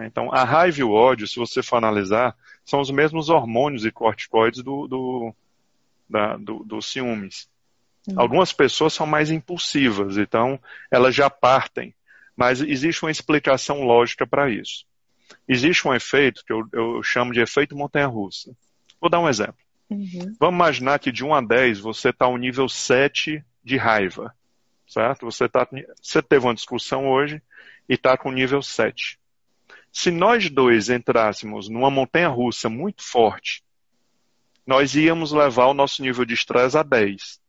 Então, 0.00 0.32
a 0.32 0.44
raiva 0.44 0.78
e 0.78 0.84
o 0.84 0.92
ódio, 0.92 1.26
se 1.26 1.36
você 1.36 1.60
for 1.60 1.76
analisar, 1.76 2.36
são 2.68 2.80
os 2.80 2.90
mesmos 2.90 3.30
hormônios 3.30 3.86
e 3.86 3.90
corticoides 3.90 4.62
do, 4.62 4.86
do, 4.86 5.34
da, 6.06 6.36
do, 6.36 6.62
do 6.64 6.82
ciúmes. 6.82 7.48
Uhum. 8.06 8.20
Algumas 8.20 8.52
pessoas 8.52 8.92
são 8.92 9.06
mais 9.06 9.30
impulsivas, 9.30 10.18
então 10.18 10.60
elas 10.90 11.14
já 11.14 11.30
partem. 11.30 11.94
Mas 12.36 12.60
existe 12.60 13.02
uma 13.02 13.10
explicação 13.10 13.84
lógica 13.84 14.26
para 14.26 14.50
isso. 14.50 14.84
Existe 15.48 15.88
um 15.88 15.94
efeito 15.94 16.44
que 16.44 16.52
eu, 16.52 16.68
eu 16.72 17.02
chamo 17.02 17.32
de 17.32 17.40
efeito 17.40 17.74
montanha-russa. 17.74 18.54
Vou 19.00 19.08
dar 19.08 19.20
um 19.20 19.28
exemplo. 19.28 19.56
Uhum. 19.88 20.36
Vamos 20.38 20.54
imaginar 20.54 20.98
que 20.98 21.10
de 21.10 21.24
1 21.24 21.34
a 21.34 21.40
10 21.40 21.80
você 21.80 22.10
está 22.10 22.26
no 22.26 22.36
nível 22.36 22.68
7 22.68 23.42
de 23.64 23.76
raiva. 23.78 24.34
Certo? 24.86 25.24
Você, 25.24 25.48
tá, 25.48 25.66
você 26.02 26.20
teve 26.20 26.44
uma 26.44 26.54
discussão 26.54 27.08
hoje 27.08 27.40
e 27.88 27.94
está 27.94 28.14
com 28.18 28.30
nível 28.30 28.60
7. 28.60 29.18
Se 29.92 30.10
nós 30.10 30.48
dois 30.50 30.90
entrássemos 30.90 31.68
numa 31.68 31.90
montanha 31.90 32.28
russa 32.28 32.68
muito 32.68 33.02
forte, 33.02 33.62
nós 34.66 34.94
íamos 34.94 35.32
levar 35.32 35.66
o 35.66 35.74
nosso 35.74 36.02
nível 36.02 36.24
de 36.24 36.34
estresse 36.34 36.76
a 36.76 36.82
10. 36.82 37.40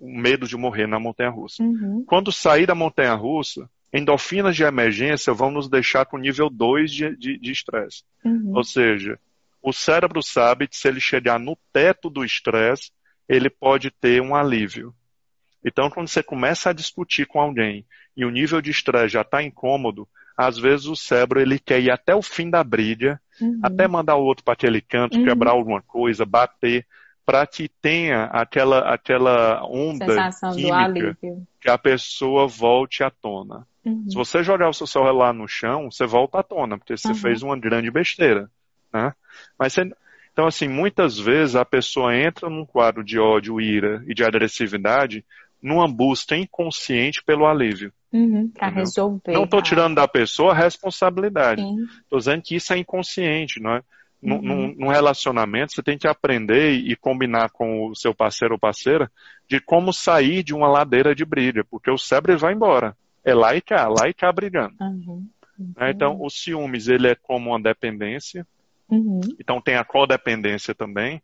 O 0.00 0.10
medo 0.10 0.46
de 0.46 0.56
morrer 0.56 0.86
na 0.86 0.98
montanha 0.98 1.30
russa. 1.30 1.62
Uhum. 1.62 2.04
Quando 2.06 2.32
sair 2.32 2.66
da 2.66 2.74
montanha 2.74 3.14
russa, 3.14 3.68
endorfinas 3.92 4.56
de 4.56 4.64
emergência 4.64 5.32
vão 5.32 5.50
nos 5.50 5.68
deixar 5.68 6.04
com 6.06 6.18
nível 6.18 6.50
2 6.50 6.90
de 6.90 7.50
estresse. 7.50 8.02
Uhum. 8.24 8.52
Ou 8.54 8.64
seja, 8.64 9.18
o 9.62 9.72
cérebro 9.72 10.22
sabe 10.22 10.66
que 10.66 10.76
se 10.76 10.88
ele 10.88 11.00
chegar 11.00 11.38
no 11.38 11.56
teto 11.72 12.10
do 12.10 12.24
estresse, 12.24 12.90
ele 13.28 13.48
pode 13.48 13.90
ter 13.90 14.20
um 14.20 14.34
alívio. 14.34 14.94
Então, 15.64 15.88
quando 15.88 16.08
você 16.08 16.22
começa 16.22 16.70
a 16.70 16.74
discutir 16.74 17.26
com 17.26 17.40
alguém 17.40 17.86
e 18.16 18.24
o 18.24 18.30
nível 18.30 18.60
de 18.60 18.70
estresse 18.70 19.14
já 19.14 19.22
está 19.22 19.42
incômodo, 19.42 20.06
às 20.36 20.58
vezes 20.58 20.86
o 20.86 20.96
cérebro 20.96 21.40
ele 21.40 21.58
quer 21.58 21.80
ir 21.80 21.90
até 21.90 22.14
o 22.14 22.22
fim 22.22 22.50
da 22.50 22.62
briga, 22.64 23.20
uhum. 23.40 23.60
até 23.62 23.86
mandar 23.86 24.16
o 24.16 24.24
outro 24.24 24.44
para 24.44 24.54
aquele 24.54 24.80
canto, 24.80 25.18
uhum. 25.18 25.24
quebrar 25.24 25.52
alguma 25.52 25.80
coisa, 25.82 26.24
bater, 26.24 26.86
para 27.24 27.46
que 27.46 27.68
tenha 27.68 28.24
aquela, 28.24 28.92
aquela 28.92 29.64
onda 29.64 30.06
Sensação 30.06 30.54
química 30.54 31.16
que 31.60 31.70
a 31.70 31.78
pessoa 31.78 32.46
volte 32.46 33.02
à 33.02 33.10
tona. 33.10 33.66
Uhum. 33.84 34.04
Se 34.08 34.14
você 34.14 34.42
jogar 34.42 34.68
o 34.68 34.74
seu 34.74 34.86
celular 34.86 35.32
no 35.32 35.48
chão, 35.48 35.90
você 35.90 36.06
volta 36.06 36.40
à 36.40 36.42
tona, 36.42 36.76
porque 36.76 36.96
você 36.96 37.08
uhum. 37.08 37.14
fez 37.14 37.42
uma 37.42 37.58
grande 37.58 37.90
besteira. 37.90 38.50
Né? 38.92 39.12
Mas 39.58 39.72
você, 39.72 39.90
então, 40.32 40.46
assim, 40.46 40.68
muitas 40.68 41.18
vezes 41.18 41.54
a 41.54 41.64
pessoa 41.64 42.16
entra 42.16 42.50
num 42.50 42.66
quadro 42.66 43.04
de 43.04 43.18
ódio, 43.18 43.60
ira 43.60 44.02
e 44.06 44.14
de 44.14 44.24
agressividade 44.24 45.24
numa 45.62 45.88
busca 45.88 46.36
inconsciente 46.36 47.22
pelo 47.24 47.46
alívio. 47.46 47.92
Uhum, 48.14 48.48
para 48.48 48.68
resolver. 48.68 49.32
Não 49.32 49.42
estou 49.42 49.60
tirando 49.60 49.96
da 49.96 50.06
pessoa 50.06 50.52
a 50.52 50.56
responsabilidade. 50.56 51.60
Estou 52.02 52.20
dizendo 52.20 52.42
que 52.42 52.54
isso 52.54 52.72
é 52.72 52.78
inconsciente, 52.78 53.60
não 53.60 53.72
é? 53.72 53.82
Uhum. 54.22 54.40
Num, 54.40 54.74
num, 54.76 54.88
relacionamento, 54.88 55.74
você 55.74 55.82
tem 55.82 55.98
que 55.98 56.06
aprender 56.06 56.70
e 56.70 56.94
combinar 56.94 57.50
com 57.50 57.88
o 57.88 57.94
seu 57.94 58.14
parceiro 58.14 58.54
ou 58.54 58.58
parceira 58.58 59.10
de 59.48 59.60
como 59.60 59.92
sair 59.92 60.44
de 60.44 60.54
uma 60.54 60.68
ladeira 60.68 61.14
de 61.14 61.24
brilha, 61.24 61.64
porque 61.64 61.90
o 61.90 61.98
cérebro 61.98 62.38
vai 62.38 62.54
embora. 62.54 62.96
É 63.24 63.34
lá 63.34 63.54
e 63.54 63.60
cá, 63.60 63.88
lá 63.88 64.08
e 64.08 64.14
cá 64.14 64.32
brigando. 64.32 64.74
Uhum. 64.80 65.26
Né? 65.76 65.90
Então, 65.90 66.16
o 66.20 66.30
ciúmes, 66.30 66.88
ele 66.88 67.08
é 67.08 67.14
como 67.14 67.50
uma 67.50 67.60
dependência. 67.60 68.46
Uhum. 68.88 69.20
Então, 69.40 69.60
tem 69.60 69.74
a 69.74 69.84
codependência 69.84 70.74
também. 70.74 71.20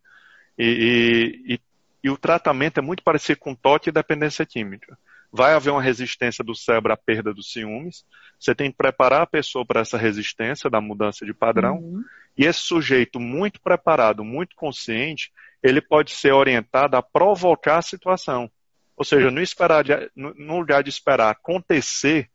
E, 0.59 1.45
e, 1.47 1.55
e, 1.55 1.61
e, 2.05 2.11
o 2.11 2.19
tratamento 2.19 2.79
é 2.79 2.83
muito 2.83 3.03
parecido 3.03 3.39
com 3.39 3.55
toque 3.55 3.89
e 3.89 3.93
dependência 3.93 4.45
química. 4.45 4.99
Vai 5.33 5.55
haver 5.55 5.71
uma 5.71 5.83
resistência 5.83 6.45
do 6.45 6.55
cérebro 6.55 6.93
à 6.93 6.97
perda 6.97 7.33
dos 7.33 7.53
ciúmes. 7.53 8.05
Você 8.39 8.55
tem 8.55 8.71
que 8.71 8.77
preparar 8.77 9.23
a 9.23 9.27
pessoa 9.27 9.65
para 9.65 9.81
essa 9.81 9.97
resistência 9.97 10.69
da 10.69 10.81
mudança 10.81 11.25
de 11.25 11.33
padrão. 11.33 11.77
Uhum. 11.77 12.05
E 12.37 12.45
esse 12.45 12.61
sujeito 12.61 13.21
muito 13.21 13.61
preparado, 13.61 14.25
muito 14.25 14.57
consciente, 14.57 15.31
ele 15.63 15.81
pode 15.81 16.13
ser 16.13 16.33
orientado 16.33 16.97
a 16.97 17.03
provocar 17.03 17.79
a 17.79 17.83
situação. 17.83 18.51
Ou 18.97 19.05
seja, 19.05 19.31
no, 19.31 19.41
esperar 19.41 19.85
de, 19.85 19.93
no 20.17 20.59
lugar 20.59 20.83
de 20.83 20.91
esperar 20.91 21.31
acontecer 21.31 22.29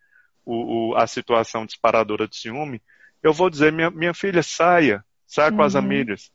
o, 0.46 0.92
o, 0.92 0.96
a 0.96 1.06
situação 1.08 1.66
disparadora 1.66 2.28
de 2.28 2.38
ciúme, 2.38 2.82
eu 3.22 3.34
vou 3.34 3.50
dizer, 3.50 3.72
minha, 3.72 3.90
minha 3.90 4.14
filha, 4.14 4.44
saia, 4.44 5.04
saia 5.28 5.50
uhum. 5.52 5.58
com 5.58 5.64
as 5.64 5.74
uhum. 5.74 5.82
amigas. 5.82 6.32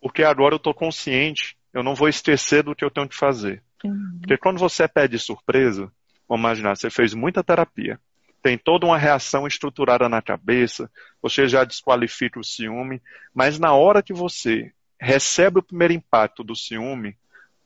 Porque 0.00 0.22
agora 0.22 0.54
eu 0.54 0.58
estou 0.58 0.74
consciente, 0.74 1.56
eu 1.72 1.82
não 1.82 1.94
vou 1.94 2.08
esquecer 2.08 2.62
do 2.62 2.74
que 2.74 2.84
eu 2.84 2.90
tenho 2.90 3.08
que 3.08 3.16
fazer. 3.16 3.62
Uhum. 3.88 4.18
Porque 4.20 4.36
quando 4.36 4.58
você 4.58 4.86
pede 4.86 5.18
surpresa, 5.18 5.90
vamos 6.28 6.42
imaginar, 6.42 6.76
você 6.76 6.90
fez 6.90 7.14
muita 7.14 7.42
terapia, 7.42 7.98
tem 8.42 8.56
toda 8.56 8.86
uma 8.86 8.98
reação 8.98 9.46
estruturada 9.46 10.08
na 10.08 10.22
cabeça, 10.22 10.90
você 11.20 11.46
já 11.46 11.64
desqualifica 11.64 12.40
o 12.40 12.44
ciúme, 12.44 13.02
mas 13.34 13.58
na 13.58 13.74
hora 13.74 14.02
que 14.02 14.12
você 14.12 14.72
recebe 14.98 15.58
o 15.58 15.62
primeiro 15.62 15.94
impacto 15.94 16.42
do 16.42 16.56
ciúme, 16.56 17.16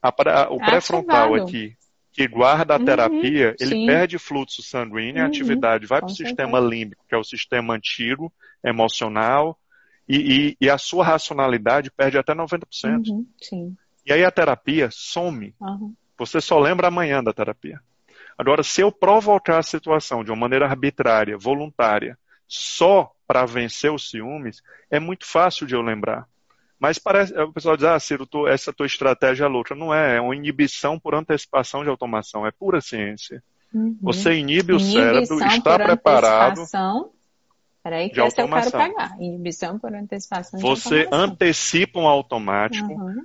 a, 0.02 0.08
o 0.50 0.58
pré-frontal 0.58 1.34
aqui, 1.34 1.76
que 2.12 2.28
guarda 2.28 2.74
a 2.74 2.78
uhum, 2.78 2.84
terapia, 2.84 3.56
ele 3.58 3.74
sim. 3.74 3.86
perde 3.86 4.18
fluxo 4.18 4.62
sanguíneo, 4.62 5.16
uhum, 5.16 5.24
a 5.24 5.26
atividade 5.26 5.86
vai 5.86 6.00
para 6.00 6.06
o 6.06 6.14
sistema 6.14 6.60
límbico, 6.60 7.04
que 7.08 7.14
é 7.14 7.18
o 7.18 7.24
sistema 7.24 7.74
antigo, 7.74 8.32
emocional, 8.62 9.58
e, 10.08 10.16
e, 10.60 10.66
e, 10.66 10.70
a 10.70 10.76
sua 10.76 11.02
racionalidade 11.02 11.90
perde 11.90 12.18
até 12.18 12.34
90%. 12.34 13.08
Uhum, 13.08 13.26
sim. 13.40 13.76
E 14.04 14.12
aí 14.12 14.22
a 14.22 14.30
terapia 14.30 14.90
some. 14.92 15.54
Você 16.18 16.40
só 16.40 16.58
lembra 16.58 16.88
amanhã 16.88 17.22
da 17.22 17.32
terapia. 17.32 17.80
Agora, 18.36 18.62
se 18.62 18.80
eu 18.80 18.90
provocar 18.90 19.58
a 19.58 19.62
situação 19.62 20.24
de 20.24 20.30
uma 20.30 20.36
maneira 20.36 20.66
arbitrária, 20.66 21.38
voluntária, 21.38 22.18
só 22.46 23.12
para 23.26 23.46
vencer 23.46 23.92
os 23.92 24.10
ciúmes, 24.10 24.62
é 24.90 24.98
muito 24.98 25.26
fácil 25.26 25.66
de 25.66 25.74
eu 25.74 25.82
lembrar. 25.82 26.26
Mas 26.78 26.98
parece, 26.98 27.32
o 27.38 27.52
pessoal 27.52 27.76
diz, 27.76 27.86
ah, 27.86 27.98
Ciro, 27.98 28.26
tu, 28.26 28.46
essa 28.46 28.72
tua 28.72 28.86
estratégia 28.86 29.44
é 29.44 29.48
louca. 29.48 29.74
Não 29.74 29.94
é, 29.94 30.16
é 30.16 30.20
uma 30.20 30.36
inibição 30.36 30.98
por 30.98 31.14
antecipação 31.14 31.82
de 31.82 31.88
automação, 31.88 32.46
é 32.46 32.50
pura 32.50 32.80
ciência. 32.80 33.42
Uhum. 33.72 33.96
Você 34.02 34.34
inibe 34.34 34.72
o 34.72 34.80
cérebro, 34.80 35.42
está 35.46 35.78
preparado. 35.78 36.64
Peraí, 37.82 38.08
que 38.08 38.20
essa 38.20 38.40
eu 38.40 38.48
quero 38.48 38.70
pegar. 38.70 39.16
Inibição 39.20 39.78
por 39.78 39.94
antecipação 39.94 40.58
Você 40.58 41.08
antecipa 41.12 42.00
um 42.00 42.06
automático, 42.06 42.90
uhum. 42.90 43.24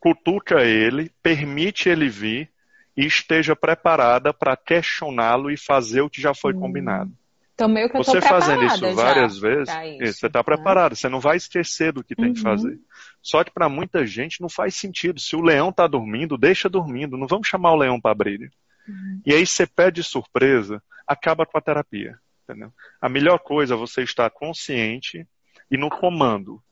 Cutuca 0.00 0.64
ele, 0.64 1.12
permite 1.22 1.88
ele 1.88 2.08
vir 2.08 2.50
e 2.96 3.04
esteja 3.04 3.54
preparada 3.54 4.32
para 4.32 4.56
questioná-lo 4.56 5.50
e 5.50 5.56
fazer 5.56 6.00
o 6.00 6.10
que 6.10 6.20
já 6.20 6.34
foi 6.34 6.54
uhum. 6.54 6.60
combinado. 6.60 7.12
Então, 7.54 7.68
meio 7.68 7.90
que 7.90 7.96
eu 7.98 8.02
você 8.02 8.22
fazendo 8.22 8.64
isso 8.64 8.94
várias 8.94 9.38
vezes, 9.38 9.68
isso, 10.00 10.20
você 10.20 10.26
está 10.28 10.42
preparado, 10.42 10.96
você 10.96 11.10
não 11.10 11.20
vai 11.20 11.36
esquecer 11.36 11.92
do 11.92 12.02
que 12.02 12.16
tem 12.16 12.28
uhum. 12.28 12.32
que 12.32 12.40
fazer. 12.40 12.80
Só 13.22 13.44
que 13.44 13.52
para 13.52 13.68
muita 13.68 14.06
gente 14.06 14.40
não 14.40 14.48
faz 14.48 14.74
sentido. 14.74 15.20
Se 15.20 15.36
o 15.36 15.42
leão 15.42 15.68
está 15.68 15.86
dormindo, 15.86 16.38
deixa 16.38 16.70
dormindo. 16.70 17.18
Não 17.18 17.26
vamos 17.26 17.46
chamar 17.46 17.72
o 17.72 17.76
leão 17.76 18.00
para 18.00 18.12
abrir. 18.12 18.50
Uhum. 18.88 19.20
E 19.26 19.34
aí 19.34 19.46
você 19.46 19.66
pede 19.66 20.02
surpresa, 20.02 20.82
acaba 21.06 21.44
com 21.44 21.58
a 21.58 21.60
terapia. 21.60 22.18
Entendeu? 22.48 22.72
A 22.98 23.10
melhor 23.10 23.38
coisa 23.38 23.74
é 23.74 23.76
você 23.76 24.02
estar 24.02 24.30
consciente 24.30 25.26
e 25.70 25.76
no 25.76 25.90
comando. 25.90 26.62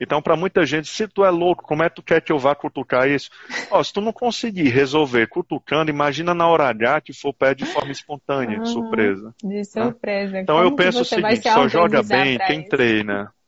Então, 0.00 0.22
para 0.22 0.36
muita 0.36 0.64
gente, 0.64 0.88
se 0.88 1.08
tu 1.08 1.24
é 1.24 1.30
louco, 1.30 1.64
como 1.64 1.82
é 1.82 1.88
que 1.88 1.96
tu 1.96 2.02
quer 2.02 2.20
que 2.20 2.30
eu 2.30 2.38
vá 2.38 2.54
cutucar 2.54 3.08
isso? 3.08 3.30
Ó, 3.70 3.82
se 3.82 3.92
tu 3.92 4.00
não 4.00 4.12
conseguir 4.12 4.68
resolver 4.68 5.26
cutucando, 5.26 5.90
imagina 5.90 6.32
na 6.32 6.46
hora 6.46 6.68
H 6.68 7.00
que 7.00 7.12
for 7.12 7.32
pé 7.32 7.52
de 7.52 7.66
forma 7.66 7.90
espontânea, 7.90 8.60
ah, 8.60 8.64
surpresa. 8.64 9.34
De 9.42 9.48
né? 9.48 9.64
surpresa. 9.64 10.32
Né? 10.32 10.40
Então 10.42 10.56
como 10.56 10.68
eu 10.68 10.76
penso 10.76 11.00
o 11.00 11.04
seguinte, 11.04 11.42
só 11.42 11.66
joga 11.68 12.02
bem 12.02 12.38
quem 12.38 12.60
isso? 12.60 12.68
treina. 12.68 13.32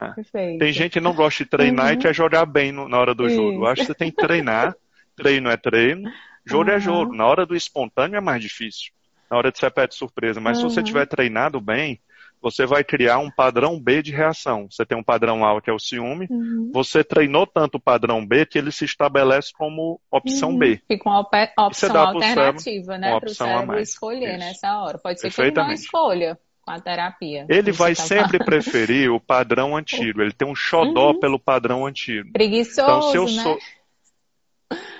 É. 0.00 0.58
Tem 0.58 0.72
gente 0.72 0.92
que 0.92 1.00
não 1.00 1.12
gosta 1.12 1.42
de 1.42 1.50
treinar 1.50 1.86
uhum. 1.86 1.92
e 1.94 1.96
quer 1.96 2.14
jogar 2.14 2.46
bem 2.46 2.70
no, 2.70 2.88
na 2.88 3.00
hora 3.00 3.12
do 3.16 3.26
isso. 3.26 3.34
jogo. 3.34 3.64
Eu 3.64 3.66
acho 3.66 3.80
que 3.80 3.86
você 3.88 3.94
tem 3.94 4.12
que 4.12 4.16
treinar. 4.16 4.72
treino 5.16 5.50
é 5.50 5.56
treino, 5.56 6.08
jogo 6.46 6.70
é 6.70 6.74
uhum. 6.74 6.76
é 6.76 6.80
jogo. 6.80 7.16
Na 7.16 7.26
hora 7.26 7.44
do 7.44 7.56
espontâneo 7.56 8.16
é 8.16 8.20
mais 8.20 8.40
difícil. 8.40 8.92
Na 9.28 9.36
hora 9.36 9.50
de 9.50 9.58
ser 9.58 9.72
pé 9.72 9.88
de 9.88 9.96
surpresa. 9.96 10.40
Mas 10.40 10.62
uhum. 10.62 10.70
se 10.70 10.76
você 10.76 10.84
tiver 10.84 11.04
treinado 11.04 11.60
bem, 11.60 12.00
você 12.40 12.66
vai 12.66 12.84
criar 12.84 13.18
um 13.18 13.30
padrão 13.30 13.80
B 13.80 14.02
de 14.02 14.12
reação. 14.12 14.68
Você 14.70 14.84
tem 14.84 14.96
um 14.96 15.02
padrão 15.02 15.44
A 15.44 15.60
que 15.60 15.70
é 15.70 15.72
o 15.72 15.78
ciúme, 15.78 16.26
uhum. 16.30 16.70
você 16.72 17.02
treinou 17.02 17.46
tanto 17.46 17.76
o 17.76 17.80
padrão 17.80 18.24
B 18.24 18.46
que 18.46 18.58
ele 18.58 18.70
se 18.72 18.84
estabelece 18.84 19.52
como 19.52 20.00
opção 20.10 20.50
uhum. 20.50 20.58
B. 20.58 20.80
Fica 20.86 21.08
uma 21.08 21.20
opção 21.20 21.96
alternativa, 21.96 22.98
né? 22.98 23.18
Para 23.18 23.28
o 23.28 23.34
cérebro 23.34 23.78
escolher 23.80 24.30
Isso. 24.30 24.38
nessa 24.38 24.80
hora. 24.80 24.98
Pode 24.98 25.20
ser 25.20 25.32
que 25.32 25.40
ele 25.40 25.50
não 25.52 25.72
escolha 25.72 26.38
com 26.62 26.70
a 26.70 26.80
terapia. 26.80 27.46
Ele 27.48 27.72
vai 27.72 27.94
tá 27.94 28.02
sempre 28.02 28.38
falando. 28.38 28.44
preferir 28.44 29.10
o 29.10 29.18
padrão 29.18 29.76
antigo. 29.76 30.20
Ele 30.20 30.32
tem 30.32 30.46
um 30.46 30.54
xodó 30.54 31.12
uhum. 31.12 31.20
pelo 31.20 31.38
padrão 31.38 31.86
antigo. 31.86 32.30
Preguiçoso, 32.32 32.80
então, 32.82 33.02
se 33.10 33.16
eu 33.16 33.24
né? 33.24 33.42
sou... 33.42 33.58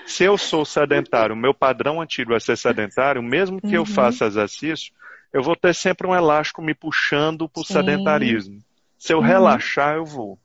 Se 0.06 0.24
eu 0.24 0.38
sou 0.38 0.64
sedentário, 0.64 1.34
o 1.34 1.38
meu 1.38 1.52
padrão 1.52 2.00
antigo 2.00 2.32
é 2.32 2.40
ser 2.40 2.56
sedentário, 2.56 3.22
mesmo 3.22 3.60
que 3.60 3.66
uhum. 3.66 3.74
eu 3.74 3.84
faça 3.84 4.24
exercício, 4.24 4.90
eu 5.32 5.42
vou 5.42 5.54
ter 5.54 5.74
sempre 5.74 6.06
um 6.06 6.14
elástico 6.14 6.62
me 6.62 6.74
puxando 6.74 7.48
para 7.48 7.60
o 7.60 7.64
sedentarismo. 7.64 8.62
Se 8.98 9.12
eu 9.12 9.18
uhum. 9.18 9.24
relaxar, 9.24 9.96
eu 9.96 10.04
vou. 10.04 10.38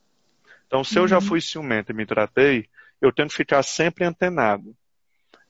Então, 0.67 0.83
se 0.83 0.97
eu 0.97 1.07
já 1.07 1.17
uhum. 1.17 1.21
fui 1.21 1.41
ciumento 1.41 1.91
e 1.91 1.95
me 1.95 2.05
tratei, 2.05 2.67
eu 3.01 3.11
tenho 3.11 3.27
que 3.27 3.35
ficar 3.35 3.63
sempre 3.63 4.03
antenado. 4.03 4.75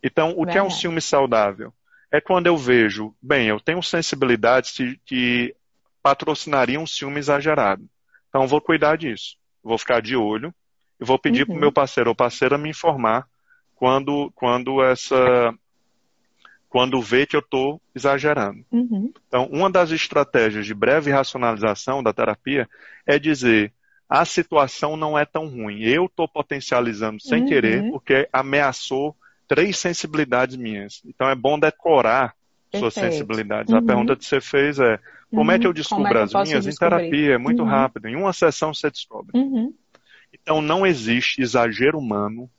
Então, 0.02 0.32
o 0.32 0.36
Verdade. 0.36 0.52
que 0.52 0.58
é 0.58 0.64
um 0.64 0.70
ciúme 0.70 1.02
saudável? 1.02 1.74
É 2.12 2.22
quando 2.22 2.48
eu 2.48 2.58
vejo, 2.58 3.16
bem, 3.22 3.48
eu 3.48 3.60
tenho 3.60 3.82
sensibilidades 3.82 4.72
que, 4.72 5.00
que 5.06 5.56
patrocinariam 6.02 6.84
um 6.84 6.88
ciúme 6.88 7.20
exagerado. 7.20 7.88
Então, 8.30 8.48
vou 8.48 8.62
cuidar 8.62 8.98
disso. 8.98 9.38
Vou 9.64 9.78
ficar 9.78 10.02
de 10.02 10.16
olho 10.16 10.54
e 11.00 11.06
vou 11.06 11.18
pedir 11.18 11.42
uhum. 11.42 11.48
para 11.48 11.56
o 11.56 11.60
meu 11.60 11.72
parceiro 11.72 12.10
ou 12.10 12.16
parceira 12.16 12.58
me 12.58 12.70
informar 12.70 13.28
quando, 13.76 14.32
quando 14.36 14.84
essa 14.84 15.54
quando 16.74 17.00
vê 17.00 17.28
que 17.28 17.36
eu 17.36 17.40
estou 17.40 17.80
exagerando. 17.94 18.66
Uhum. 18.72 19.14
Então, 19.28 19.48
uma 19.52 19.70
das 19.70 19.92
estratégias 19.92 20.66
de 20.66 20.74
breve 20.74 21.12
racionalização 21.12 22.02
da 22.02 22.12
terapia 22.12 22.68
é 23.06 23.20
dizer 23.20 23.72
a 24.10 24.26
situação 24.26 24.98
não 24.98 25.16
é 25.16 25.24
tão 25.24 25.48
ruim. 25.48 25.84
Eu 25.84 26.06
estou 26.06 26.28
potencializando 26.28 27.22
sem 27.22 27.42
uhum. 27.42 27.48
querer 27.48 27.92
porque 27.92 28.28
ameaçou 28.34 29.16
três 29.48 29.78
sensibilidades 29.78 30.56
minhas. 30.56 31.04
Então 31.06 31.30
é 31.30 31.36
bom 31.36 31.60
decorar 31.60 32.34
Perfeito. 32.72 32.80
suas 32.80 32.94
sensibilidades. 32.96 33.72
Uhum. 33.72 33.78
A 33.78 33.82
pergunta 33.84 34.16
que 34.16 34.26
você 34.26 34.42
fez 34.42 34.80
é 34.80 35.00
como 35.30 35.52
é 35.52 35.60
que 35.60 35.68
eu 35.68 35.70
uhum. 35.70 35.76
descubro 35.76 36.08
é 36.08 36.10
que 36.10 36.18
eu 36.18 36.24
as 36.24 36.50
minhas? 36.50 36.66
Descobrir? 36.66 36.96
Em 36.96 37.00
terapia, 37.12 37.36
é 37.36 37.38
muito 37.38 37.62
uhum. 37.62 37.70
rápido. 37.70 38.08
Em 38.08 38.16
uma 38.16 38.34
sessão 38.34 38.74
você 38.74 38.90
descobre. 38.90 39.38
Uhum. 39.38 39.72
Então 40.34 40.60
não 40.60 40.88
existe 40.88 41.40
exagero 41.40 42.00
humano 42.00 42.50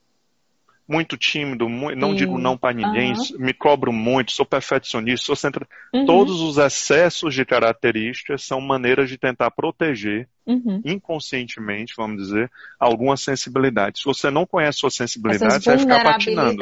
muito 0.87 1.17
tímido, 1.17 1.67
muito, 1.67 1.97
não 1.97 2.13
digo 2.13 2.37
não 2.37 2.57
para 2.57 2.73
ninguém, 2.73 3.13
uhum. 3.13 3.39
me 3.39 3.53
cobro 3.53 3.91
muito, 3.91 4.31
sou 4.31 4.45
perfeccionista, 4.45 5.25
sou 5.25 5.35
centra... 5.35 5.67
Uhum. 5.93 6.05
Todos 6.05 6.41
os 6.41 6.57
excessos 6.57 7.33
de 7.33 7.43
características 7.43 8.43
são 8.43 8.61
maneiras 8.61 9.09
de 9.09 9.17
tentar 9.17 9.49
proteger 9.51 10.29
uhum. 10.45 10.81
inconscientemente, 10.85 11.93
vamos 11.97 12.21
dizer, 12.21 12.51
alguma 12.79 13.17
sensibilidade. 13.17 13.99
Se 13.99 14.05
você 14.05 14.29
não 14.29 14.45
conhece 14.45 14.79
sua 14.79 14.91
sensibilidade, 14.91 15.63
você 15.63 15.69
vai 15.71 15.79
ficar 15.79 16.03
patinando. 16.03 16.57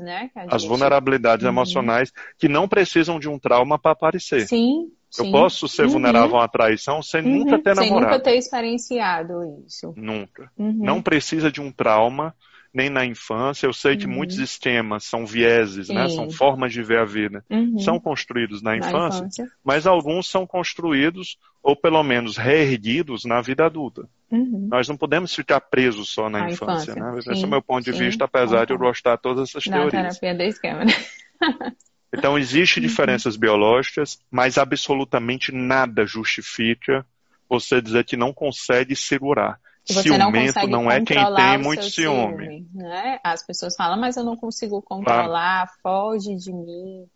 Né, 0.00 0.30
As 0.48 0.64
vulnerabilidades 0.64 1.44
uhum. 1.44 1.52
emocionais 1.52 2.12
que 2.38 2.48
não 2.48 2.68
precisam 2.68 3.18
de 3.18 3.28
um 3.28 3.38
trauma 3.38 3.78
para 3.78 3.92
aparecer. 3.92 4.46
Sim. 4.46 4.90
Eu 5.18 5.26
sim. 5.26 5.30
posso 5.30 5.68
ser 5.68 5.86
vulnerável 5.86 6.36
a 6.36 6.40
uma 6.40 6.48
traição 6.48 7.02
sem 7.02 7.20
nunca 7.20 7.58
ter 7.58 7.74
namorado. 7.74 7.84
Sem 7.84 8.00
nunca 8.00 8.20
ter 8.20 8.36
experienciado 8.36 9.62
isso. 9.66 9.92
Nunca. 9.94 10.50
Uhum. 10.56 10.72
Não 10.72 11.02
precisa 11.02 11.52
de 11.52 11.60
um 11.60 11.70
trauma 11.70 12.34
nem 12.72 12.88
na 12.88 13.04
infância. 13.04 13.66
Eu 13.66 13.72
sei 13.72 13.96
que 13.96 14.06
uhum. 14.06 14.12
muitos 14.12 14.38
esquemas 14.38 15.04
são 15.04 15.26
vieses, 15.26 15.88
né? 15.88 16.08
são 16.08 16.30
formas 16.30 16.72
de 16.72 16.82
ver 16.82 16.98
a 16.98 17.04
vida. 17.04 17.44
Uhum. 17.50 17.78
São 17.78 18.00
construídos 18.00 18.62
na, 18.62 18.70
na 18.70 18.78
infância, 18.78 19.20
infância, 19.20 19.48
mas 19.62 19.86
alguns 19.86 20.28
são 20.28 20.46
construídos, 20.46 21.36
ou 21.62 21.76
pelo 21.76 22.02
menos 22.02 22.36
reerguidos, 22.36 23.24
na 23.24 23.40
vida 23.40 23.66
adulta. 23.66 24.08
Uhum. 24.30 24.68
Nós 24.70 24.88
não 24.88 24.96
podemos 24.96 25.34
ficar 25.34 25.60
presos 25.60 26.08
só 26.08 26.30
na 26.30 26.50
infância. 26.50 26.92
infância. 26.92 26.94
Né? 26.94 27.20
Sim, 27.20 27.32
Esse 27.32 27.44
é 27.44 27.46
o 27.46 27.50
meu 27.50 27.62
ponto 27.62 27.84
de 27.84 27.92
sim, 27.92 27.98
vista, 27.98 28.24
apesar 28.24 28.64
de 28.64 28.72
eu 28.72 28.78
gostar 28.78 29.16
de 29.16 29.22
todas 29.22 29.50
essas 29.50 29.66
na 29.66 29.76
teorias. 29.76 30.18
terapia 30.18 30.34
do 30.34 30.42
esquema, 30.50 30.84
né? 30.84 30.92
Então, 32.14 32.38
existem 32.38 32.82
uhum. 32.82 32.88
diferenças 32.90 33.36
biológicas, 33.36 34.18
mas 34.30 34.58
absolutamente 34.58 35.50
nada 35.50 36.04
justifica 36.04 37.06
você 37.48 37.80
dizer 37.80 38.04
que 38.04 38.18
não 38.18 38.34
consegue 38.34 38.94
segurar 38.94 39.58
que 39.84 39.92
você 39.94 40.02
Ciumento 40.02 40.60
não, 40.68 40.82
não 40.82 40.90
é 40.90 41.00
quem 41.02 41.34
tem 41.34 41.58
muito 41.58 41.84
ciúme. 41.84 42.44
ciúme. 42.44 42.68
né? 42.74 43.18
As 43.22 43.44
pessoas 43.44 43.74
falam, 43.74 43.98
mas 43.98 44.16
eu 44.16 44.24
não 44.24 44.36
consigo 44.36 44.80
controlar, 44.80 45.66
claro. 45.66 45.70
foge 45.82 46.36
de 46.36 46.52
mim. 46.52 47.06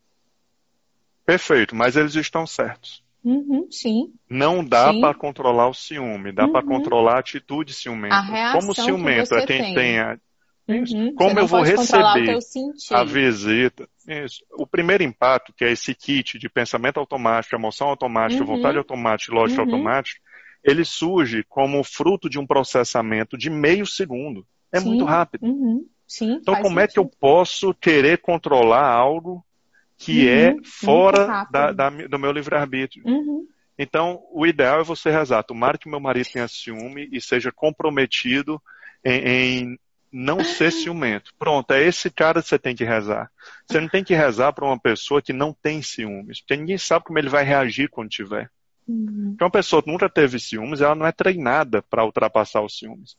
Perfeito, 1.24 1.74
mas 1.74 1.96
eles 1.96 2.14
estão 2.14 2.46
certos. 2.46 3.04
Uhum, 3.24 3.66
sim. 3.70 4.12
Não 4.30 4.64
dá 4.64 4.92
para 4.92 5.12
controlar 5.12 5.68
o 5.68 5.74
ciúme, 5.74 6.30
dá 6.30 6.44
uhum. 6.44 6.52
para 6.52 6.64
controlar 6.64 7.16
a 7.16 7.18
atitude 7.18 7.72
ciumenta. 7.72 8.14
A 8.14 8.52
Como 8.52 8.72
ciumento 8.72 9.30
que 9.30 9.34
é 9.34 9.46
quem 9.46 9.62
tem, 9.62 9.74
tem 9.74 9.98
a... 9.98 10.18
Uhum. 10.68 11.14
Como 11.14 11.38
eu 11.38 11.46
vou 11.46 11.62
receber 11.62 12.38
a 12.90 13.04
visita? 13.04 13.88
Isso. 14.08 14.44
O 14.52 14.66
primeiro 14.66 15.02
impacto, 15.04 15.52
que 15.52 15.64
é 15.64 15.70
esse 15.70 15.94
kit 15.94 16.38
de 16.38 16.48
pensamento 16.48 16.98
automático, 16.98 17.54
emoção 17.54 17.88
automática, 17.88 18.42
uhum. 18.42 18.56
vontade 18.56 18.78
automática 18.78 19.34
lógica 19.34 19.62
uhum. 19.62 19.68
automática, 19.68 20.20
ele 20.66 20.84
surge 20.84 21.44
como 21.48 21.84
fruto 21.84 22.28
de 22.28 22.38
um 22.38 22.46
processamento 22.46 23.38
de 23.38 23.48
meio 23.48 23.86
segundo. 23.86 24.44
É 24.72 24.80
Sim. 24.80 24.88
muito 24.88 25.04
rápido. 25.04 25.46
Uhum. 25.46 25.86
Sim, 26.06 26.32
então, 26.32 26.54
como 26.56 26.68
sentido. 26.68 26.80
é 26.80 26.88
que 26.88 26.98
eu 26.98 27.06
posso 27.20 27.72
querer 27.74 28.18
controlar 28.18 28.86
algo 28.86 29.44
que 29.96 30.28
é 30.28 30.50
uhum. 30.50 30.58
é 30.58 30.64
fora 30.64 31.48
da, 31.50 31.72
da, 31.72 31.88
do 31.88 32.18
meu 32.18 32.32
livre-arbítrio? 32.32 33.04
Uhum. 33.06 33.46
Então, 33.78 34.22
o 34.32 34.46
ideal 34.46 34.80
é 34.80 34.84
você 34.84 35.10
rezar. 35.10 35.42
Tomara 35.44 35.78
que 35.78 35.88
meu 35.88 36.00
marido 36.00 36.30
tenha 36.32 36.48
ciúme 36.48 37.08
e 37.12 37.20
seja 37.20 37.52
comprometido 37.52 38.60
em, 39.04 39.20
em 39.28 39.78
não 40.10 40.42
ser 40.42 40.70
ciumento. 40.72 41.32
Pronto, 41.38 41.72
é 41.72 41.82
esse 41.82 42.10
cara 42.10 42.42
que 42.42 42.48
você 42.48 42.58
tem 42.58 42.74
que 42.74 42.84
rezar. 42.84 43.30
Você 43.66 43.80
não 43.80 43.88
tem 43.88 44.02
que 44.02 44.14
rezar 44.14 44.52
para 44.52 44.64
uma 44.64 44.78
pessoa 44.78 45.22
que 45.22 45.32
não 45.32 45.52
tem 45.52 45.82
ciúmes, 45.82 46.40
porque 46.40 46.56
ninguém 46.56 46.78
sabe 46.78 47.04
como 47.04 47.18
ele 47.18 47.28
vai 47.28 47.44
reagir 47.44 47.88
quando 47.88 48.08
tiver. 48.08 48.50
Uhum. 48.88 49.32
Então, 49.34 49.46
uma 49.46 49.50
pessoa 49.50 49.82
que 49.82 49.90
nunca 49.90 50.08
teve 50.08 50.38
ciúmes, 50.38 50.80
ela 50.80 50.94
não 50.94 51.06
é 51.06 51.12
treinada 51.12 51.82
para 51.82 52.04
ultrapassar 52.04 52.62
os 52.62 52.78
ciúmes. 52.78 53.16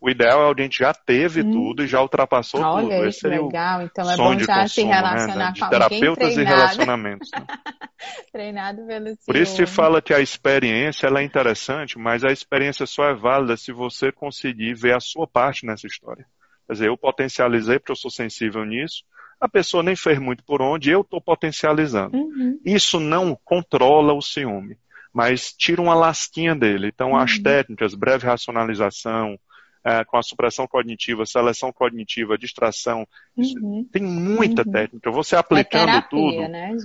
O 0.00 0.08
ideal 0.08 0.42
é 0.42 0.46
alguém 0.46 0.68
que 0.68 0.78
já 0.78 0.94
teve 0.94 1.42
hum. 1.42 1.50
tudo 1.50 1.84
e 1.84 1.86
já 1.86 2.00
ultrapassou 2.00 2.60
Olha 2.62 2.88
tudo. 2.88 3.00
Olha 3.02 3.12
seria 3.12 3.42
legal. 3.42 3.82
Então 3.82 4.10
é 4.10 4.16
bom 4.16 4.38
já 4.38 4.66
se 4.66 4.82
relacionar 4.82 5.52
né? 5.52 5.60
com 5.60 5.68
terapeutas 5.68 6.36
e 6.38 6.42
relacionamentos. 6.42 7.30
Né? 7.34 7.46
treinado 8.32 8.86
pelo 8.86 9.04
ciúme. 9.04 9.18
Por 9.26 9.36
isso 9.36 9.56
se 9.56 9.66
fala 9.66 10.00
que 10.00 10.14
a 10.14 10.20
experiência 10.20 11.06
é 11.06 11.22
interessante, 11.22 11.98
mas 11.98 12.24
a 12.24 12.32
experiência 12.32 12.86
só 12.86 13.04
é 13.04 13.14
válida 13.14 13.58
se 13.58 13.72
você 13.72 14.10
conseguir 14.10 14.72
ver 14.72 14.94
a 14.94 15.00
sua 15.00 15.26
parte 15.26 15.66
nessa 15.66 15.86
história. 15.86 16.24
Quer 16.66 16.72
dizer, 16.72 16.88
eu 16.88 16.96
potencializei 16.96 17.78
porque 17.78 17.92
eu 17.92 17.96
sou 17.96 18.10
sensível 18.10 18.64
nisso, 18.64 19.04
a 19.38 19.48
pessoa 19.48 19.82
nem 19.82 19.96
fez 19.96 20.18
muito 20.18 20.42
por 20.44 20.62
onde, 20.62 20.90
eu 20.90 21.02
estou 21.02 21.20
potencializando. 21.20 22.16
Uhum. 22.16 22.58
Isso 22.64 22.98
não 22.98 23.38
controla 23.44 24.14
o 24.14 24.22
ciúme 24.22 24.78
mas 25.12 25.52
tira 25.52 25.80
uma 25.82 25.94
lasquinha 25.94 26.54
dele. 26.54 26.88
Então, 26.88 27.10
uhum. 27.10 27.16
as 27.16 27.38
técnicas, 27.38 27.94
breve 27.94 28.26
racionalização, 28.26 29.38
é, 29.82 30.04
com 30.04 30.16
a 30.16 30.22
supressão 30.22 30.66
cognitiva, 30.66 31.24
seleção 31.24 31.72
cognitiva, 31.72 32.36
distração, 32.36 33.06
uhum. 33.36 33.86
tem 33.90 34.02
muita 34.02 34.62
uhum. 34.64 34.72
técnica. 34.72 35.10
Você 35.10 35.36
aplicando 35.36 35.88
é 35.88 35.92
terapia, 35.92 36.08
tudo, 36.10 36.48
né, 36.48 36.76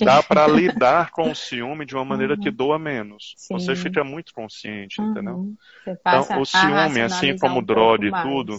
dá 0.00 0.22
para 0.22 0.46
lidar 0.48 1.10
com 1.10 1.30
o 1.30 1.34
ciúme 1.34 1.86
de 1.86 1.94
uma 1.94 2.04
maneira 2.04 2.36
que 2.36 2.50
uhum. 2.50 2.54
doa 2.54 2.78
menos. 2.78 3.34
Sim. 3.36 3.54
Você 3.54 3.74
fica 3.74 4.04
muito 4.04 4.34
consciente, 4.34 5.00
uhum. 5.00 5.10
entendeu? 5.10 5.54
então, 5.86 6.40
o 6.40 6.44
ciúme, 6.44 7.00
assim 7.00 7.36
como 7.38 7.60
um 7.60 7.62
droga 7.62 8.06
e 8.06 8.22
tudo, 8.22 8.58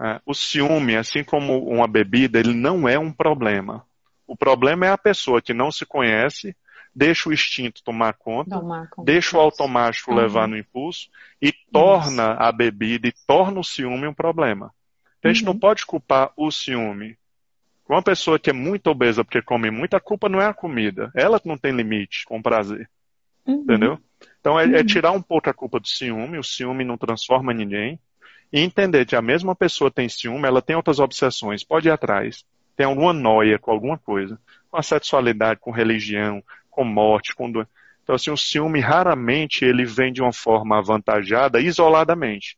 é, 0.00 0.20
o 0.24 0.32
ciúme, 0.32 0.96
assim 0.96 1.22
como 1.22 1.58
uma 1.68 1.86
bebida, 1.86 2.38
ele 2.38 2.54
não 2.54 2.88
é 2.88 2.98
um 2.98 3.12
problema. 3.12 3.84
O 4.26 4.36
problema 4.36 4.86
é 4.86 4.90
a 4.90 4.98
pessoa 4.98 5.42
que 5.42 5.52
não 5.52 5.70
se 5.70 5.84
conhece 5.84 6.56
deixa 6.94 7.28
o 7.28 7.32
instinto 7.32 7.82
tomar 7.82 8.14
conta, 8.14 8.58
tomar 8.58 8.88
conta. 8.88 9.10
deixa 9.10 9.36
o 9.36 9.40
automático 9.40 10.10
uhum. 10.10 10.16
levar 10.16 10.48
no 10.48 10.56
impulso 10.56 11.08
e 11.40 11.52
torna 11.52 12.32
Isso. 12.32 12.42
a 12.42 12.52
bebida 12.52 13.08
e 13.08 13.14
torna 13.26 13.60
o 13.60 13.64
ciúme 13.64 14.06
um 14.06 14.14
problema. 14.14 14.72
Então, 15.18 15.30
a 15.30 15.34
gente 15.34 15.44
não 15.44 15.52
uhum. 15.52 15.58
pode 15.58 15.84
culpar 15.84 16.32
o 16.36 16.50
ciúme. 16.50 17.16
Uma 17.88 18.02
pessoa 18.02 18.38
que 18.38 18.50
é 18.50 18.52
muito 18.52 18.88
obesa 18.88 19.24
porque 19.24 19.40
come 19.40 19.70
muito, 19.70 19.94
a 19.94 20.00
culpa 20.00 20.28
não 20.28 20.40
é 20.40 20.46
a 20.46 20.54
comida. 20.54 21.10
Ela 21.14 21.40
não 21.44 21.56
tem 21.56 21.72
limite 21.72 22.24
com 22.26 22.42
prazer. 22.42 22.88
Uhum. 23.46 23.62
Entendeu? 23.62 23.98
Então, 24.40 24.58
é, 24.58 24.64
é, 24.64 24.78
uhum. 24.78 24.86
tirar 24.86 25.12
um 25.12 25.22
pouco 25.22 25.48
a 25.48 25.54
culpa 25.54 25.80
do 25.80 25.88
ciúme. 25.88 26.38
O 26.38 26.44
ciúme 26.44 26.84
não 26.84 26.98
transforma 26.98 27.52
ninguém. 27.54 27.98
E 28.52 28.60
entender 28.60 29.06
que 29.06 29.16
a 29.16 29.22
mesma 29.22 29.54
pessoa 29.54 29.90
tem 29.90 30.08
ciúme, 30.08 30.46
ela 30.46 30.62
tem 30.62 30.76
outras 30.76 30.98
obsessões. 30.98 31.64
Pode 31.64 31.88
ir 31.88 31.90
atrás. 31.90 32.44
Tem 32.76 32.86
alguma 32.86 33.12
noia 33.12 33.58
com 33.58 33.70
alguma 33.70 33.98
coisa. 33.98 34.38
Com 34.70 34.76
a 34.76 34.82
sexualidade, 34.82 35.60
com 35.60 35.70
religião, 35.70 36.42
com 36.78 36.84
morte, 36.84 37.34
com 37.34 37.50
doença. 37.50 37.68
Então, 38.04 38.14
assim, 38.14 38.30
o 38.30 38.36
ciúme 38.36 38.78
raramente 38.78 39.64
ele 39.64 39.84
vem 39.84 40.12
de 40.12 40.22
uma 40.22 40.32
forma 40.32 40.78
avantajada 40.78 41.60
isoladamente. 41.60 42.56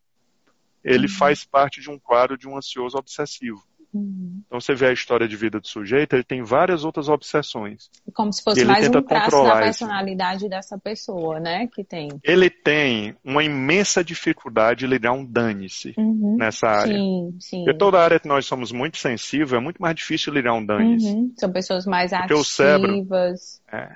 Ele 0.84 1.06
uhum. 1.06 1.12
faz 1.12 1.42
parte 1.42 1.80
de 1.80 1.88
um 1.88 1.98
quadro 1.98 2.36
de 2.36 2.46
um 2.46 2.54
ansioso 2.54 2.98
obsessivo. 2.98 3.64
Uhum. 3.92 4.42
Então 4.46 4.60
você 4.60 4.74
vê 4.74 4.86
a 4.86 4.92
história 4.92 5.26
de 5.26 5.36
vida 5.36 5.58
do 5.58 5.66
sujeito, 5.66 6.14
ele 6.14 6.22
tem 6.22 6.42
várias 6.42 6.84
outras 6.84 7.08
obsessões. 7.08 7.90
Como 8.14 8.32
se 8.32 8.42
fosse 8.42 8.64
mais 8.64 8.88
um 8.88 9.02
traço 9.02 9.42
da 9.42 9.56
personalidade 9.56 10.40
isso. 10.42 10.48
dessa 10.48 10.78
pessoa, 10.78 11.40
né? 11.40 11.66
Que 11.66 11.82
tem. 11.82 12.08
Ele 12.22 12.48
tem 12.48 13.16
uma 13.24 13.42
imensa 13.42 14.04
dificuldade 14.04 14.80
de 14.80 14.86
ligar 14.86 15.12
um 15.12 15.24
dane-se 15.24 15.94
uhum. 15.98 16.36
nessa 16.38 16.68
área. 16.68 16.94
Sim, 16.94 17.36
sim. 17.40 17.64
Porque 17.64 17.78
toda 17.78 17.98
área 17.98 18.20
que 18.20 18.28
nós 18.28 18.46
somos 18.46 18.70
muito 18.72 18.98
sensíveis, 18.98 19.52
é 19.52 19.58
muito 19.58 19.82
mais 19.82 19.94
difícil 19.94 20.32
ligar 20.32 20.54
um 20.54 20.64
dane-se. 20.64 21.06
Uhum. 21.06 21.32
São 21.36 21.50
pessoas 21.50 21.84
mais 21.84 22.10
Porque 22.10 22.32
ativas. 22.32 22.40
O 22.40 22.44
cérebro, 22.44 23.06
é, 23.72 23.88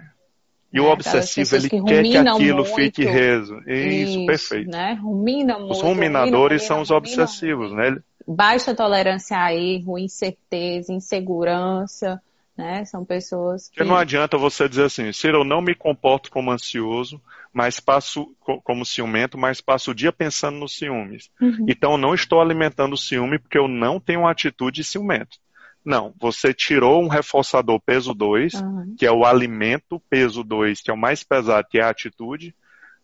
e 0.75 0.81
o 0.81 0.87
obsessivo, 0.87 1.55
ele 1.55 1.71
que 1.71 1.81
quer 1.85 2.03
que 2.03 2.17
aquilo 2.17 2.65
muito, 2.65 2.75
fique 2.75 3.05
reso. 3.05 3.61
Isso, 3.61 4.19
isso 4.19 4.27
perfeito. 4.27 4.71
Né? 4.73 4.95
Rumina 5.01 5.57
muito, 5.57 5.71
os 5.71 5.81
ruminadores 5.81 6.63
rumina, 6.63 6.67
são 6.67 6.81
os 6.81 6.91
obsessivos, 6.91 7.71
né? 7.73 7.97
Baixa 8.27 8.75
tolerância 8.75 9.37
a 9.39 9.55
erro, 9.55 9.99
incerteza, 9.99 10.93
insegurança, 10.93 12.21
né? 12.57 12.85
São 12.85 13.05
pessoas 13.05 13.69
que... 13.69 13.77
que 13.77 13.85
não 13.85 13.97
adianta 13.97 14.39
você 14.39 14.69
dizer 14.69 14.85
assim, 14.85 15.13
Ciro, 15.13 15.39
eu 15.39 15.45
não 15.45 15.61
me 15.61 15.75
comporto 15.75 16.31
como 16.31 16.51
ansioso, 16.51 17.21
mas 17.53 17.81
passo 17.81 18.35
como 18.63 18.87
ciumento, 18.87 19.37
mas 19.37 19.61
passo 19.61 19.91
o 19.91 19.95
dia 19.95 20.13
pensando 20.13 20.59
nos 20.59 20.77
ciúmes. 20.77 21.31
Uhum. 21.41 21.67
Então 21.69 21.93
eu 21.93 21.99
não 21.99 22.15
estou 22.15 22.41
alimentando 22.41 22.95
o 22.95 22.99
ciúme 22.99 23.39
porque 23.39 23.59
eu 23.59 23.69
não 23.69 24.01
tenho 24.01 24.21
uma 24.21 24.31
atitude 24.31 24.85
ciumento. 24.85 25.39
Não, 25.85 26.15
você 26.19 26.55
tirou 26.55 27.03
um 27.03 27.09
reforçador 27.09 27.79
peso 27.85 28.15
2, 28.15 28.55
uhum. 28.55 28.95
que 28.99 29.05
é 29.05 29.13
o 29.13 29.25
alimento 29.25 30.01
peso 30.09 30.43
2, 30.43 30.81
que 30.81 30.91
é 30.91 30.95
o 30.95 30.99
mais 30.99 31.23
pesado, 31.23 31.69
que 31.69 31.79
é 31.79 31.83
a 31.83 31.91
atitude, 31.91 32.55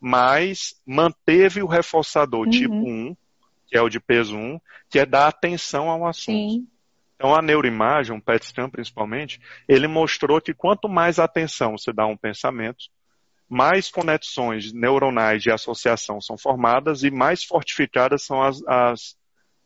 mas 0.00 0.80
manteve 0.86 1.62
o 1.62 1.66
reforçador 1.66 2.46
uhum. 2.46 2.50
tipo 2.50 2.74
1, 2.74 2.76
um, 2.78 3.16
que 3.70 3.78
é 3.78 3.82
o 3.82 3.88
de 3.88 4.00
peso 4.00 4.36
1, 4.36 4.38
um, 4.38 4.60
que 4.90 4.98
é 4.98 5.06
dar 5.06 5.28
atenção 5.28 5.88
ao 5.88 6.06
assunto. 6.06 6.36
Sim. 6.36 6.66
Então, 7.14 7.34
a 7.34 7.40
neuroimagem, 7.40 8.16
o 8.16 8.20
PET 8.20 8.46
scan 8.46 8.68
principalmente, 8.68 9.40
ele 9.68 9.86
mostrou 9.86 10.40
que 10.40 10.54
quanto 10.54 10.88
mais 10.88 11.18
atenção 11.18 11.76
você 11.76 11.92
dá 11.92 12.04
a 12.04 12.06
um 12.06 12.16
pensamento, 12.16 12.86
mais 13.48 13.90
conexões 13.90 14.72
neuronais 14.72 15.42
de 15.42 15.50
associação 15.50 16.20
são 16.20 16.36
formadas 16.36 17.02
e 17.02 17.10
mais 17.10 17.44
fortificadas 17.44 18.22
são 18.22 18.42
as, 18.42 18.62
as 18.66 19.16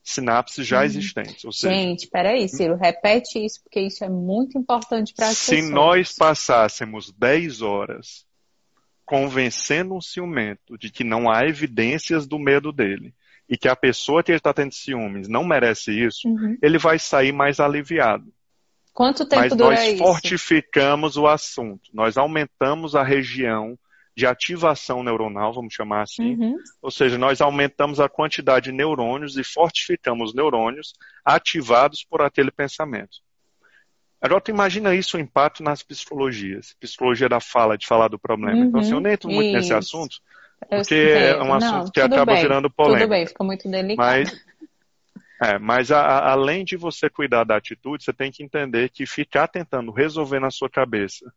sinapses 0.03 0.67
já 0.67 0.81
uhum. 0.81 0.85
existentes. 0.85 1.57
Seja, 1.57 1.75
Gente, 1.75 2.09
peraí, 2.09 2.49
Ciro, 2.49 2.77
repete 2.77 3.43
isso, 3.43 3.63
porque 3.63 3.81
isso 3.81 4.05
é 4.05 4.09
muito 4.09 4.59
importante 4.59 5.15
para 5.15 5.29
as 5.29 5.39
se 5.39 5.51
pessoas. 5.53 5.69
Se 5.69 5.73
nós 5.73 6.13
passássemos 6.13 7.13
10 7.13 7.63
horas 7.63 8.27
convencendo 9.05 9.95
um 9.95 10.01
ciumento 10.01 10.77
de 10.79 10.91
que 10.91 11.05
não 11.05 11.31
há 11.31 11.47
evidências 11.47 12.27
do 12.27 12.39
medo 12.39 12.73
dele, 12.73 13.15
e 13.49 13.57
que 13.57 13.69
a 13.69 13.77
pessoa 13.77 14.23
que 14.23 14.31
ele 14.31 14.39
está 14.39 14.53
tendo 14.53 14.73
ciúmes 14.73 15.29
não 15.29 15.45
merece 15.45 15.93
isso, 15.93 16.29
uhum. 16.29 16.57
ele 16.63 16.79
vai 16.79 16.99
sair 16.99 17.33
mais 17.33 17.61
aliviado. 17.61 18.33
Quanto 18.93 19.27
tempo 19.27 19.43
Mas 19.43 19.57
dura 19.57 19.75
nós 19.75 19.99
fortificamos 19.99 21.17
o 21.17 21.27
assunto, 21.27 21.91
nós 21.93 22.17
aumentamos 22.17 22.95
a 22.95 23.03
região 23.03 23.77
de 24.17 24.27
ativação 24.27 25.03
neuronal, 25.03 25.53
vamos 25.53 25.75
chamar 25.75 26.03
assim, 26.03 26.37
uhum. 26.37 26.57
ou 26.81 26.91
seja, 26.91 27.19
nós 27.19 27.41
aumentamos 27.41 27.99
a 27.99 28.09
quantidade 28.09 28.67
de 28.67 28.73
neurônios 28.73 29.37
e 29.37 29.43
fortificamos 29.43 30.31
os 30.31 30.35
neurônios 30.35 30.95
ativados 31.25 32.05
por 32.05 32.23
aquele 32.23 32.53
pensamento. 32.53 33.19
Agora, 34.21 34.41
tu 34.41 34.51
imagina 34.51 34.95
isso 34.95 35.17
o 35.17 35.21
impacto 35.21 35.63
nas 35.63 35.83
psicologias, 35.83 36.75
psicologia 36.81 37.29
da 37.29 37.41
fala, 37.41 37.77
de 37.77 37.87
falar 37.87 38.09
do 38.09 38.19
problema. 38.19 38.57
Uhum. 38.57 38.65
Então, 38.65 38.81
assim, 38.81 38.93
eu 38.93 39.01
nem 39.01 39.13
entro 39.13 39.29
muito 39.29 39.49
isso. 39.49 39.57
nesse 39.57 39.75
assunto, 39.75 40.17
porque 40.69 40.95
é 40.95 41.43
um 41.43 41.53
assunto 41.55 41.85
Não, 41.85 41.91
que 41.91 42.01
acaba 42.01 42.33
bem, 42.33 42.43
virando 42.43 42.71
polêmica. 42.71 43.05
Tudo 43.05 43.11
bem, 43.11 43.27
fica 43.27 43.45
muito 43.45 43.71
delicado. 43.71 43.97
Mas, 43.97 44.45
é, 45.43 45.59
mas 45.59 45.91
a, 45.91 46.01
a, 46.01 46.33
além 46.33 46.65
de 46.65 46.77
você 46.77 47.09
cuidar 47.11 47.45
da 47.45 47.57
atitude, 47.57 48.05
você 48.05 48.13
tem 48.13 48.31
que 48.31 48.43
entender 48.43 48.91
que 48.91 49.07
ficar 49.07 49.49
tentando 49.49 49.93
resolver 49.93 50.41
na 50.41 50.51
sua 50.51 50.71
cabeça 50.71 51.33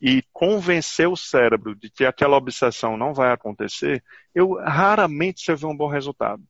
e 0.00 0.22
convencer 0.32 1.08
o 1.08 1.16
cérebro 1.16 1.74
de 1.74 1.90
que 1.90 2.04
aquela 2.04 2.36
obsessão 2.36 2.96
não 2.96 3.12
vai 3.12 3.32
acontecer, 3.32 4.02
eu 4.32 4.54
raramente 4.54 5.42
você 5.42 5.56
vê 5.56 5.66
um 5.66 5.76
bom 5.76 5.88
resultado. 5.88 6.42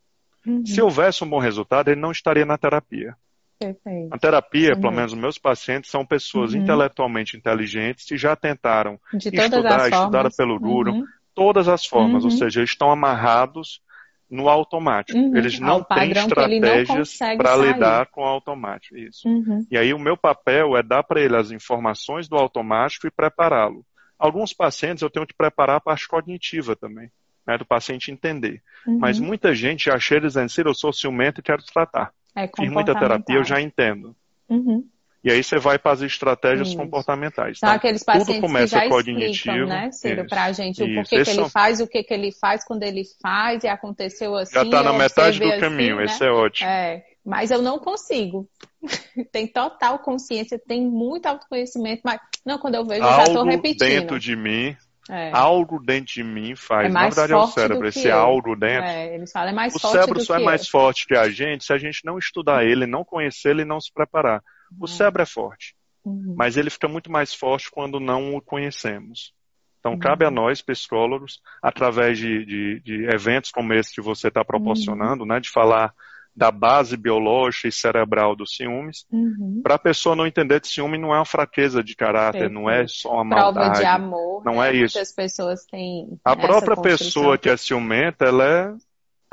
Uhum. 0.47 0.67
Se 0.67 0.83
houvesse 0.83 1.25
um 1.25 1.31
bom 1.31 1.39
resultado, 1.39 1.89
ele 1.89 2.01
não 2.01 2.11
estaria 2.11 2.45
na 2.45 2.59
terapia. 2.59 3.17
Perfeito. 3.59 4.09
A 4.13 4.19
terapia, 4.19 4.75
uhum. 4.75 4.81
pelo 4.81 4.93
menos 4.93 5.13
os 5.13 5.19
meus 5.19 5.39
pacientes, 5.39 5.91
são 5.91 6.05
pessoas 6.05 6.53
uhum. 6.53 6.61
intelectualmente 6.61 7.37
inteligentes 7.37 8.05
que 8.05 8.19
já 8.19 8.37
tentaram 8.37 9.01
estudar, 9.15 9.89
estudar 9.89 10.31
pelo 10.37 10.59
duro, 10.59 10.93
uhum 10.93 11.07
todas 11.39 11.69
as 11.69 11.87
formas, 11.87 12.25
uhum. 12.25 12.31
ou 12.31 12.37
seja, 12.37 12.59
eles 12.59 12.71
estão 12.71 12.91
amarrados 12.91 13.81
no 14.29 14.49
automático. 14.49 15.17
Uhum. 15.17 15.37
Eles 15.37 15.61
não 15.61 15.85
têm 15.85 16.11
estratégias 16.11 17.17
para 17.17 17.57
lidar 17.57 18.07
com 18.07 18.23
o 18.23 18.27
automático. 18.27 18.97
Isso. 18.99 19.29
Uhum. 19.29 19.65
E 19.71 19.79
aí 19.79 19.95
o 19.95 20.01
meu 20.01 20.17
papel 20.17 20.77
é 20.77 20.83
dar 20.83 21.05
para 21.05 21.21
ele 21.21 21.37
as 21.37 21.53
informações 21.53 22.29
do 22.29 22.35
automático 22.35 23.07
e 23.07 23.11
prepará-lo. 23.11 23.87
Alguns 24.19 24.53
pacientes 24.53 25.01
eu 25.01 25.09
tenho 25.09 25.29
que 25.29 25.33
preparar 25.33 25.77
a 25.77 25.81
parte 25.81 26.09
cognitiva 26.09 26.75
também, 26.75 27.09
né, 27.47 27.57
do 27.57 27.65
paciente 27.65 28.11
entender. 28.11 28.61
Uhum. 28.85 28.99
Mas 28.99 29.21
muita 29.21 29.55
gente 29.55 29.85
já 29.85 29.99
chega 30.01 30.27
dizendo, 30.27 30.51
eu 30.67 30.75
sou 30.75 30.93
ciumento 30.93 31.39
e 31.39 31.45
quero 31.45 31.63
tratar. 31.63 32.13
É 32.35 32.49
Fiz 32.49 32.69
muita 32.69 32.99
terapia, 32.99 33.37
eu 33.37 33.45
já 33.45 33.61
entendo. 33.61 34.13
Uhum. 34.49 34.85
E 35.23 35.31
aí 35.33 35.43
você 35.43 35.59
vai 35.59 35.79
para 35.79 35.93
as 35.93 36.01
estratégias 36.01 36.69
isso. 36.69 36.77
comportamentais. 36.77 37.59
Tá? 37.59 37.73
aqueles 37.73 38.05
pacientes 38.05 38.37
Tudo 38.37 38.41
começa 38.41 38.79
que 38.79 38.85
já 38.85 38.89
cognitivo, 38.89 39.31
explicam, 39.31 39.67
né, 39.67 39.91
Ciro, 39.91 40.27
para 40.27 40.45
a 40.45 40.53
gente 40.53 40.83
o 40.83 40.95
porquê 40.95 41.25
que 41.25 41.31
ele 41.31 41.49
faz, 41.51 41.81
o 41.81 41.87
que, 41.89 42.03
que 42.05 42.15
ele 42.15 42.33
faz 42.33 42.65
quando 42.65 42.85
ele 42.85 43.03
faz 43.21 43.65
e 43.65 43.69
aconteceu 43.69 44.37
assim. 44.37 44.55
Já 44.55 44.63
está 44.63 44.83
na 44.83 44.93
metade 44.93 45.41
do 45.41 45.49
assim, 45.49 45.61
caminho, 45.61 45.97
né? 45.97 46.05
esse 46.05 46.25
é 46.25 46.31
ótimo. 46.31 46.71
É, 46.71 47.03
mas 47.25 47.51
eu 47.51 47.61
não 47.61 47.79
consigo. 47.79 48.49
tem 49.33 49.47
total 49.47 49.99
consciência, 49.99 50.59
tem 50.59 50.87
muito 50.87 51.27
autoconhecimento, 51.27 52.03
mas 52.05 52.21
não, 52.47 52.59
quando 52.59 52.77
eu 52.77 52.87
vejo, 52.87 53.03
eu 53.03 53.11
já 53.11 53.25
estou 53.25 53.45
repetindo. 53.45 53.89
dentro 53.89 54.21
de 54.21 54.37
mim 54.37 54.77
é. 55.11 55.31
Algo 55.33 55.81
dentro 55.81 56.13
de 56.13 56.23
mim 56.23 56.55
faz. 56.55 56.87
É 56.87 56.93
Na 56.93 57.05
verdade, 57.05 57.33
é 57.33 57.37
o 57.37 57.47
cérebro. 57.47 57.89
Esse 57.89 58.09
eu. 58.09 58.19
algo 58.19 58.55
dentro. 58.55 58.85
É, 58.85 59.15
eles 59.15 59.33
falam, 59.33 59.49
é 59.49 59.53
mais 59.55 59.75
o 59.75 59.79
forte 59.79 59.95
cérebro 59.95 60.21
só 60.21 60.37
é 60.37 60.45
mais 60.45 60.69
forte 60.69 61.07
que 61.07 61.15
a 61.15 61.31
gente 61.31 61.65
se 61.65 61.73
a 61.73 61.79
gente 61.79 62.05
não 62.05 62.19
estudar 62.19 62.65
ele, 62.65 62.87
não 62.87 63.03
conhecer 63.03 63.51
ele 63.51 63.63
e 63.63 63.65
não 63.65 63.81
se 63.81 63.91
preparar. 63.93 64.43
O 64.79 64.83
uhum. 64.83 64.87
cérebro 64.87 65.23
é 65.23 65.27
forte. 65.27 65.77
Uhum. 66.05 66.35
Mas 66.37 66.57
ele 66.57 66.71
fica 66.71 66.89
muito 66.89 67.11
mais 67.11 67.35
forte 67.35 67.71
quando 67.71 68.01
não 68.01 68.35
o 68.35 68.41
conhecemos. 68.41 69.33
Então, 69.81 69.93
uhum. 69.93 69.99
cabe 69.99 70.25
a 70.25 70.31
nós, 70.31 70.61
psicólogos, 70.61 71.41
através 71.63 72.19
de, 72.19 72.45
de, 72.45 72.81
de, 72.81 73.05
eventos 73.05 73.51
como 73.51 73.73
esse 73.73 73.95
que 73.95 74.01
você 74.01 74.29
está 74.29 74.45
proporcionando, 74.45 75.23
uhum. 75.23 75.29
né, 75.29 75.41
de 75.41 75.51
falar 75.51 75.95
da 76.35 76.51
base 76.53 76.97
biológica 76.97 77.67
e 77.67 77.73
cerebral 77.73 78.37
dos 78.37 78.55
ciúmes, 78.55 79.05
uhum. 79.11 79.61
para 79.63 79.75
a 79.75 79.79
pessoa 79.79 80.15
não 80.15 80.27
entender 80.27 80.61
que 80.61 80.69
ciúme 80.69 80.97
não 80.97 81.13
é 81.13 81.19
uma 81.19 81.25
fraqueza 81.25 81.83
de 81.83 81.97
caráter, 81.97 82.39
Perfeito. 82.39 82.55
não 82.55 82.71
é 82.71 82.87
só 82.87 83.15
uma 83.15 83.25
maldade. 83.25 83.55
Prova 83.55 83.81
de 83.81 83.85
amor. 83.85 84.45
Não 84.45 84.55
né? 84.61 84.69
é 84.71 84.77
isso. 84.77 84.97
Muitas 84.97 85.13
pessoas 85.13 85.65
têm. 85.65 86.19
A 86.25 86.37
própria 86.37 86.77
pessoa 86.77 87.37
que 87.37 87.49
é 87.49 87.57
ciumenta, 87.57 88.25
ela, 88.25 88.45
é, 88.45 88.75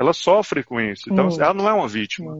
ela 0.00 0.12
sofre 0.12 0.64
com 0.64 0.80
isso. 0.80 1.04
Então, 1.12 1.28
ela 1.28 1.54
não 1.54 1.68
é 1.68 1.72
uma 1.72 1.86
vítima. 1.86 2.34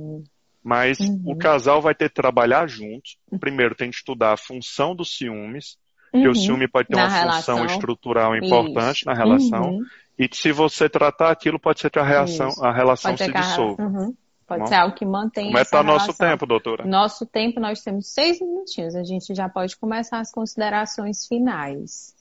Mas 0.67 0.99
uhum. 0.99 1.23
o 1.27 1.37
casal 1.37 1.81
vai 1.81 1.95
ter 1.95 2.09
que 2.09 2.17
trabalhar 2.17 2.69
juntos. 2.69 3.17
Primeiro 3.39 3.73
tem 3.73 3.89
que 3.89 3.95
estudar 3.99 4.33
a 4.33 4.37
função 4.37 4.97
dos 4.97 5.17
ciúmes, 5.17 5.77
uhum. 6.13 6.23
que 6.23 6.29
o 6.29 6.35
ciúme 6.35 6.67
pode 6.67 6.89
ter 6.89 6.97
na 6.97 7.05
uma 7.05 7.09
relação. 7.09 7.59
função 7.59 7.73
estrutural 7.73 8.35
importante 8.35 8.97
Isso. 8.97 9.07
na 9.07 9.15
relação. 9.15 9.71
Uhum. 9.71 9.85
E 10.19 10.29
se 10.33 10.51
você 10.51 10.89
tratar 10.89 11.31
aquilo, 11.31 11.57
pode 11.57 11.79
ser 11.79 11.89
que 11.89 12.01
a, 12.01 12.03
reação, 12.03 12.51
a 12.61 12.73
relação 12.73 13.17
se 13.17 13.31
dissolva. 13.31 13.81
Uhum. 13.81 14.13
Pode 14.45 14.63
Bom, 14.63 14.67
ser 14.67 14.75
algo 14.75 14.97
que 14.97 15.05
mantenha 15.05 15.47
Como 15.47 15.59
é 15.59 15.61
que 15.61 15.67
está 15.67 15.85
nosso 15.85 16.13
tempo, 16.13 16.47
doutora? 16.47 16.85
Nosso 16.85 17.25
tempo, 17.25 17.61
nós 17.61 17.81
temos 17.83 18.09
seis 18.13 18.41
minutinhos. 18.41 18.97
A 18.97 19.05
gente 19.05 19.37
já 19.37 19.49
pode 19.49 19.77
começar 19.77 20.19
as 20.19 20.33
considerações 20.33 21.29
finais. 21.29 22.13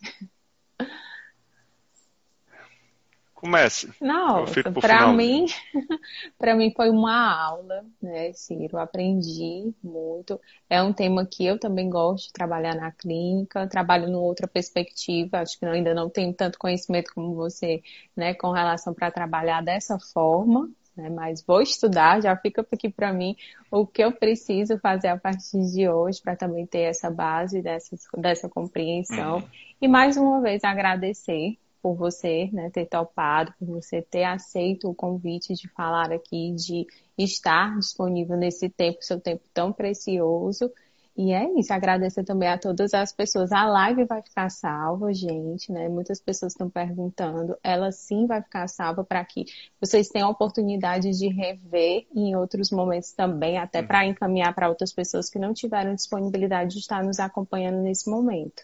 Comece. 3.35 3.91
Não, 3.99 4.45
para 4.79 5.11
mim, 5.11 5.45
para 6.39 6.55
mim 6.55 6.71
foi 6.73 6.89
uma 6.89 7.47
aula, 7.47 7.85
né, 8.01 8.31
Ciro? 8.31 8.77
Aprendi 8.77 9.73
muito. 9.83 10.39
É 10.69 10.81
um 10.81 10.93
tema 10.93 11.25
que 11.25 11.45
eu 11.45 11.59
também 11.59 11.89
gosto 11.89 12.27
de 12.27 12.33
trabalhar 12.33 12.73
na 12.73 12.91
clínica, 12.93 13.67
trabalho 13.67 14.07
numa 14.07 14.23
outra 14.23 14.47
perspectiva. 14.47 15.39
Acho 15.39 15.59
que 15.59 15.65
ainda 15.65 15.93
não 15.93 16.09
tenho 16.09 16.33
tanto 16.33 16.57
conhecimento 16.57 17.11
como 17.13 17.35
você, 17.35 17.83
né, 18.15 18.33
com 18.33 18.51
relação 18.51 18.93
para 18.93 19.11
trabalhar 19.11 19.61
dessa 19.61 19.99
forma. 19.99 20.69
Né, 20.95 21.09
mas 21.09 21.43
vou 21.45 21.61
estudar, 21.61 22.21
já 22.21 22.37
fica 22.37 22.65
aqui 22.71 22.89
para 22.89 23.11
mim 23.11 23.35
o 23.69 23.85
que 23.85 24.01
eu 24.01 24.13
preciso 24.13 24.79
fazer 24.79 25.09
a 25.09 25.17
partir 25.17 25.59
de 25.73 25.89
hoje 25.89 26.21
para 26.21 26.37
também 26.37 26.65
ter 26.65 26.83
essa 26.83 27.11
base 27.11 27.61
dessa, 27.61 27.97
dessa 28.17 28.47
compreensão. 28.47 29.39
Uhum. 29.39 29.43
E 29.81 29.89
mais 29.89 30.15
uma 30.15 30.39
vez 30.39 30.63
agradecer 30.63 31.57
por 31.85 31.93
você 31.93 32.49
né, 32.51 32.71
ter 32.71 32.87
topado, 32.87 33.53
por 33.59 33.67
você 33.67 34.01
ter 34.01 34.23
aceito 34.23 34.89
o 34.89 34.95
convite 34.95 35.53
de 35.53 35.69
falar 35.69 36.11
aqui, 36.11 36.51
de 36.55 36.87
estar 37.15 37.77
disponível 37.77 38.35
nesse 38.35 38.67
tempo, 38.69 39.03
seu 39.03 39.21
tempo 39.21 39.43
tão 39.53 39.71
precioso. 39.71 40.71
E 41.15 41.31
é 41.31 41.47
isso, 41.59 41.71
agradecer 41.71 42.23
também 42.23 42.49
a 42.49 42.57
todas 42.57 42.91
as 42.95 43.13
pessoas. 43.13 43.51
A 43.51 43.67
live 43.67 44.03
vai 44.05 44.19
ficar 44.23 44.49
salva, 44.49 45.13
gente, 45.13 45.71
né? 45.71 45.87
Muitas 45.87 46.19
pessoas 46.19 46.53
estão 46.53 46.71
perguntando. 46.71 47.55
Ela 47.61 47.91
sim 47.91 48.25
vai 48.25 48.41
ficar 48.41 48.67
salva 48.67 49.03
para 49.03 49.23
que 49.23 49.45
vocês 49.79 50.09
tenham 50.09 50.27
a 50.27 50.31
oportunidade 50.31 51.11
de 51.11 51.27
rever 51.27 52.07
em 52.15 52.35
outros 52.35 52.71
momentos 52.71 53.11
também, 53.11 53.59
até 53.59 53.83
para 53.83 53.99
uhum. 53.99 54.09
encaminhar 54.09 54.55
para 54.55 54.69
outras 54.69 54.91
pessoas 54.91 55.29
que 55.29 55.37
não 55.37 55.53
tiveram 55.53 55.93
disponibilidade 55.93 56.73
de 56.73 56.79
estar 56.79 57.03
nos 57.03 57.19
acompanhando 57.19 57.83
nesse 57.83 58.09
momento. 58.09 58.63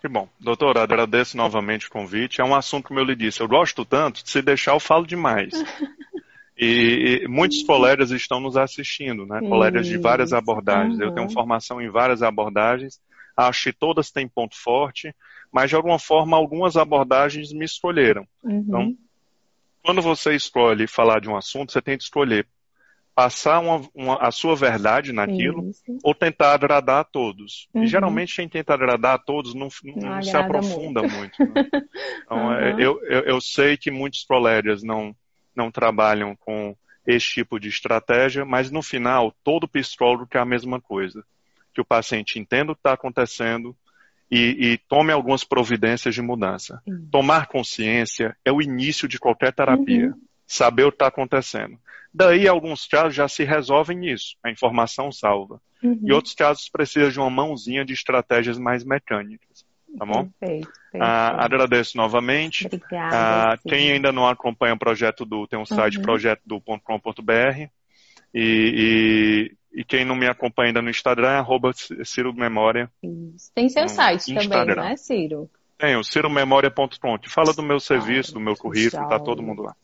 Que 0.00 0.08
bom. 0.08 0.28
Doutora, 0.38 0.82
agradeço 0.82 1.36
novamente 1.36 1.88
o 1.88 1.90
convite. 1.90 2.40
É 2.40 2.44
um 2.44 2.54
assunto, 2.54 2.88
como 2.88 3.00
eu 3.00 3.04
lhe 3.04 3.16
disse, 3.16 3.40
eu 3.40 3.48
gosto 3.48 3.84
tanto, 3.84 4.22
de 4.22 4.30
se 4.30 4.40
deixar 4.40 4.72
eu 4.72 4.80
falo 4.80 5.06
demais. 5.06 5.52
E, 6.60 7.20
e 7.22 7.28
muitos 7.28 7.62
colegas 7.62 8.10
estão 8.10 8.40
nos 8.40 8.56
assistindo, 8.56 9.24
né? 9.24 9.38
Colegas 9.38 9.86
de 9.86 9.96
várias 9.96 10.32
abordagens. 10.32 10.98
Eu 10.98 11.14
tenho 11.14 11.30
formação 11.30 11.80
em 11.80 11.88
várias 11.88 12.20
abordagens, 12.20 13.00
acho 13.36 13.64
que 13.64 13.72
todas 13.72 14.10
têm 14.10 14.26
ponto 14.26 14.56
forte, 14.60 15.14
mas 15.52 15.70
de 15.70 15.76
alguma 15.76 16.00
forma 16.00 16.36
algumas 16.36 16.76
abordagens 16.76 17.52
me 17.52 17.64
escolheram. 17.64 18.26
Uhum. 18.42 18.64
Então, 18.66 18.96
quando 19.84 20.02
você 20.02 20.34
escolhe 20.34 20.88
falar 20.88 21.20
de 21.20 21.28
um 21.28 21.36
assunto, 21.36 21.70
você 21.70 21.80
tem 21.80 21.96
que 21.96 22.02
escolher 22.02 22.44
passar 23.18 23.58
uma, 23.58 23.82
uma, 23.92 24.16
a 24.18 24.30
sua 24.30 24.54
verdade 24.54 25.12
naquilo 25.12 25.70
Isso. 25.70 25.82
ou 26.04 26.14
tentar 26.14 26.52
agradar 26.52 27.00
a 27.00 27.04
todos. 27.04 27.66
Uhum. 27.74 27.82
E 27.82 27.86
geralmente 27.88 28.36
quem 28.36 28.48
tenta 28.48 28.72
agradar 28.72 29.16
a 29.16 29.18
todos 29.18 29.54
não, 29.54 29.66
não, 29.82 30.08
não 30.08 30.22
se 30.22 30.36
aprofunda 30.36 31.02
muito. 31.02 31.36
muito 31.36 31.52
né? 31.52 31.68
Então, 32.22 32.46
uhum. 32.46 32.78
eu, 32.78 33.04
eu, 33.06 33.20
eu, 33.22 33.40
sei 33.40 33.76
que 33.76 33.90
muitos 33.90 34.24
prolédias 34.24 34.84
não, 34.84 35.16
não 35.52 35.68
trabalham 35.68 36.36
com 36.36 36.76
esse 37.04 37.26
tipo 37.26 37.58
de 37.58 37.68
estratégia, 37.68 38.44
mas 38.44 38.70
no 38.70 38.82
final 38.82 39.34
todo 39.42 39.66
psicólogo 39.66 40.28
quer 40.28 40.38
a 40.38 40.44
mesma 40.44 40.80
coisa. 40.80 41.24
Que 41.74 41.80
o 41.80 41.84
paciente 41.84 42.38
entenda 42.38 42.70
o 42.70 42.76
que 42.76 42.80
está 42.80 42.92
acontecendo 42.92 43.76
e, 44.30 44.74
e, 44.74 44.78
tome 44.88 45.10
algumas 45.12 45.42
providências 45.42 46.14
de 46.14 46.22
mudança. 46.22 46.80
Uhum. 46.86 47.08
Tomar 47.10 47.48
consciência 47.48 48.36
é 48.44 48.52
o 48.52 48.62
início 48.62 49.08
de 49.08 49.18
qualquer 49.18 49.52
terapia. 49.52 50.06
Uhum. 50.06 50.22
Saber 50.46 50.84
o 50.84 50.92
que 50.92 50.94
está 50.94 51.08
acontecendo. 51.08 51.76
Daí, 52.18 52.48
alguns 52.48 52.84
casos 52.84 53.14
já 53.14 53.28
se 53.28 53.44
resolvem 53.44 53.96
nisso, 53.96 54.36
a 54.44 54.50
informação 54.50 55.12
salva. 55.12 55.60
Uhum. 55.80 56.00
E 56.02 56.12
outros 56.12 56.34
casos 56.34 56.68
precisam 56.68 57.10
de 57.10 57.20
uma 57.20 57.30
mãozinha 57.30 57.84
de 57.84 57.92
estratégias 57.92 58.58
mais 58.58 58.82
mecânicas. 58.82 59.64
Tá 59.96 60.04
bom? 60.04 60.28
Perfeito, 60.40 60.66
perfeito. 60.66 61.00
Ah, 61.00 61.44
agradeço 61.44 61.96
novamente. 61.96 62.66
Obrigada. 62.66 63.52
Ah, 63.52 63.58
quem 63.68 63.92
ainda 63.92 64.10
não 64.10 64.26
acompanha 64.26 64.74
o 64.74 64.78
projeto 64.78 65.24
do, 65.24 65.46
tem 65.46 65.56
um 65.60 65.64
site 65.64 65.98
uhum. 65.98 66.02
projetodo.com.br 66.02 67.68
e, 68.34 69.52
e, 69.72 69.80
e, 69.80 69.84
quem 69.84 70.04
não 70.04 70.16
me 70.16 70.26
acompanha 70.26 70.70
ainda 70.70 70.82
no 70.82 70.90
Instagram 70.90 71.28
é 71.28 71.38
arroba 71.38 71.70
Ciro 72.04 72.34
Memória. 72.34 72.90
Isso. 73.00 73.52
Tem 73.54 73.68
seu 73.68 73.88
site 73.88 74.32
Instagram. 74.32 74.74
também, 74.74 74.90
né, 74.90 74.96
Ciro? 74.96 75.48
Tem, 75.78 75.94
o 75.94 76.02
ciromemoria.com, 76.02 77.16
que 77.20 77.30
fala 77.30 77.54
do 77.54 77.62
meu 77.62 77.78
serviço, 77.78 78.34
do 78.34 78.40
meu 78.40 78.56
currículo, 78.56 79.08
tá 79.08 79.20
todo 79.20 79.40
mundo 79.40 79.62
lá. 79.62 79.76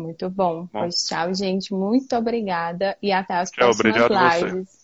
Muito 0.00 0.28
bom. 0.30 0.66
bom. 0.72 0.78
Pois 0.78 1.04
tchau, 1.04 1.34
gente. 1.34 1.72
Muito 1.74 2.14
obrigada 2.16 2.96
e 3.02 3.12
até 3.12 3.34
as 3.34 3.50
tchau, 3.50 3.70
próximas 3.76 4.08
lives. 4.08 4.79